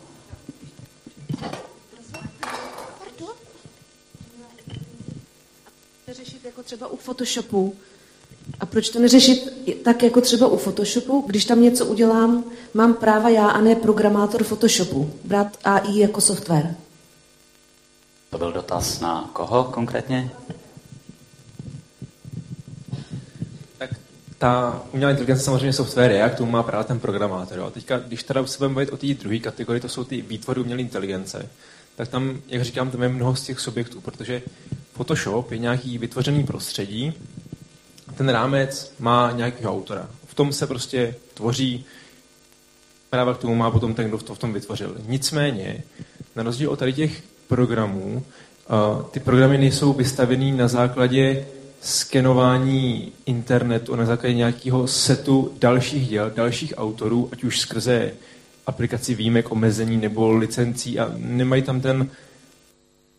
[6.06, 7.74] Neřešit jako třeba u Photoshopu.
[8.60, 13.28] A proč to neřešit tak jako třeba u Photoshopu, když tam něco udělám, mám práva
[13.28, 15.10] já a ne programátor Photoshopu.
[15.24, 16.74] Brát AI jako software.
[18.30, 20.30] To byl dotaz na koho konkrétně?
[24.44, 27.58] ta umělá inteligence samozřejmě software je, jak tomu má právě ten programátor.
[27.58, 27.70] Jo.
[27.70, 30.80] Teďka, když teda se budeme bavit o té druhé kategorii, to jsou ty výtvory umělé
[30.80, 31.48] inteligence,
[31.96, 34.42] tak tam, jak říkám, tam je mnoho z těch subjektů, protože
[34.94, 37.12] Photoshop je nějaký vytvořený prostředí,
[38.16, 40.08] ten rámec má nějakého autora.
[40.26, 41.84] V tom se prostě tvoří,
[43.10, 44.96] právě k tomu má potom ten, kdo to v tom vytvořil.
[45.06, 45.82] Nicméně,
[46.36, 48.22] na rozdíl od tady těch programů,
[49.10, 51.46] ty programy nejsou vystavený na základě
[51.80, 58.12] skenování internetu na základě nějakého setu dalších děl, dalších autorů, ať už skrze
[58.66, 62.10] aplikaci výjimek, omezení nebo licencí a nemají tam ten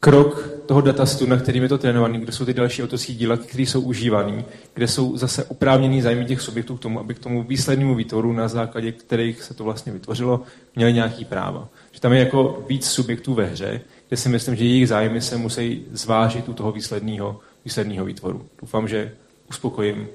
[0.06, 3.64] krok toho datastu, na kterým je to trénovaný, kde jsou ty další autorské díla, které
[3.64, 7.96] jsou užívaný, kde jsou zase oprávněný zájmy těch subjektů k tomu, aby k tomu výslednému
[7.96, 10.42] výtvoru, na základě kterých se to vlastně vytvořilo,
[10.76, 11.70] měli nějaký práva.
[11.92, 15.38] Že tam je jako víc subjektů ve hře, kde si myslím, že jejich zájmy se
[15.38, 18.46] musí zvážit u toho výsledného výsledného výtvoru.
[18.62, 19.12] Doufám, že
[19.50, 20.08] uspokojím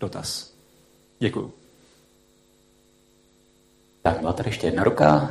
[0.00, 0.52] dotaz.
[1.18, 1.52] Děkuju.
[4.02, 5.30] Tak, byla tady ještě jedna ruka.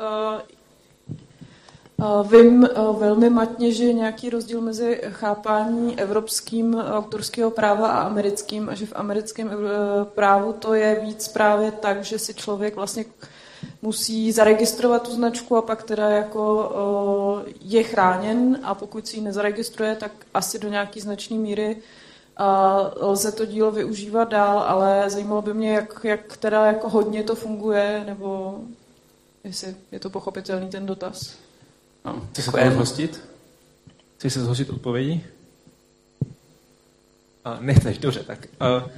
[0.00, 0.55] Uh,
[2.30, 8.68] vím uh, velmi matně, že je nějaký rozdíl mezi chápání evropským autorského práva a americkým
[8.68, 9.50] a že v americkém
[10.04, 13.04] právu to je víc právě tak, že si člověk vlastně
[13.82, 16.72] musí zaregistrovat tu značku a pak teda jako
[17.60, 21.76] je chráněn a pokud si ji nezaregistruje, tak asi do nějaký značné míry
[23.00, 27.34] lze to dílo využívat dál, ale zajímalo by mě, jak, jak teda jako hodně to
[27.34, 28.60] funguje, nebo
[29.44, 31.45] jestli je to pochopitelný ten dotaz.
[32.06, 33.28] No, Chci se to zhostit?
[34.16, 35.24] Chci se zhostit odpovědí?
[37.44, 38.46] A nechceš, dobře, tak.
[38.60, 38.88] Uh,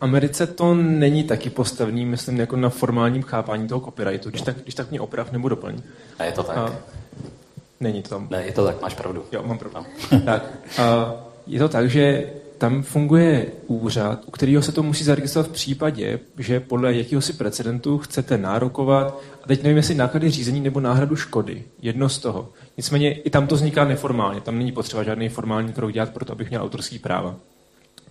[0.00, 4.30] Americe to není taky postavný, myslím, jako na formálním chápání toho copyrightu.
[4.30, 5.82] Když tak, když tak mě oprav nebo doplň.
[6.18, 6.56] A je to tak.
[6.56, 6.76] A,
[7.80, 8.28] není to tam.
[8.30, 9.24] Ne, je to tak, máš pravdu.
[9.32, 9.78] Jo, mám pravdu.
[9.78, 10.20] No.
[10.24, 10.42] tak,
[10.78, 11.14] a,
[11.46, 16.20] je to tak, že tam funguje úřad, u kterého se to musí zaregistrovat v případě,
[16.38, 21.62] že podle jakéhosi precedentu chcete nárokovat, a teď nevím, jestli náklady řízení nebo náhradu škody,
[21.82, 22.48] jedno z toho.
[22.76, 26.32] Nicméně i tam to vzniká neformálně, tam není potřeba žádný formální krok dělat pro to,
[26.32, 27.36] abych měl autorský práva.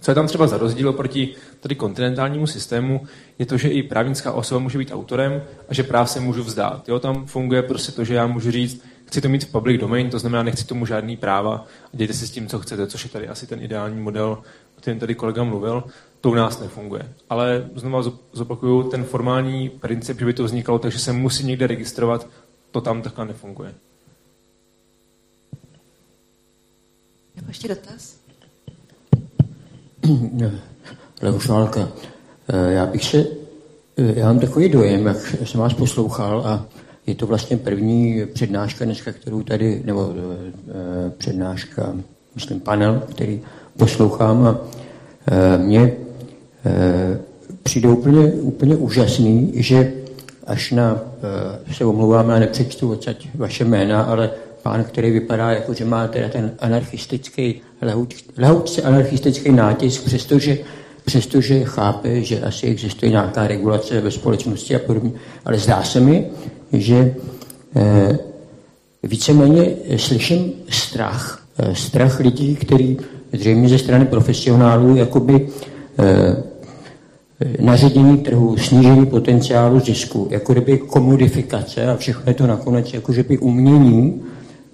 [0.01, 3.07] Co je tam třeba za rozdíl proti tady kontinentálnímu systému,
[3.39, 6.89] je to, že i právnická osoba může být autorem a že práv se můžu vzdát.
[6.89, 10.09] Jo, tam funguje prostě to, že já můžu říct, chci to mít v public domain,
[10.09, 13.09] to znamená, nechci tomu žádný práva a dějte si s tím, co chcete, což je
[13.09, 14.37] tady asi ten ideální model,
[14.77, 15.83] o kterém tady kolega mluvil.
[16.21, 17.13] To u nás nefunguje.
[17.29, 22.27] Ale znovu zopakuju, ten formální princip, že by to vznikalo, takže se musí někde registrovat,
[22.71, 23.73] to tam takhle nefunguje.
[27.47, 28.17] Ještě dotaz?
[31.21, 31.89] Leoš Válka.
[32.49, 33.25] Eh, já bych se
[33.97, 36.65] Já mám takový dojem, jak jsem vás poslouchal a
[37.07, 41.95] je to vlastně první přednáška dneska, kterou tady, nebo e, přednáška,
[42.35, 43.41] myslím panel, který
[43.77, 44.61] poslouchám a
[45.27, 45.93] e, mně
[46.65, 47.19] e,
[47.63, 49.93] přijde úplně, úplně úžasný, že
[50.47, 51.01] až na,
[51.71, 54.29] se omlouvám, já nepřečtu odsaď vaše jména, ale
[54.63, 57.61] pán, který vypadá jako, že má teda ten anarchistický,
[58.37, 60.57] lehoučce anarchistický nátisk, přestože
[61.07, 65.11] přestože chápe, že asi existuje nějaká regulace ve společnosti a podobně.
[65.45, 66.27] Ale zdá se mi,
[66.73, 67.15] že
[67.75, 68.19] eh,
[69.03, 71.47] víceméně slyším strach.
[71.57, 72.97] Eh, strach lidí, který
[73.33, 75.49] zřejmě ze strany profesionálů jakoby
[75.99, 76.43] eh,
[77.61, 83.37] naředění trhu, snížení potenciálu zisku, jako kdyby komodifikace a všechno je to nakonec jako by
[83.37, 84.21] umění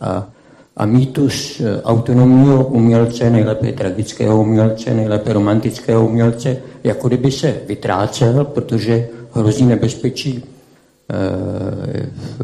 [0.02, 0.30] a
[0.78, 9.08] a mýtus autonomního umělce, nejlépe tragického umělce, nejlépe romantického umělce, jako kdyby se vytrácel, protože
[9.32, 10.44] hrozí nebezpečí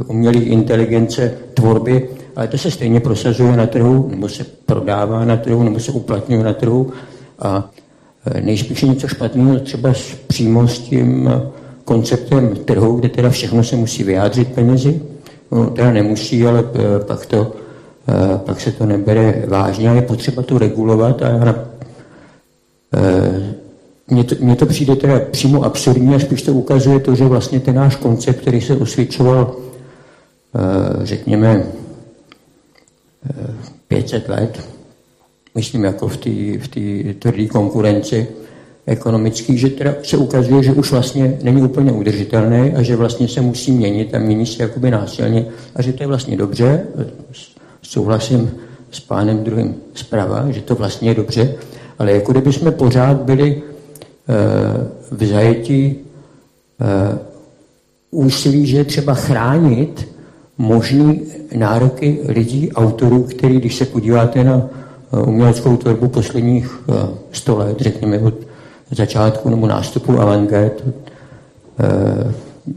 [0.07, 5.63] umělé inteligence tvorby, ale to se stejně prosazuje na trhu, nebo se prodává na trhu,
[5.63, 6.91] nebo se uplatňuje na trhu.
[7.39, 11.31] A uh, nejspíše něco špatného třeba s, přímo s tím
[11.85, 15.01] konceptem trhu, kde teda všechno se musí vyjádřit penězi.
[15.51, 16.63] No, teda nemusí, ale
[17.07, 17.53] pak to
[18.09, 21.55] Eh, pak se to nebere vážně a je potřeba to regulovat a já,
[22.93, 23.48] eh,
[24.09, 27.59] mně to, mně to přijde teda přímo absurdní a spíš to ukazuje to, že vlastně
[27.59, 29.55] ten náš koncept, který se osvědčoval,
[30.55, 31.63] eh, řekněme,
[33.87, 34.59] 500 let,
[35.55, 36.67] myslím jako v té v
[37.19, 38.27] tvrdé konkurenci
[38.85, 43.41] ekonomický, že teda se ukazuje, že už vlastně není úplně udržitelný a že vlastně se
[43.41, 45.45] musí měnit a mění se jakoby násilně
[45.75, 46.83] a že to je vlastně dobře,
[47.81, 48.51] souhlasím
[48.91, 51.55] s pánem druhým zprava, že to vlastně je dobře,
[51.99, 53.61] ale jako kdyby jsme pořád byli
[55.11, 55.95] v zajetí e,
[58.11, 60.07] úsilí, že je třeba chránit
[60.57, 61.21] možný
[61.55, 64.61] nároky lidí, autorů, který, když se podíváte na
[65.13, 68.33] e, uměleckou tvorbu posledních e, 100 let, řekněme od
[68.91, 70.83] začátku nebo nástupu avantgard,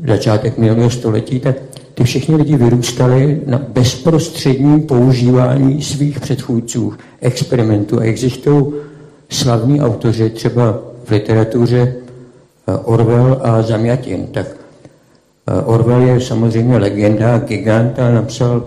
[0.08, 1.56] začátek minulého století, tak
[1.94, 8.00] ty všichni lidi vyrůstali na bezprostředním používání svých předchůdců, experimentů.
[8.00, 8.64] A existují
[9.28, 11.94] slavní autoři, třeba v literatuře
[12.68, 14.26] eh, Orwell a Zamjatin.
[14.26, 14.46] Tak
[15.46, 18.64] eh, Orwell je samozřejmě legenda, gigant a napsal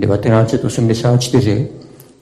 [0.00, 1.68] 1984 eh,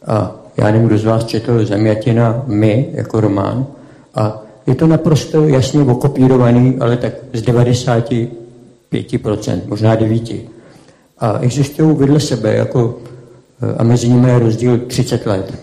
[0.06, 3.66] a já nevím, kdo z vás četl Zamjatina My jako román
[4.14, 8.10] a je to naprosto jasně okopírovaný, ale tak z 90
[8.92, 10.40] 5%, možná 9%.
[11.18, 12.98] A existují vedle sebe, jako,
[13.76, 15.54] a mezi nimi je rozdíl 30 let.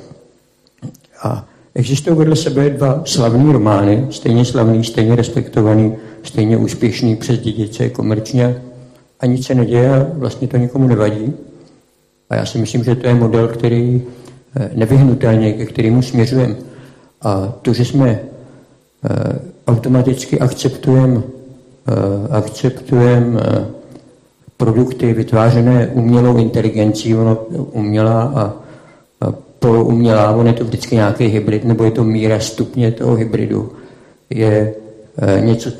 [1.24, 1.46] A
[1.76, 8.62] existují vedle sebe dva slavní romány, stejně slavný, stejně respektovaný, stejně úspěšný přes dědice komerčně
[9.20, 11.34] a nic se neděje a vlastně to nikomu nevadí.
[12.30, 14.02] A já si myslím, že to je model, který
[14.56, 16.56] eh, nevyhnutelně, ke kterému směřujeme.
[17.22, 21.22] A to, že jsme eh, automaticky akceptujeme
[21.90, 23.66] Eh, akceptujeme eh,
[24.58, 27.16] produkty vytvářené umělou inteligencí,
[27.72, 28.54] umělá a
[29.60, 33.72] poloumělá, ono je to vždycky nějaký hybrid, nebo je to míra stupně toho hybridu.
[34.30, 34.74] Je
[35.18, 35.72] e, něco,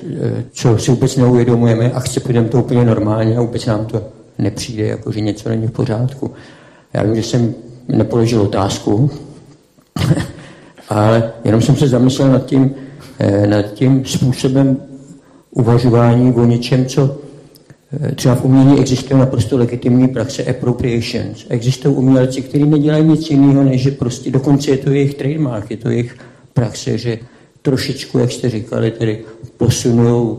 [0.52, 4.02] co si vůbec neuvědomujeme, akceptujeme to úplně normálně a vůbec nám to
[4.38, 6.32] nepřijde, jako že něco není v pořádku.
[6.94, 7.54] Já vím, že jsem
[7.88, 9.12] nepoložil otázku,
[10.90, 12.76] ale jenom jsem se zamyslel nad tím,
[13.46, 14.78] nad tím způsobem
[15.52, 17.29] uvažování o něčem, co eh,
[18.16, 21.46] třeba v umění existuje naprosto legitimní praxe appropriations.
[21.50, 25.78] Existují umělci, kteří nedělají nic jiného, než že prostě dokonce je to jejich trademark, je
[25.78, 26.18] to jejich
[26.54, 27.20] praxe, že
[27.62, 29.20] trošičku, jak jste říkali, tedy
[29.58, 30.38] posunují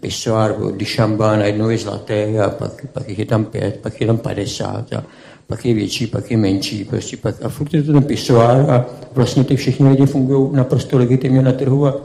[0.00, 4.18] pisoár od Duchampa najednou je zlaté a pak, pak je tam pět, pak je tam
[4.18, 5.04] padesát a
[5.46, 8.86] pak je větší, pak je menší, prostě pak, a furt je to ten pisoár a
[9.14, 11.96] vlastně ty všichni lidi fungují naprosto legitimně na trhu a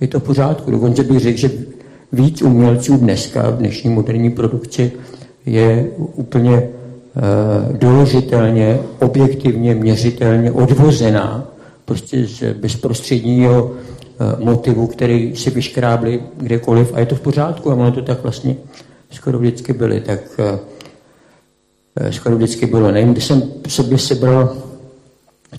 [0.00, 0.70] je to v pořádku.
[0.70, 1.50] Dokonce bych řekl, že
[2.12, 4.92] víc umělců dneska v dnešní moderní produkci
[5.46, 11.46] je úplně uh, doložitelně, objektivně, měřitelně odvozená
[11.84, 17.74] prostě z bezprostředního uh, motivu, který si vyškrábli kdekoliv a je to v pořádku a
[17.74, 18.56] ono to tak vlastně
[19.10, 20.00] skoro vždycky byly.
[20.00, 20.58] Tak uh,
[22.10, 22.90] skoro vždycky bylo.
[22.90, 24.56] Nevím, když jsem sobě sebral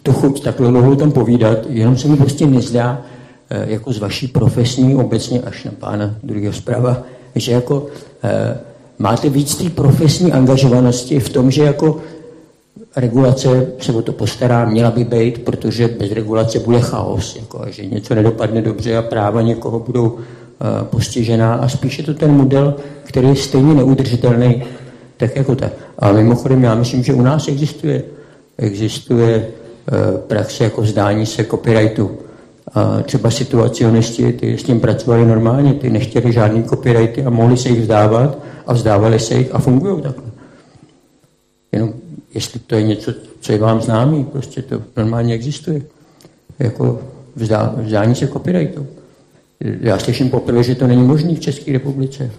[0.04, 3.02] to chuť takhle dlouho tam povídat, jenom se mi prostě nezdá,
[3.50, 7.04] jako z vaší profesní, obecně až na pána druhého zprava,
[7.36, 7.86] že jako
[8.24, 8.58] e,
[9.00, 11.98] máte víc té profesní angažovanosti v tom, že jako
[12.96, 17.86] regulace se o to postará, měla by být, protože bez regulace bude chaos, jako, že
[17.86, 20.18] něco nedopadne dobře a práva někoho budou
[20.84, 24.64] postižená a spíše to ten model, který je stejně neudržitelný,
[25.18, 25.74] tak jako tak.
[26.00, 28.04] A mimochodem já myslím, že u nás existuje,
[28.58, 29.48] existuje
[29.88, 32.18] eh, praxe jako vzdání se copyrightu.
[32.78, 37.70] A třeba situacionisti, ty s tím pracovali normálně, ty nechtěli žádný copyrighty a mohli se
[37.70, 38.38] jich vzdávat
[38.68, 40.32] a vzdávali se jich a fungují takhle.
[41.72, 41.94] Jenom
[42.34, 45.82] jestli to je něco, co je vám známý, prostě to normálně existuje.
[46.60, 47.02] Jako
[47.36, 48.88] vzdá, vzdání se copyrightu.
[49.60, 52.32] Já slyším poprvé, že to není možné v České republice.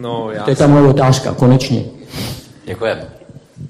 [0.00, 1.84] No, já to je ta moje otázka, konečně.
[2.66, 3.06] Děkujeme.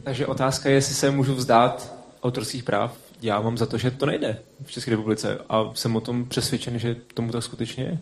[0.02, 2.92] Takže otázka je, jestli se můžu vzdát autorských práv.
[3.22, 6.78] Já mám za to, že to nejde v České republice a jsem o tom přesvědčen,
[6.78, 7.98] že tomu tak skutečně je.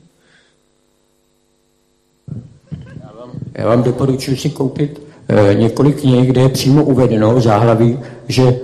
[3.54, 8.42] Já vám doporučuji si koupit e, několik knih, kde je přímo uvedeno v záhlaví, že
[8.42, 8.58] e,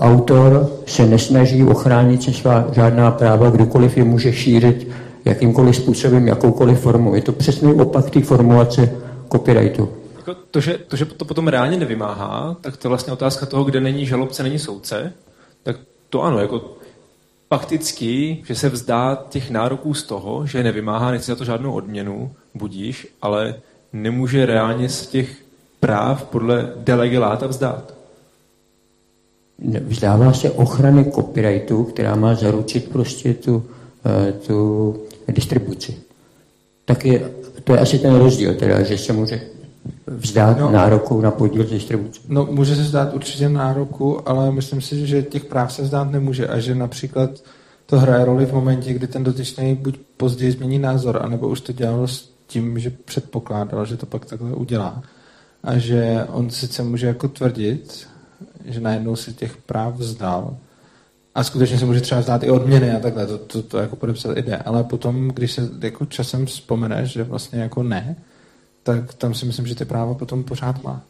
[0.00, 4.88] autor se nesnaží ochránit se svá žádná práva, kdokoliv je může šířit
[5.24, 7.14] jakýmkoliv způsobem, jakoukoliv formou.
[7.14, 8.92] Je to přesný opak té formulace
[9.32, 9.88] copyrightu.
[10.16, 13.64] Jako to, že, to, že to potom reálně nevymáhá, tak to je vlastně otázka toho,
[13.64, 15.12] kde není žalobce, není soudce,
[16.10, 16.76] to ano, jako
[17.48, 22.32] fakticky, že se vzdá těch nároků z toho, že nevymáhá, nechce za to žádnou odměnu,
[22.54, 23.54] budíš, ale
[23.92, 25.36] nemůže reálně z těch
[25.80, 27.94] práv podle delegeláta vzdát.
[29.80, 33.64] Vzdává se ochrany copyrightu, která má zaručit prostě tu,
[34.06, 34.96] eh, tu
[35.28, 35.96] distribuci.
[36.84, 37.30] Tak je,
[37.64, 39.40] to je asi ten rozdíl, teda, že se může
[40.06, 42.20] vzdát no, nároku na podíl z distribuce.
[42.28, 46.48] No, může se vzdát určitě nároku, ale myslím si, že těch práv se vzdát nemůže
[46.48, 47.30] a že například
[47.86, 51.72] to hraje roli v momentě, kdy ten dotyčný buď později změní názor, anebo už to
[51.72, 55.02] dělal s tím, že předpokládal, že to pak takhle udělá.
[55.64, 58.06] A že on sice může jako tvrdit,
[58.64, 60.56] že najednou se těch práv vzdal,
[61.38, 64.36] a skutečně se může třeba zdát i odměny a takhle, to, to, to jako podepsat
[64.36, 64.56] jde.
[64.56, 68.16] Ale potom, když se jako časem vzpomeneš, že vlastně jako ne,
[68.88, 71.04] tak tam si myslím, že ty práva potom pořád má.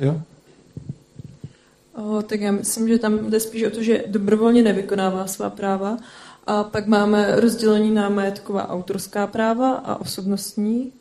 [0.00, 0.20] Jo?
[1.94, 5.96] O, tak já myslím, že tam jde spíš o to, že dobrovolně nevykonává svá práva
[6.46, 10.92] a pak máme rozdělení na majetková autorská práva a osobnostní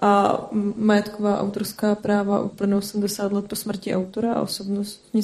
[0.00, 0.40] a
[0.76, 5.20] majetková autorská práva uplynou 70 let po smrti autora a osobnostní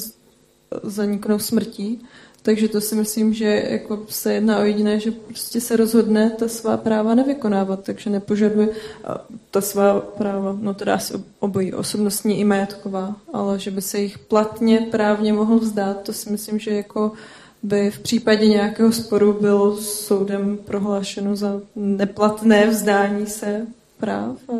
[0.83, 2.05] zaniknou smrtí.
[2.41, 6.47] Takže to si myslím, že jako se jedná o jediné, že prostě se rozhodne ta
[6.47, 8.69] svá práva nevykonávat, takže nepožaduje
[9.51, 14.19] ta svá práva, no teda asi obojí, osobnostní i majetková, ale že by se jich
[14.19, 17.11] platně právně mohl vzdát, to si myslím, že jako
[17.63, 23.67] by v případě nějakého sporu bylo soudem prohlášeno za neplatné vzdání se
[23.97, 24.35] práv.
[24.49, 24.53] A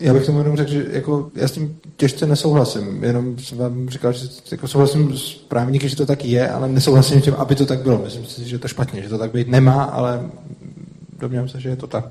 [0.00, 3.04] já bych tomu jenom řekl, že jako, já s tím těžce nesouhlasím.
[3.04, 7.20] Jenom jsem vám říkal, že jako souhlasím s právníky, že to tak je, ale nesouhlasím
[7.20, 7.98] s tím, aby to tak bylo.
[7.98, 10.30] Myslím si, že je to špatně, že to tak být nemá, ale
[11.18, 12.04] domnívám se, že je to tak.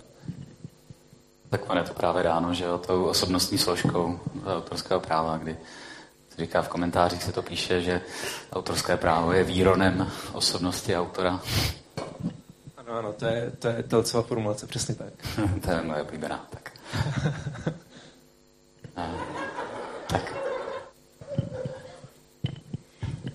[1.49, 5.57] Tak on je to právě dáno, že jo, tou osobnostní složkou autorského práva, kdy
[6.29, 8.01] se říká v komentářích se to píše, že
[8.53, 11.41] autorské právo je výronem osobnosti autora.
[12.77, 15.13] Ano, ano, to je, to je telcová formulace, přesně tak.
[15.65, 16.78] to je moje oblíbená, tak.
[20.07, 20.33] tak.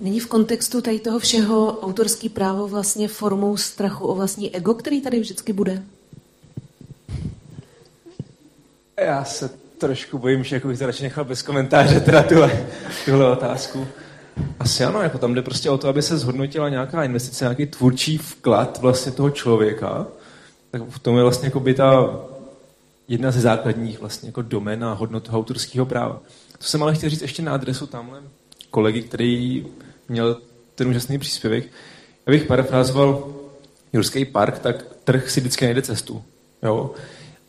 [0.01, 5.01] Není v kontextu tady toho všeho autorský právo vlastně formou strachu o vlastní ego, který
[5.01, 5.83] tady vždycky bude?
[9.01, 12.67] Já se trošku bojím, že jako bych to radši nechal bez komentáře teda tuhle,
[13.05, 13.87] tuhle otázku.
[14.59, 18.19] Asi ano, jako tam jde prostě o to, aby se zhodnotila nějaká investice, nějaký tvůrčí
[18.19, 20.07] vklad vlastně toho člověka.
[20.71, 22.21] Tak v tom je vlastně jako by ta
[23.09, 26.23] jedna ze základních vlastně jako domen a hodnot autorského práva.
[26.59, 28.23] To jsem ale chtěl říct ještě na adresu tamhle
[28.71, 29.67] kolegy, který
[30.09, 30.41] měl
[30.75, 31.65] ten úžasný příspěvek.
[32.27, 33.35] Já bych parafrázoval
[33.93, 36.23] Jurský park, tak trh si vždycky najde cestu.
[36.63, 36.91] Jo?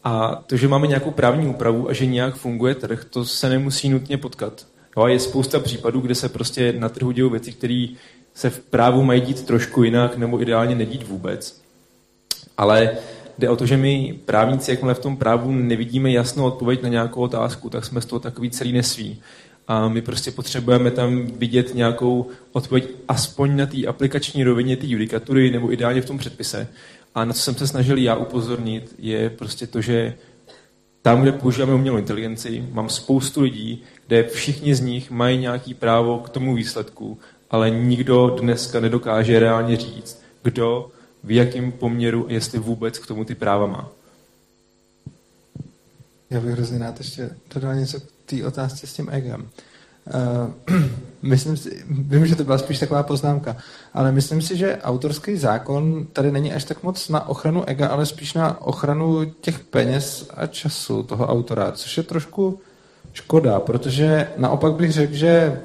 [0.04, 3.90] A to, že máme nějakou právní úpravu a že nějak funguje trh, to se nemusí
[3.90, 4.68] nutně potkat.
[4.98, 5.04] Jo?
[5.04, 7.88] A je spousta případů, kde se prostě na trhu dějí věci, které
[8.34, 11.62] se v právu mají dít trošku jinak nebo ideálně nedít vůbec.
[12.58, 12.98] Ale
[13.38, 17.22] jde o to, že my právníci, jakmile v tom právu nevidíme jasnou odpověď na nějakou
[17.22, 19.22] otázku, tak jsme z toho takový celý nesví.
[19.68, 25.52] A my prostě potřebujeme tam vidět nějakou odpověď aspoň na té aplikační rovině té judikatury
[25.52, 26.68] nebo ideálně v tom předpise.
[27.16, 30.14] A na co jsem se snažil já upozornit, je prostě to, že
[31.02, 36.20] tam, kde používáme umělou inteligenci, mám spoustu lidí, kde všichni z nich mají nějaký právo
[36.20, 40.92] k tomu výsledku, ale nikdo dneska nedokáže reálně říct, kdo
[41.26, 43.90] v jakém poměru, jestli vůbec k tomu ty práva má.
[46.30, 49.48] Já bych hrozně rád ještě dodal něco k té otázce s tím egem.
[50.68, 50.82] Uh,
[51.22, 53.58] myslím si, vím, že to byla spíš taková poznámka,
[53.94, 58.06] ale myslím si, že autorský zákon tady není až tak moc na ochranu ega, ale
[58.06, 62.60] spíš na ochranu těch peněz a času toho autora, což je trošku
[63.14, 65.62] škoda, protože naopak bych řekl, že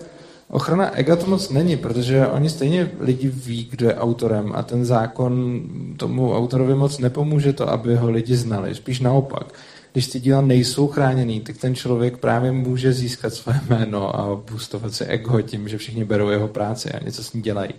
[0.51, 4.85] ochrana ega to moc není, protože oni stejně lidi ví, kdo je autorem a ten
[4.85, 5.61] zákon
[5.97, 9.53] tomu autorovi moc nepomůže to, aby ho lidi znali, spíš naopak
[9.93, 14.95] když ty díla nejsou chráněný, tak ten člověk právě může získat své jméno a boostovat
[14.95, 17.71] si ego tím, že všichni berou jeho práci a něco s ní dělají.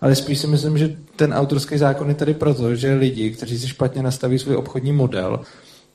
[0.00, 3.68] Ale spíš si myslím, že ten autorský zákon je tady proto, že lidi, kteří si
[3.68, 5.40] špatně nastaví svůj obchodní model,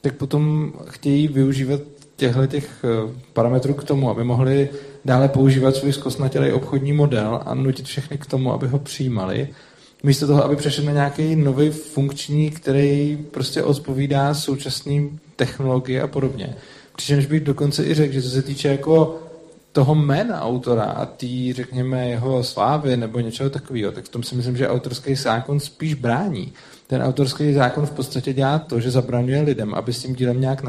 [0.01, 1.81] tak potom chtějí využívat
[2.15, 4.69] těchto těch eh, parametrů k tomu, aby mohli
[5.09, 9.49] dále používat svůj zkosnatělý obchodní model a nutit všechny k tomu, aby ho přijímali
[10.03, 16.55] místo toho, aby přešel na nějaký nový funkční, který prostě odpovídá současným technologii a podobně.
[16.95, 19.19] Přičemž bych dokonce i řekl, že co se týče jako
[19.71, 24.35] toho jména autora a tý, řekněme, jeho slávy nebo něčeho takového, tak v tom si
[24.35, 26.53] myslím, že autorský zákon spíš brání.
[26.89, 30.63] Ten autorský zákon v podstatě dělá to, že zabraňuje lidem, aby s tím dílem nějak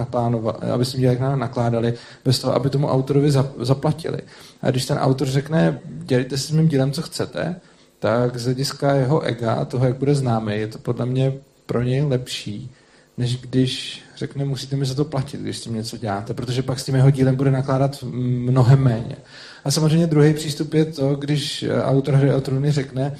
[0.72, 1.94] aby s tím dílem nakládali,
[2.24, 3.30] bez toho, aby tomu autorovi
[3.60, 4.18] zaplatili.
[4.62, 7.56] A když ten autor řekne, dělejte si s mým dílem, co chcete,
[7.98, 11.32] tak z hlediska jeho ega toho, jak bude známý, je to podle mě
[11.66, 12.70] pro něj lepší,
[13.18, 16.80] než když řekne, musíte mi za to platit, když s tím něco děláte, protože pak
[16.80, 19.16] s tím jeho dílem bude nakládat mnohem méně.
[19.64, 23.16] A samozřejmě druhý přístup je to, když autor hry o trůny řekne,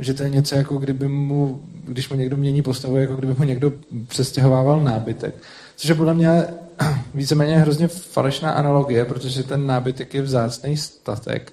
[0.00, 3.44] že to je něco jako kdyby mu, když mu někdo mění postavu, jako kdyby mu
[3.44, 3.72] někdo
[4.08, 5.34] přestěhovával nábytek.
[5.76, 6.44] Což je podle mě
[7.14, 11.52] víceméně hrozně falešná analogie, protože ten nábytek je vzácný statek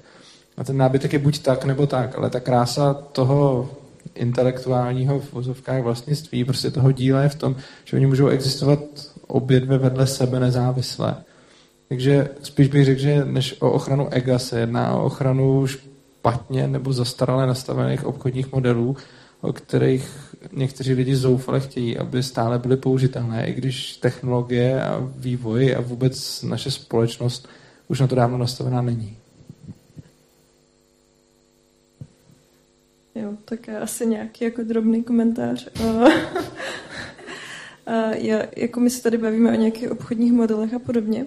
[0.57, 3.69] a ten nábytek je buď tak, nebo tak, ale ta krása toho
[4.15, 7.55] intelektuálního v vozovkách vlastnictví, prostě toho díla je v tom,
[7.85, 8.80] že oni můžou existovat
[9.27, 11.15] obě dvě vedle sebe nezávisle.
[11.89, 15.65] Takže spíš bych řekl, že než o ochranu ega se jedná o ochranu
[16.26, 18.97] špatně nebo zastaralé nastavených obchodních modelů,
[19.41, 20.10] o kterých
[20.53, 26.41] někteří lidi zoufale chtějí, aby stále byly použitelné, i když technologie a vývoj a vůbec
[26.41, 27.47] naše společnost
[27.88, 29.18] už na to dávno nastavená není.
[33.15, 35.68] Jo, tak asi nějaký jako drobný komentář.
[38.18, 41.26] já, jako my se tady bavíme o nějakých obchodních modelech a podobně.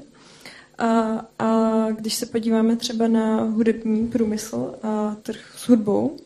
[0.78, 6.16] A, a když se podíváme třeba na hudební průmysl a trh s hudbou,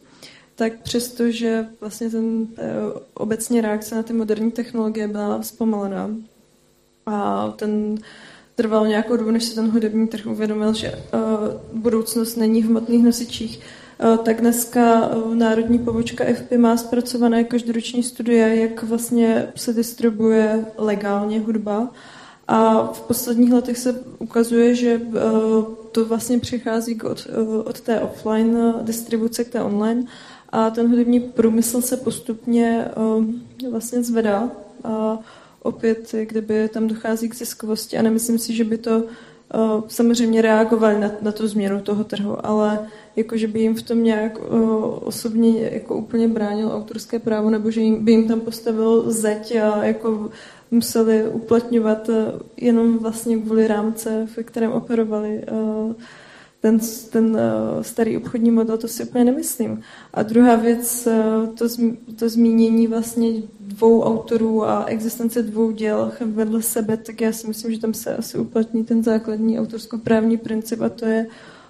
[0.55, 2.73] tak přesto, že vlastně ten e,
[3.15, 6.11] obecně reakce na ty moderní technologie byla zpomalená
[7.07, 7.95] a ten
[8.55, 13.05] trval nějakou dobu, než se ten hudební trh uvědomil, že uh, budoucnost není v hmotných
[13.05, 13.61] nosičích,
[14.05, 20.65] Eh, tak dneska eh, národní pobočka FP má zpracované každoroční studie, jak vlastně se distribuje
[20.79, 21.91] legálně hudba.
[22.53, 25.21] A v posledních letech se ukazuje, že eh,
[25.93, 27.27] to vlastně přichází od,
[27.65, 30.05] od té offline distribuce k té online
[30.49, 32.89] a ten hudební průmysl se postupně
[33.71, 34.51] vlastně zvedá.
[34.85, 35.19] A
[35.63, 39.05] opět, kdyby tam dochází k ziskovosti a nemyslím si, že by to
[39.89, 44.05] samozřejmě reagovali na, na tu změnu toho trhu, ale jako že by jim v tom
[44.05, 44.39] nějak
[45.01, 49.85] osobně jako úplně bránil autorské právo, nebo že jim, by jim tam postavil zeď a
[49.85, 50.31] jako
[50.71, 52.11] museli uplatňovat
[52.57, 55.45] jenom vlastně kvůli rámce, ve kterém operovali
[56.63, 56.79] ten,
[57.11, 57.39] ten
[57.81, 59.83] starý obchodní model, to si úplně nemyslím.
[60.15, 61.09] A druhá věc,
[61.59, 61.65] to,
[62.17, 63.29] to zmínění vlastně
[63.61, 68.17] dvou autorů a existence dvou děl vedle sebe, tak já si myslím, že tam se
[68.17, 71.27] asi uplatní ten základní autorskoprávní princip a to je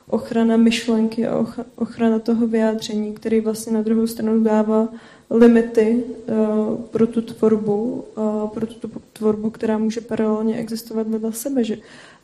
[0.09, 1.47] ochrana myšlenky a
[1.77, 4.89] ochrana toho vyjádření, který vlastně na druhou stranu dává
[5.33, 8.05] limity uh, pro tu tvorbu,
[8.55, 11.77] pro tu tvorbu, která může paralelně existovat vedle sebe, že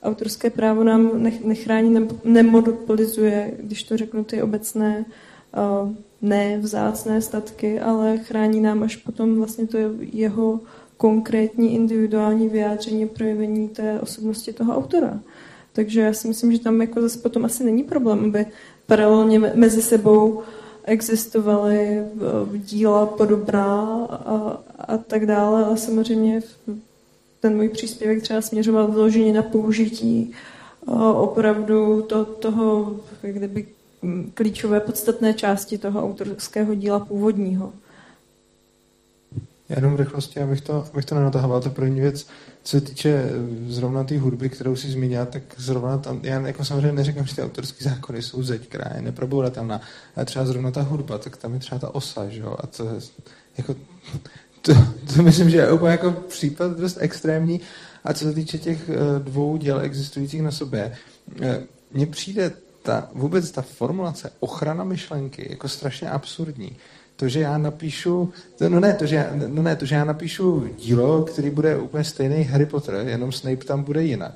[0.02, 1.10] autorské právo nám
[1.44, 5.04] nechrání, ne, nemonopolizuje, když to řeknu, ty obecné
[5.56, 5.90] uh,
[6.22, 9.78] nevzácné statky, ale chrání nám až potom vlastně to
[10.12, 10.60] jeho
[10.96, 15.20] konkrétní individuální vyjádření projevení té osobnosti toho autora.
[15.72, 18.46] Takže já si myslím, že tam jako zase potom asi není problém, aby
[18.86, 20.42] paralelně mezi sebou
[20.88, 22.02] existovaly
[22.56, 26.40] díla podobná a, a tak dále, ale samozřejmě
[27.40, 30.34] ten můj příspěvek třeba směřoval vyloženě na použití
[31.14, 33.66] opravdu to, toho, jak kdyby
[34.34, 37.72] klíčové podstatné části toho autorského díla původního.
[39.68, 41.60] Já jenom v rychlosti, abych to, abych to nenatahoval.
[41.60, 42.26] To první věc,
[42.68, 43.32] co se týče eh,
[43.72, 47.42] zrovna té hudby, kterou si zmínila, tak zrovna tam, já jako samozřejmě neříkám, že ty
[47.42, 49.80] autorské zákony jsou zeď, která je neprobouratelná,
[50.16, 52.84] ale třeba zrovna ta hudba, tak tam je třeba ta osa, že jo, a to
[53.58, 53.74] jako,
[54.62, 54.74] to,
[55.14, 57.60] to myslím, že je úplně jako případ dost extrémní.
[58.04, 60.96] A co se týče těch eh, dvou děl existujících na sobě,
[61.42, 61.62] eh,
[61.92, 66.76] mně přijde ta, vůbec ta formulace ochrana myšlenky jako strašně absurdní.
[67.18, 70.04] To, že já napíšu, to, no ne, to, že já, no ne, to, že já
[70.04, 74.34] napíšu dílo, který bude úplně stejný Harry Potter, jenom Snape tam bude jinak,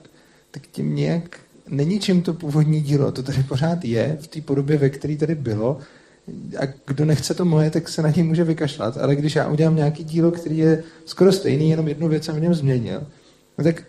[0.50, 4.78] tak tím nějak není čím to původní dílo, to tady pořád je v té podobě,
[4.78, 5.78] ve které tady bylo.
[6.58, 9.76] A kdo nechce to moje, tak se na něj může vykašlat, ale když já udělám
[9.76, 13.06] nějaký dílo, který je skoro stejný, jenom jednu věc jsem v něm změnil,
[13.58, 13.82] no tak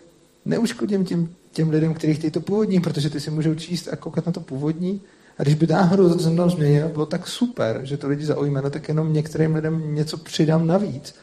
[0.44, 4.26] neuškodím těm, těm lidem, kteří chtějí to původní, protože ty si můžou číst a koukat
[4.26, 5.00] na to původní
[5.38, 8.24] a když by náhodou to, co jsem tam změnil, bylo tak super, že to lidi
[8.26, 11.14] zaujme, no tak jenom některým lidem něco přidám navíc.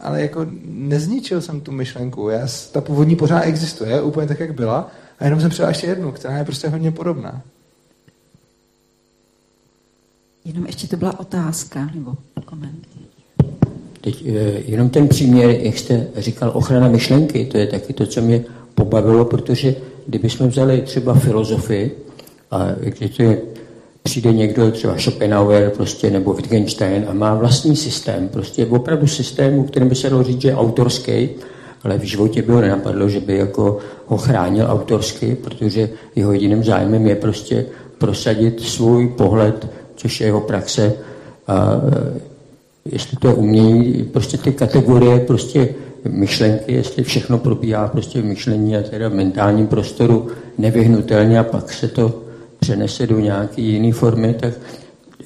[0.00, 2.28] Ale jako nezničil jsem tu myšlenku.
[2.28, 6.12] Já, ta původní pořád existuje, úplně tak, jak byla, a jenom jsem přidal ještě jednu,
[6.12, 7.42] která je prostě hodně podobná.
[10.44, 12.14] Jenom ještě to byla otázka nebo
[12.44, 12.88] koment.
[14.00, 14.32] Teď eh,
[14.66, 18.44] jenom ten příměr, jak jste říkal, ochrana myšlenky, to je taky to, co mě
[18.74, 19.74] pobavilo, protože
[20.06, 21.98] kdybychom vzali třeba filozofii,
[22.50, 23.42] a když to je,
[24.02, 29.64] přijde někdo, třeba Schopenhauer prostě, nebo Wittgenstein a má vlastní systém, prostě opravdu systém, u
[29.64, 31.28] kterém by se dalo říct, že je autorský,
[31.84, 36.64] ale v životě by ho nenapadlo, že by jako ho chránil autorsky, protože jeho jediným
[36.64, 37.66] zájmem je prostě
[37.98, 40.94] prosadit svůj pohled, což je jeho praxe.
[41.46, 42.20] A e,
[42.84, 45.68] jestli to umění, prostě ty kategorie, prostě
[46.08, 50.28] myšlenky, jestli všechno probíhá prostě v myšlení a teda v mentálním prostoru
[50.58, 52.29] nevyhnutelně a pak se to
[52.60, 54.52] přenese do nějaké jiné formy, tak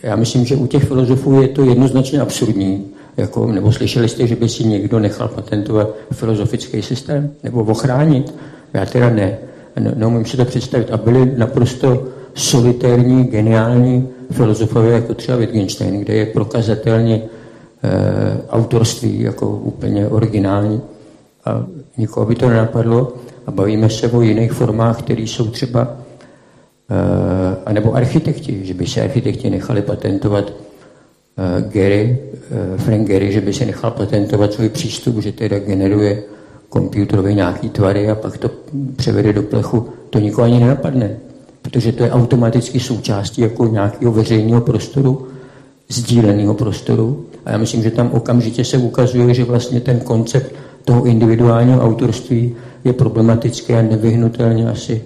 [0.02, 2.86] já myslím, že u těch filozofů je to jednoznačně absurdní.
[3.16, 7.30] Jako, nebo slyšeli jste, že by si někdo nechal patentovat filozofický systém?
[7.42, 8.34] Nebo ochránit?
[8.72, 9.38] Já teda ne.
[9.94, 10.90] Neumím si to představit.
[10.90, 17.22] A byli naprosto solitérní, geniální filozofové, jako třeba Wittgenstein, kde je prokazatelně e,
[18.48, 20.80] autorství jako úplně originální.
[21.44, 21.66] A
[21.98, 23.12] nikoho by to nenapadlo.
[23.46, 25.96] A bavíme se o jiných formách, které jsou třeba
[26.90, 32.18] Eh, a nebo architekti, že by se architekti nechali patentovat uh, Gary,
[32.50, 36.22] uh, Frank Gary, že by se nechal patentovat svůj přístup, že teda generuje
[36.68, 38.50] počítačově nějaký tvary a pak to
[38.96, 41.16] převede do plechu, to nikoho ani nenapadne,
[41.62, 45.28] protože to je automaticky součástí jako nějakého veřejného prostoru,
[45.88, 47.26] sdíleného prostoru.
[47.44, 50.52] A já myslím, že tam okamžitě se ukazuje, že vlastně ten koncept
[50.84, 55.02] toho individuálního autorství je problematický a nevyhnutelně asi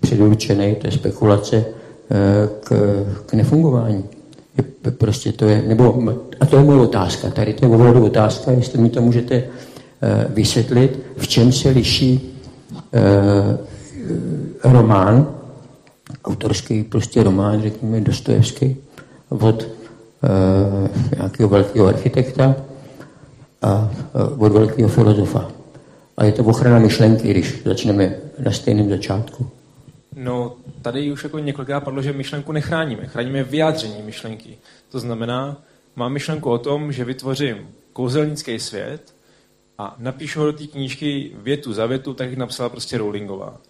[0.00, 2.76] předurčený té spekulace eh, k,
[3.26, 4.04] k nefungování.
[4.56, 6.02] Je, prostě to je, nebo,
[6.40, 10.34] a to je moje otázka, tady to je opravdu otázka, jestli mi to můžete uh,
[10.34, 12.36] vysvětlit, v čem se liší
[14.64, 15.26] uh, román,
[16.24, 18.76] autorský prostě román, řekněme Dostojevský,
[19.28, 19.66] od
[21.16, 22.56] nějakého velkého architekta
[23.62, 23.90] a
[24.38, 25.50] od velkého filozofa.
[26.16, 28.14] A je to ochrana myšlenky, když začneme
[28.44, 29.46] na stejném začátku.
[30.20, 33.06] No, tady už jako několikrát padlo, že myšlenku nechráníme.
[33.06, 34.58] Chráníme vyjádření myšlenky.
[34.90, 35.62] To znamená,
[35.96, 39.14] mám myšlenku o tom, že vytvořím kouzelnický svět
[39.78, 43.60] a napíšu ho do té knížky větu za větu, tak jak napsala prostě Rowlingová.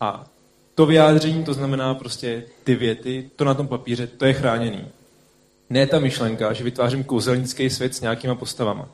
[0.00, 0.26] A
[0.74, 4.86] to vyjádření, to znamená prostě ty věty, to na tom papíře, to je chráněný.
[5.70, 8.88] Ne ta myšlenka, že vytvářím kouzelnický svět s nějakýma postavama.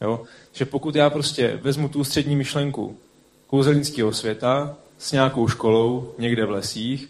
[0.00, 0.22] Jo?
[0.52, 2.98] Že pokud já prostě vezmu tu střední myšlenku
[3.46, 7.08] kouzelnického světa, s nějakou školou někde v lesích,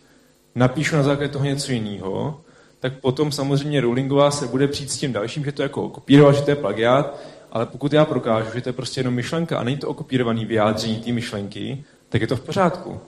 [0.55, 2.41] napíšu na základě toho něco jiného,
[2.81, 6.43] tak potom samozřejmě Rowlingová se bude přijít s tím dalším, že to jako kopírovat, že
[6.43, 7.21] to je plagiát,
[7.53, 10.97] ale pokud já prokážu, že to je prostě jenom myšlenka a není to okopírovaný vyjádření
[10.97, 13.01] té myšlenky, tak je to v pořádku.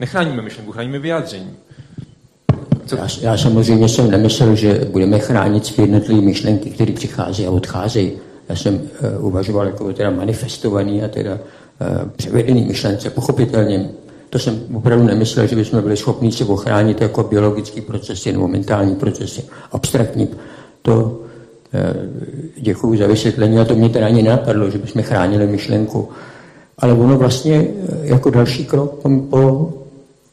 [0.00, 1.56] Nechráníme myšlenku, chráníme vyjádření.
[2.86, 2.96] Co?
[2.96, 8.12] Já, já samozřejmě jsem nemyslel, že budeme chránit jednotlivé myšlenky, které přicházejí a odcházejí.
[8.48, 13.90] Já jsem uh, uvažoval jako teda manifestovaný a teda uh, převedený myšlence, pochopitelně
[14.34, 18.94] to jsem opravdu nemyslel, že bychom byli schopni se ochránit jako biologický procesy nebo mentální
[18.94, 19.42] procesy,
[19.72, 20.28] abstraktní.
[20.82, 21.20] To
[21.72, 21.94] eh,
[22.56, 26.08] děkuji za vysvětlení a to mě teda ani napadlo, že bychom chránili myšlenku.
[26.78, 29.72] Ale ono vlastně eh, jako další krok po, po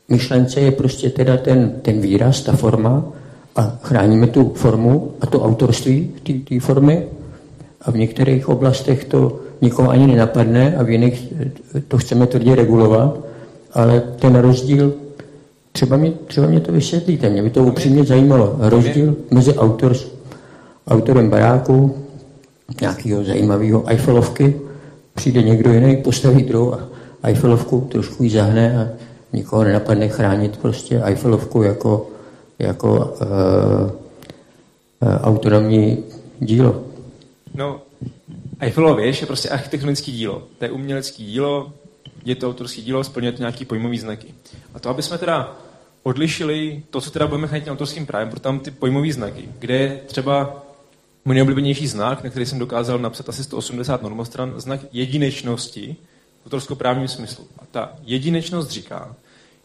[0.10, 3.03] myšlence je prostě teda ten, ten výraz, ta forma
[3.56, 6.11] a chráníme tu formu a to autorství
[6.49, 7.06] té formy
[7.82, 11.34] a v některých oblastech to nikoho ani nenapadne a v jiných
[11.76, 13.31] eh, to chceme tvrdě regulovat
[13.73, 14.93] ale ten rozdíl,
[15.72, 18.56] třeba mě, třeba mě to vysvětlíte, mě by to upřímně zajímalo.
[18.60, 19.95] Rozdíl mezi autor,
[20.88, 21.98] autorem baráku,
[22.81, 24.61] nějakého zajímavého Eiffelovky,
[25.14, 26.76] přijde někdo jiný, postaví druhou
[27.23, 28.88] Eiffelovku, trošku ji zahne a
[29.34, 32.07] nikoho nenapadne chránit prostě Eiffelovku jako,
[32.60, 33.02] jako uh,
[35.02, 35.98] uh, autonomní
[36.39, 36.81] dílo.
[37.56, 37.81] No,
[38.60, 40.41] Eiffelova je prostě architektonické dílo.
[40.60, 41.73] To je umělecké dílo,
[42.26, 44.34] je to autorské dílo, splňuje to nějaký pojmový znaky.
[44.73, 45.57] A to, aby jsme teda
[46.03, 50.02] odlišili to, co teda budeme chránit autorským právem, pro tam ty pojmové znaky, kde je
[50.06, 50.64] třeba
[51.26, 55.95] můj nejoblíbenější znak, na který jsem dokázal napsat asi 180 normostran, znak jedinečnosti
[56.43, 57.48] v autorskoprávním smyslu.
[57.60, 59.15] A ta jedinečnost říká,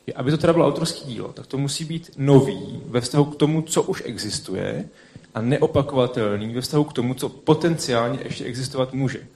[0.07, 3.37] že aby to teda bylo autorské dílo, tak to musí být nový ve vztahu k
[3.37, 4.89] tomu, co už existuje
[5.35, 9.27] a neopakovatelný ve vztahu k tomu, co potenciálně ještě existovat může.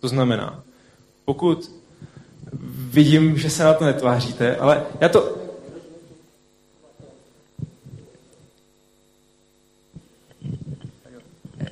[0.00, 0.62] To znamená,
[1.24, 1.79] pokud
[2.90, 5.40] vidím, že se na to netváříte, ale já to,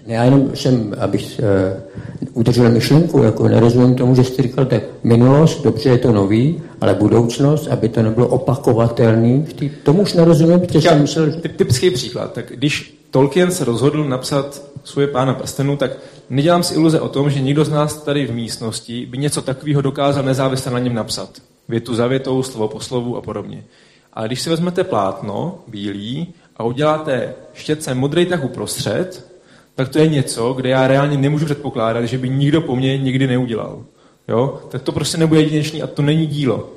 [0.08, 5.62] Já jenom jsem, abych uh, udržel myšlenku, jako nerozumím tomu, že jste říkal, tak minulost,
[5.62, 10.80] dobře, je to nový, ale budoucnost, aby to nebylo opakovatelný, tý, tomu už nerozumím, protože
[10.80, 11.32] jsem myslel...
[11.32, 15.90] Typ, typický příklad, tak když Tolkien se rozhodl napsat svoje pána prstenů, tak
[16.30, 19.80] nedělám si iluze o tom, že někdo z nás tady v místnosti by něco takového
[19.80, 21.30] dokázal nezávisle na něm napsat.
[21.68, 23.64] Větu za větou, slovo po slovu a podobně.
[24.12, 29.26] Ale když si vezmete plátno, bílý, a uděláte štětce modrý tak uprostřed,
[29.74, 33.26] tak to je něco, kde já reálně nemůžu předpokládat, že by nikdo po mně nikdy
[33.26, 33.84] neudělal.
[34.28, 34.60] Jo?
[34.68, 36.68] Tak to prostě nebude jedinečný a to není dílo.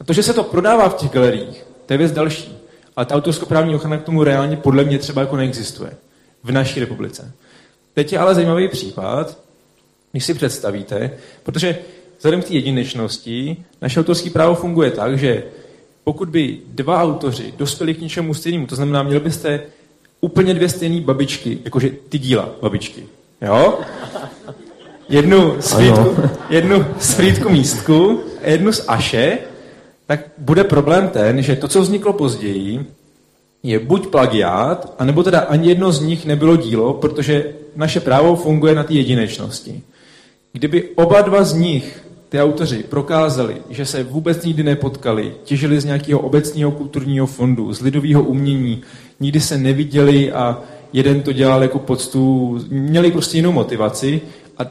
[0.00, 2.53] A to, že se to prodává v těch galeriích, to je věc další.
[2.96, 5.90] Ale ta autorskoprávní ochrana k tomu reálně podle mě třeba jako neexistuje
[6.44, 7.32] v naší republice.
[7.94, 9.38] Teď je ale zajímavý případ,
[10.12, 11.10] když si představíte,
[11.42, 11.78] protože
[12.18, 15.42] vzhledem k té jedinečnosti naše autorské právo funguje tak, že
[16.04, 19.60] pokud by dva autoři dospěli k něčemu stejnému, to znamená, měli byste
[20.20, 23.06] úplně dvě stejné babičky, jakože ty díla babičky.
[23.42, 23.78] Jo?
[25.08, 26.16] Jednu z Frýdku,
[26.50, 29.38] jednu z Frýdku místku a jednu z Aše,
[30.06, 32.86] tak bude problém ten, že to, co vzniklo později,
[33.62, 37.44] je buď plagiát, anebo teda ani jedno z nich nebylo dílo, protože
[37.76, 39.82] naše právo funguje na té jedinečnosti.
[40.52, 45.84] Kdyby oba dva z nich ty autoři prokázali, že se vůbec nikdy nepotkali, těžili z
[45.84, 48.82] nějakého obecního kulturního fondu, z lidového umění,
[49.20, 50.62] nikdy se neviděli a
[50.92, 54.20] jeden to dělal jako poctu, měli prostě jinou motivaci
[54.58, 54.62] a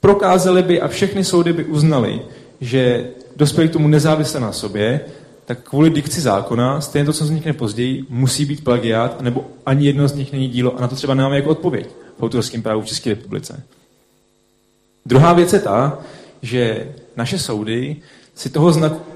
[0.00, 2.20] prokázali by a všechny soudy by uznali,
[2.60, 3.06] že
[3.36, 5.00] dospěli k tomu nezávisle na sobě,
[5.44, 10.08] tak kvůli dikci zákona, stejně to, co vznikne později, musí být plagiát, nebo ani jedno
[10.08, 11.88] z nich není dílo a na to třeba nemáme jako odpověď
[12.18, 13.62] v autorském právu v České republice.
[15.06, 15.98] Druhá věc je ta,
[16.42, 17.96] že naše soudy
[18.34, 19.12] si toho znaku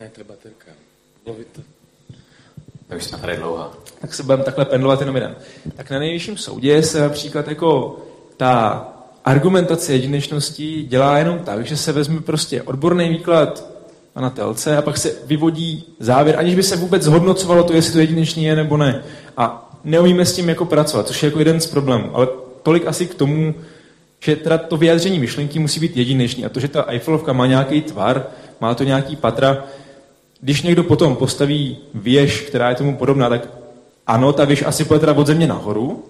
[0.00, 0.70] Ne, to je baterka.
[1.24, 1.62] Mluvit to.
[2.86, 3.72] Tak už jsme tady dlouho.
[4.00, 5.36] Tak se budeme takhle pendlovat jenom jeden.
[5.76, 7.96] Tak na nejvyšším soudě se například jako
[8.36, 8.84] ta
[9.24, 13.76] argumentace jedinečnosti dělá jenom tak, že se vezme prostě odborný výklad
[14.12, 17.98] pana Telce a pak se vyvodí závěr, aniž by se vůbec zhodnocovalo to, jestli to
[17.98, 19.02] jedinečný je nebo ne.
[19.36, 22.10] A neumíme s tím jako pracovat, což je jako jeden z problémů.
[22.12, 22.28] Ale
[22.62, 23.54] tolik asi k tomu,
[24.20, 26.44] že teda to vyjádření myšlenky musí být jedinečný.
[26.44, 28.26] A to, že ta Eiffelovka má nějaký tvar,
[28.60, 29.64] má to nějaký patra,
[30.40, 33.48] když někdo potom postaví věž, která je tomu podobná, tak
[34.06, 36.04] ano, ta věž asi půjde teda od země nahoru,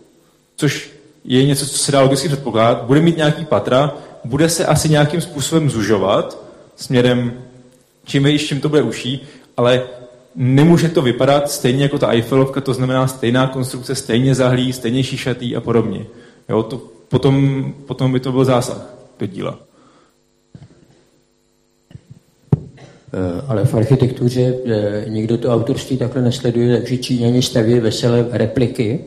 [0.57, 0.91] což
[1.25, 3.95] je něco, co se dá logicky předpokládat, bude mít nějaký patra,
[4.25, 6.39] bude se asi nějakým způsobem zužovat
[6.77, 7.33] směrem,
[8.05, 9.83] čím výš, čím to bude uší, ale
[10.35, 15.57] nemůže to vypadat stejně jako ta Eiffelovka, to znamená stejná konstrukce, stejně zahlí, stejně šišatý
[15.57, 16.07] a podobně.
[16.49, 16.77] Jo, to
[17.09, 18.81] potom, potom by to byl zásah
[19.19, 19.59] do díla.
[22.57, 22.96] Eh,
[23.49, 29.05] ale v architektuře eh, nikdo to autorství takhle nesleduje, takže Číňani staví veselé repliky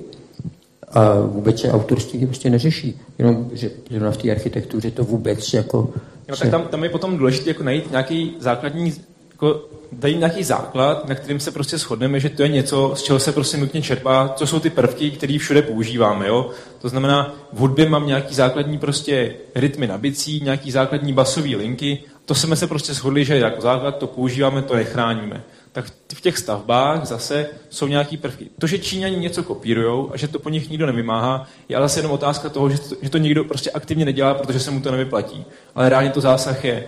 [0.91, 2.99] a vůbec se autorství prostě neřeší.
[3.17, 5.93] Jenom, že zrovna v té architektuře to vůbec jako...
[6.29, 8.93] No, tak tam, tam je potom důležité jako najít nějaký základní
[9.31, 13.19] jako dají nějaký základ, na kterým se prostě shodneme, že to je něco, z čeho
[13.19, 16.27] se prostě nutně čerpá, co jsou ty prvky, které všude používáme.
[16.27, 16.49] Jo?
[16.81, 21.99] To znamená, v hudbě mám nějaký základní prostě rytmy na bicí, nějaký základní basové linky,
[22.29, 25.43] to jsme se prostě shodli, že jako základ to používáme, to nechráníme.
[25.71, 28.49] Tak v těch stavbách zase jsou nějaký prvky.
[28.59, 31.99] To, že Číňani něco kopírují a že to po nich nikdo nevymáhá, je ale zase
[31.99, 34.91] jenom otázka toho, že to, že to nikdo prostě aktivně nedělá, protože se mu to
[34.91, 35.45] nevyplatí.
[35.75, 36.87] Ale reálně to zásah je.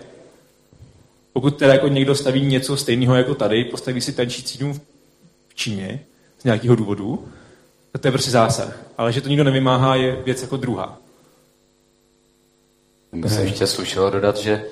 [1.33, 4.73] Pokud teda jako někdo staví něco stejného jako tady, postaví si tančí cínu
[5.47, 5.99] v Číně
[6.39, 7.27] z nějakého důvodu,
[7.99, 8.79] to je prostě zásah.
[8.97, 10.97] Ale že to nikdo nevymáhá, je věc jako druhá.
[13.13, 14.65] By se ještě slušelo dodat, že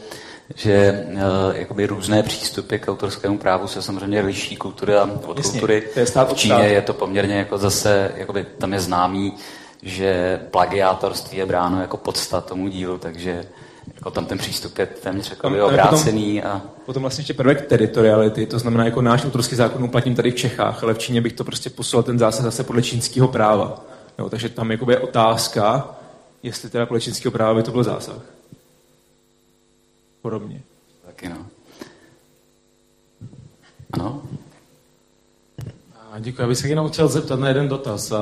[0.56, 1.20] že uh,
[1.56, 5.84] jakoby různé přístupy k autorskému právu se samozřejmě liší kultury a od Jasně, kultury.
[5.94, 9.34] to je stát v Číně je to poměrně jako zase, jakoby tam je známý,
[9.82, 13.46] že plagiátorství je bráno jako podsta tomu dílu, takže
[13.96, 16.42] Jako tam ten přístup je téměř jako obrácený.
[16.42, 16.62] Potom, a...
[16.86, 20.84] potom vlastně ještě prvek teritoriality, to znamená jako náš autorský zákon uplatním tady v Čechách,
[20.84, 23.86] ale v Číně bych to prostě poslal ten zásah zase podle čínského práva.
[24.20, 25.96] Jo, takže tam je otázka,
[26.44, 28.39] jestli teda podle čínského práva by to byl zásah.
[30.30, 30.61] Podobně.
[31.06, 31.45] Taky no.
[33.91, 34.22] Ano?
[36.19, 36.41] Děkuji.
[36.41, 38.14] Já bych se jenom chtěl zeptat na jeden dotaz.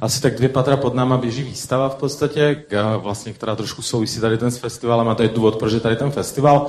[0.00, 2.64] Asi tak dvě patra pod náma běží výstava v podstatě,
[2.96, 5.96] vlastně, která trošku souvisí tady ten s festivalem a to je důvod, proč je tady
[5.96, 6.66] ten festival.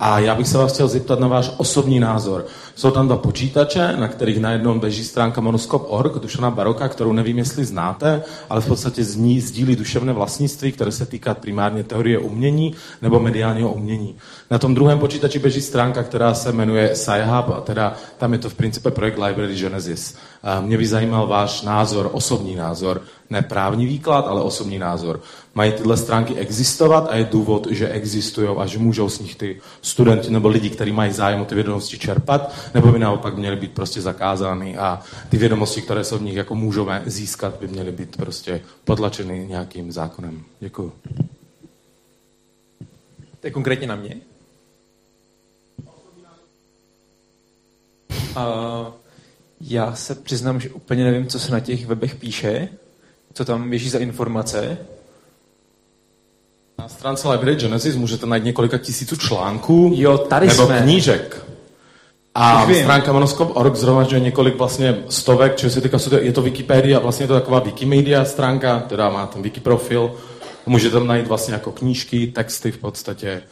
[0.00, 2.46] A já bych se vás chtěl zeptat na váš osobní názor.
[2.76, 7.64] Jsou tam dva počítače, na kterých na jednom stránka monoskop.org, Dušana Baroka, kterou nevím, jestli
[7.64, 12.74] znáte, ale v podstatě z ní sdílí duševné vlastnictví, které se týká primárně teorie umění
[13.02, 14.16] nebo mediálního umění.
[14.50, 18.50] Na tom druhém počítači běží stránka, která se jmenuje SciHub, a teda tam je to
[18.50, 20.16] v principe projekt Library Genesis.
[20.60, 25.20] Mě by zajímal váš názor, osobní názor, ne právní výklad, ale osobní názor.
[25.54, 29.60] Mají tyhle stránky existovat a je důvod, že existují a že můžou z nich ty
[29.82, 33.72] studenti nebo lidi, kteří mají zájem o ty vědomosti čerpat, nebo by naopak měly být
[33.72, 38.16] prostě zakázány a ty vědomosti, které se v nich jako můžeme získat, by měly být
[38.16, 40.42] prostě potlačeny nějakým zákonem.
[40.60, 40.92] Děkuji.
[43.40, 44.16] To je konkrétně na mě?
[48.36, 48.92] Uh,
[49.60, 52.68] já se přiznám, že úplně nevím, co se na těch webech píše,
[53.32, 54.78] co tam běží za informace.
[56.78, 60.80] Na stránce Library Genesis můžete najít několika tisíců článků jo, tady nebo jsme.
[60.80, 61.46] knížek.
[62.34, 67.28] A stránka monoskop.org zhromažďuje několik vlastně stovek, čeho se týká, je to Wikipedia, vlastně je
[67.28, 70.14] to taková Wikimedia stránka, teda má ten wiki profil.
[70.66, 73.42] Můžete tam najít vlastně jako knížky, texty v podstatě,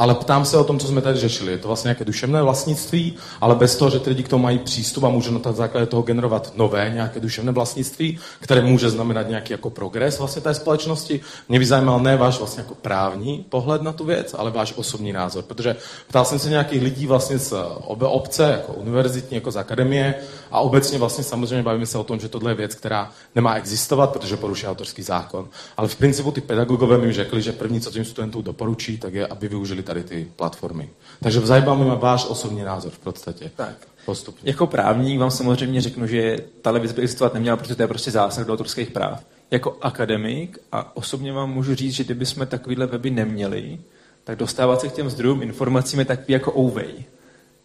[0.00, 1.52] ale ptám se o tom, co jsme tady řešili.
[1.52, 4.58] Je to vlastně nějaké duševné vlastnictví, ale bez toho, že ty lidi k tomu mají
[4.58, 9.52] přístup a můžou na základě toho generovat nové nějaké duševné vlastnictví, které může znamenat nějaký
[9.52, 11.20] jako progres vlastně té společnosti.
[11.48, 15.12] Mě by zajímal ne váš vlastně jako právní pohled na tu věc, ale váš osobní
[15.12, 15.44] názor.
[15.44, 15.76] Protože
[16.08, 17.54] ptal jsem se nějakých lidí vlastně z
[17.84, 20.14] obe obce, jako univerzitní, jako z akademie
[20.50, 24.12] a obecně vlastně samozřejmě bavíme se o tom, že tohle je věc, která nemá existovat,
[24.12, 25.48] protože poruší autorský zákon.
[25.76, 29.26] Ale v principu ty pedagogové mi řekli, že první, co tím studentům doporučí, tak je,
[29.26, 30.90] aby využili tady ty platformy.
[31.22, 33.50] Takže mě váš osobní názor v podstatě.
[33.56, 33.74] Tak.
[34.04, 34.50] Postupně.
[34.50, 38.10] Jako právník vám samozřejmě řeknu, že ta věc by existovat neměla, protože to je prostě
[38.10, 39.24] zásah do autorských práv.
[39.50, 43.80] Jako akademik a osobně vám můžu říct, že kdyby jsme takovýhle weby neměli,
[44.24, 47.04] tak dostávat se k těm zdrojům informacím je takový jako ouvej.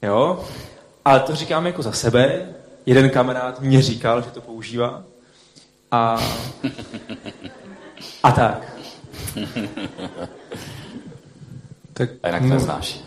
[0.02, 0.46] Jo?
[1.06, 2.50] Ale to říkám jako za sebe.
[2.86, 5.04] Jeden kamarád mě říkal, že to používá.
[5.92, 6.20] A,
[8.24, 8.74] a tak.
[11.98, 13.02] Tak a jinak to znáš.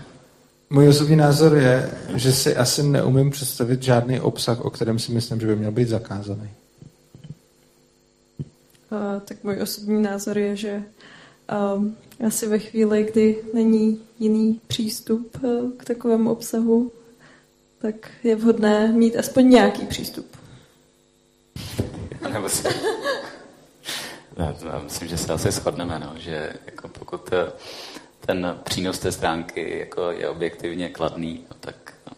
[0.70, 5.40] Můj osobní názor je, že si asi neumím představit žádný obsah, o kterém si myslím,
[5.40, 6.50] že by měl být zakázaný.
[8.90, 10.82] Uh, tak můj osobní názor je, že
[11.76, 11.96] um,
[12.26, 16.92] asi ve chvíli, kdy není jiný přístup uh, k takovému obsahu,
[17.78, 20.26] tak je vhodné mít aspoň nějaký přístup.
[22.32, 22.68] Nebo si...
[24.38, 24.54] ne,
[24.84, 27.30] myslím, že se asi shodneme, no, že jako pokud
[28.28, 32.16] ten přínos té stránky jako je objektivně kladný, no tak, no,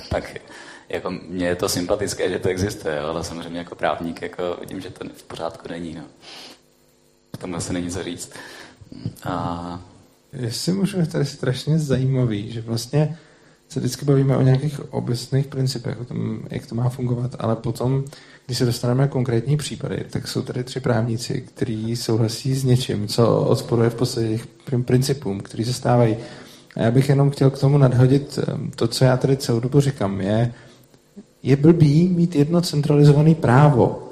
[0.10, 0.40] tak
[0.88, 4.90] jako mně je to sympatické, že to existuje, ale samozřejmě jako právník jako vidím, že
[4.90, 5.94] to v pořádku není.
[5.94, 6.04] No.
[7.36, 8.32] V tom asi není co říct.
[9.24, 9.80] A...
[10.32, 13.18] Jestli můžu, je strašně zajímavý, že vlastně
[13.68, 18.04] se vždycky bavíme o nějakých obecných principech, o tom, jak to má fungovat, ale potom
[18.46, 23.08] když se dostaneme na konkrétní případy, tak jsou tady tři právníci, kteří souhlasí s něčím,
[23.08, 24.46] co odporuje v podstatě těch
[24.84, 26.16] principům, který se stávají.
[26.76, 29.80] A já bych jenom chtěl k tomu nadhodit ehm, to, co já tady celou dobu
[29.80, 30.52] říkám, je,
[31.42, 34.08] je blbý mít jedno centralizované právo.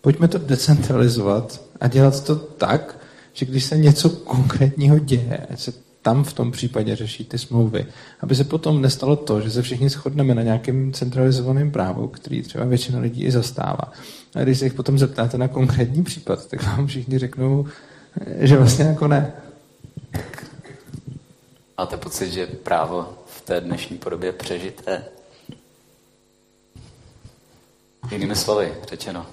[0.00, 2.98] Pojďme to decentralizovat a dělat to tak,
[3.32, 5.72] že když se něco konkrétního děje, se
[6.06, 7.86] tam v tom případě řeší ty smlouvy,
[8.20, 12.64] aby se potom nestalo to, že se všichni shodneme na nějakém centralizovaném právu, který třeba
[12.64, 13.92] většina lidí i zastává.
[14.34, 17.66] A když se jich potom zeptáte na konkrétní případ, tak vám všichni řeknou,
[18.38, 19.32] že vlastně jako ne.
[21.78, 25.04] Máte pocit, že právo v té dnešní podobě přežité?
[28.12, 29.26] Jinými slovy řečeno.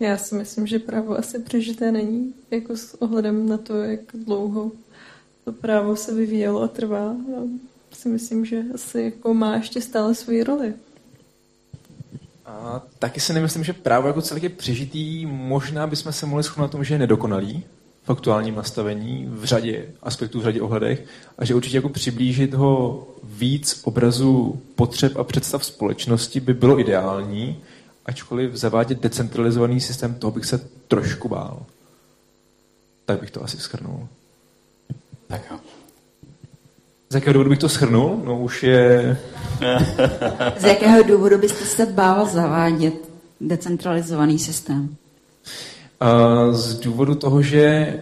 [0.00, 4.70] Já si myslím, že právo asi přežité není, jako s ohledem na to, jak dlouho
[5.44, 7.10] to právo se vyvíjelo a trvá.
[7.10, 7.40] A
[7.92, 10.74] si myslím, že asi jako má ještě stále svoji roli.
[12.46, 15.26] A taky si nemyslím, že právo jako celý je přežitý.
[15.26, 17.64] Možná bychom se mohli shodnout na tom, že je nedokonalý
[18.04, 21.04] v aktuálním nastavení, v řadě aspektů, v řadě ohledech
[21.38, 27.62] a že určitě jako přiblížit ho víc obrazu potřeb a představ společnosti by bylo ideální,
[28.06, 30.58] ačkoliv zavádět decentralizovaný systém, toho bych se
[30.88, 31.66] trošku bál.
[33.04, 34.08] Tak bych to asi schrnul.
[35.26, 35.56] Tak jo.
[37.10, 38.22] Z jakého důvodu bych to shrnul?
[38.24, 39.18] No už je...
[40.58, 42.94] Z jakého důvodu byste se bál zavádět
[43.40, 44.96] decentralizovaný systém?
[46.00, 47.94] A z důvodu toho, že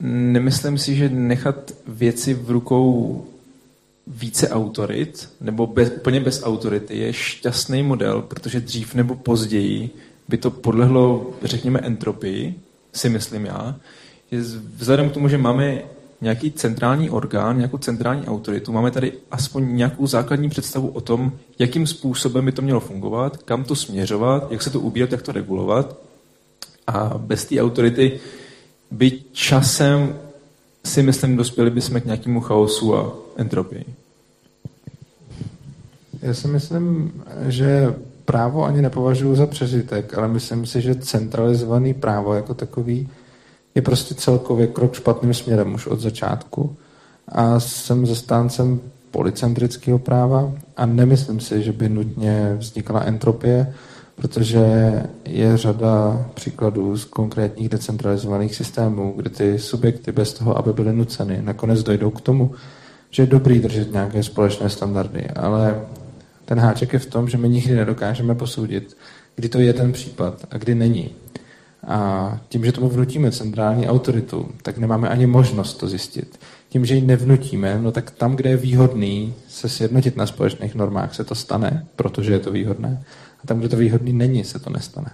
[0.00, 3.24] nemyslím si, že nechat věci v rukou
[4.06, 9.90] více autorit, nebo bez, úplně bez autority, je šťastný model, protože dřív nebo později
[10.28, 12.54] by to podlehlo, řekněme, entropii,
[12.92, 13.76] si myslím já.
[14.76, 15.82] Vzhledem k tomu, že máme
[16.20, 21.86] nějaký centrální orgán, nějakou centrální autoritu, máme tady aspoň nějakou základní představu o tom, jakým
[21.86, 25.96] způsobem by to mělo fungovat, kam to směřovat, jak se to ubírat, jak to regulovat.
[26.86, 28.20] A bez té autority
[28.90, 30.16] by časem
[30.84, 33.84] si myslím, dospěli bychom k nějakému chaosu a entropii.
[36.22, 37.12] Já si myslím,
[37.48, 37.94] že
[38.24, 43.08] právo ani nepovažuji za přežitek, ale myslím si, že centralizovaný právo jako takový
[43.76, 46.76] je prostě celkově krok špatným směrem už od začátku.
[47.28, 48.80] A jsem zastáncem
[49.10, 53.74] policentrického práva a nemyslím si, že by nutně vznikla entropie,
[54.14, 54.66] protože
[55.24, 61.42] je řada příkladů z konkrétních decentralizovaných systémů, kde ty subjekty bez toho, aby byly nuceny,
[61.42, 62.54] nakonec dojdou k tomu,
[63.10, 65.86] že je dobrý držet nějaké společné standardy, ale
[66.44, 68.96] ten háček je v tom, že my nikdy nedokážeme posoudit,
[69.36, 71.10] kdy to je ten případ a kdy není.
[71.86, 76.40] A tím, že tomu vnutíme centrální autoritu, tak nemáme ani možnost to zjistit.
[76.68, 81.14] Tím, že ji nevnutíme, no tak tam, kde je výhodný se sjednotit na společných normách,
[81.14, 83.02] se to stane, protože je to výhodné.
[83.44, 85.10] A tam, kde to výhodný není, se to nestane.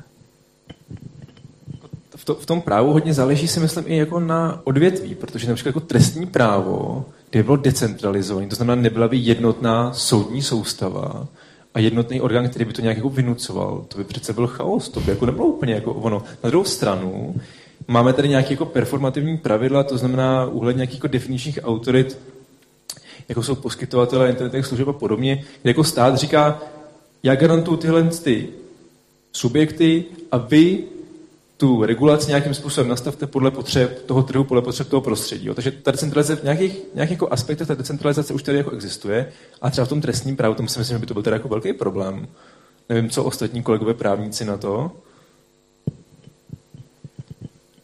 [2.16, 5.69] V, to, v tom právu hodně záleží si myslím i jako na odvětví, protože například
[5.69, 11.27] jako trestní právo, kde bylo decentralizované, to znamená nebyla by jednotná soudní soustava,
[11.74, 15.01] a jednotný orgán, který by to nějak jako vynucoval, to by přece byl chaos, to
[15.01, 16.23] by jako nebylo úplně jako ono.
[16.44, 17.35] Na druhou stranu
[17.89, 22.19] máme tady nějaké jako performativní pravidla, to znamená úhled nějakých jako definičních autorit,
[23.28, 26.62] jako jsou poskytovatelé internetových služeb a podobně, kde jako stát říká,
[27.23, 28.49] já garantuju tyhle ty
[29.32, 30.85] subjekty a vy
[31.62, 35.47] tu regulaci nějakým způsobem nastavte podle potřeb toho trhu, podle potřeb toho prostředí.
[35.47, 35.55] Jo.
[35.55, 39.70] Takže ta decentralizace v nějakých, nějakých jako aspektech ta decentralizace už tady jako existuje a
[39.70, 41.72] třeba v tom trestním právu, tom si myslím, že by to byl teda jako velký
[41.72, 42.28] problém.
[42.89, 44.90] Nevím, co ostatní kolegové právníci na to.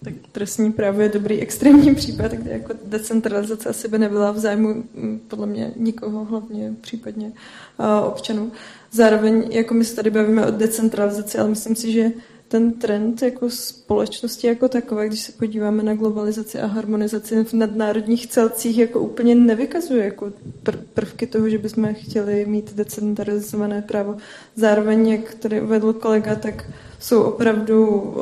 [0.04, 4.68] Tak trestní právo je dobrý extrémní případ, kde jako decentralizace asi by nebyla v zájmu
[4.68, 8.52] mm, podle mě nikoho, hlavně případně uh, občanů.
[8.92, 12.10] Zároveň, jako my se tady bavíme o decentralizaci, ale myslím si, že
[12.48, 18.26] ten trend jako společnosti jako takové, když se podíváme na globalizaci a harmonizaci v nadnárodních
[18.26, 24.16] celcích, jako úplně nevykazuje jako pr- prvky toho, že bychom chtěli mít decentralizované právo.
[24.56, 26.70] Zároveň, jak tady uvedl kolega, tak
[27.00, 28.14] jsou opravdu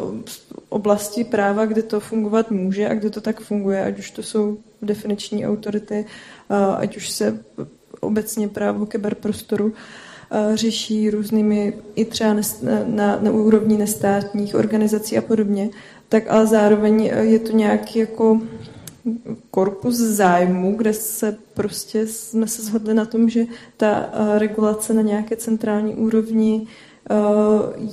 [0.68, 4.58] oblasti práva, kde to fungovat může a kde to tak funguje, ať už to jsou
[4.82, 6.06] definiční autority,
[6.76, 7.44] ať už se
[8.00, 9.72] obecně právo kyberprostoru
[10.54, 12.34] řeší různými i třeba
[12.86, 15.70] na, na úrovni nestátních organizací a podobně,
[16.08, 18.40] tak ale zároveň je to nějaký jako
[19.50, 23.44] korpus zájmu, kde se prostě jsme se shodli na tom, že
[23.76, 26.66] ta regulace na nějaké centrální úrovni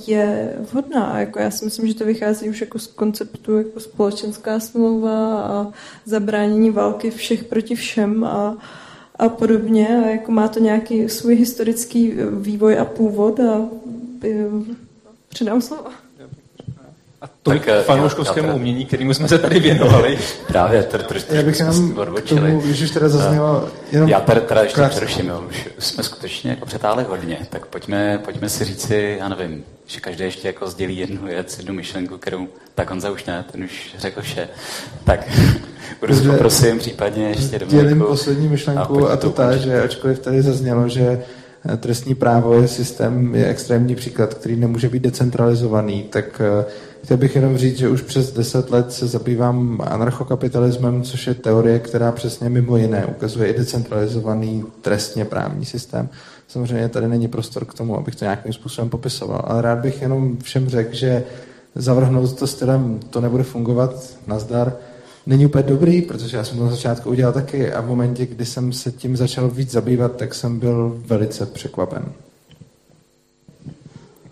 [0.06, 1.20] je vhodná.
[1.20, 5.72] Jako já si myslím, že to vychází už jako z konceptu jako společenská smlouva a
[6.04, 8.56] zabránění války všech proti všem a,
[9.18, 10.02] a podobně.
[10.04, 13.68] A jako má to nějaký svůj historický vývoj a původ a
[14.24, 14.46] e,
[15.28, 15.88] předám slovo.
[17.20, 18.54] A to tak, k fanouškovskému teda...
[18.54, 20.18] umění, kterému jsme se tady věnovali.
[20.46, 21.94] Právě, trošku Já bych jenom
[22.28, 23.68] tomu, když už teda zaznělo...
[23.92, 28.18] Jenom já tady teda ještě přeruším, jo, už jsme skutečně jako přetáhli hodně, tak pojďme,
[28.24, 32.48] pojďme si říci, já nevím, že každý ještě jako sdělí jednu věc, jednu myšlenku, kterou
[32.74, 34.48] tak Honza už ne, ten už řekl vše.
[35.04, 35.28] Tak
[36.00, 37.82] budu poprosím případně ještě Dominiku.
[37.82, 41.22] Dělím poslední myšlenku a, a to ta, že ačkoliv tady zaznělo, že
[41.72, 46.64] eh, trestní právo je systém, je extrémní příklad, který nemůže být decentralizovaný, tak eh,
[47.04, 51.78] chtěl bych jenom říct, že už přes deset let se zabývám anarchokapitalismem, což je teorie,
[51.78, 56.08] která přesně mimo jiné ukazuje i decentralizovaný trestně právní systém.
[56.54, 60.36] Samozřejmě tady není prostor k tomu, abych to nějakým způsobem popisoval, ale rád bych jenom
[60.36, 61.24] všem řekl, že
[61.74, 64.76] zavrhnout to stylem, to nebude fungovat, nazdar,
[65.26, 68.46] není úplně dobrý, protože já jsem to na začátku udělal taky a v momentě, kdy
[68.46, 72.04] jsem se tím začal víc zabývat, tak jsem byl velice překvapen.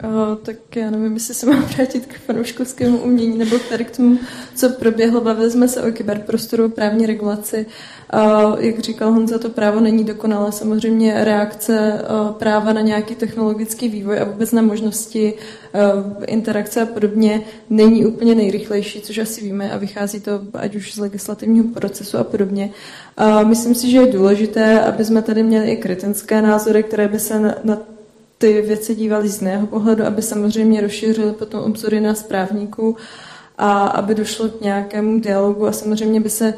[0.02, 4.18] O, tak já nevím, jestli se mám vrátit k fanouškovskému umění nebo tady k tomu,
[4.54, 5.20] co proběhlo.
[5.20, 7.66] Bavili jsme se o kyberprostoru, právní regulaci.
[8.12, 10.52] O, jak říkal Honza, to právo není dokonalé.
[10.52, 15.34] Samozřejmě reakce o, práva na nějaký technologický vývoj a vůbec na možnosti
[16.26, 20.98] interakce a podobně není úplně nejrychlejší, což asi víme a vychází to ať už z
[20.98, 22.70] legislativního procesu a podobně.
[23.44, 27.40] Myslím si, že je důležité, aby jsme tady měli i kritické názory, které by se
[27.40, 27.78] na, na
[28.43, 32.97] ty věci dívali z jiného pohledu, aby samozřejmě rozšířili potom obzory na správníků
[33.59, 36.55] a aby došlo k nějakému dialogu a samozřejmě by se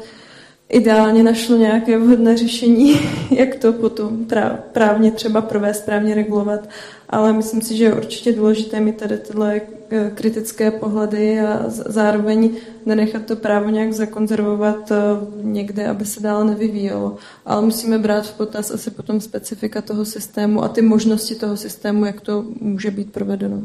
[0.69, 2.99] ideálně našlo nějaké vhodné řešení,
[3.31, 4.25] jak to potom
[4.71, 6.69] právně třeba provést, správně regulovat.
[7.09, 12.55] Ale myslím si, že je určitě důležité mít tady tyhle eh, kritické pohledy a zároveň
[12.85, 14.95] nenechat to právo nějak zakonzervovat eh,
[15.41, 17.15] někde, aby se dále nevyvíjelo.
[17.45, 22.05] Ale musíme brát v potaz asi potom specifika toho systému a ty možnosti toho systému,
[22.05, 23.61] jak to může být provedeno.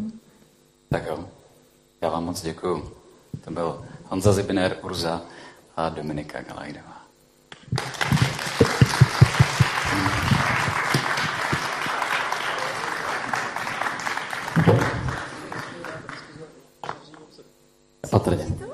[0.89, 1.25] Tak jo,
[2.03, 2.83] já vám moc děkuju.
[3.45, 5.23] To byl Honza Zibiner, Urza
[5.77, 6.90] a Dominika Galajdová.
[18.11, 18.70] Patrně.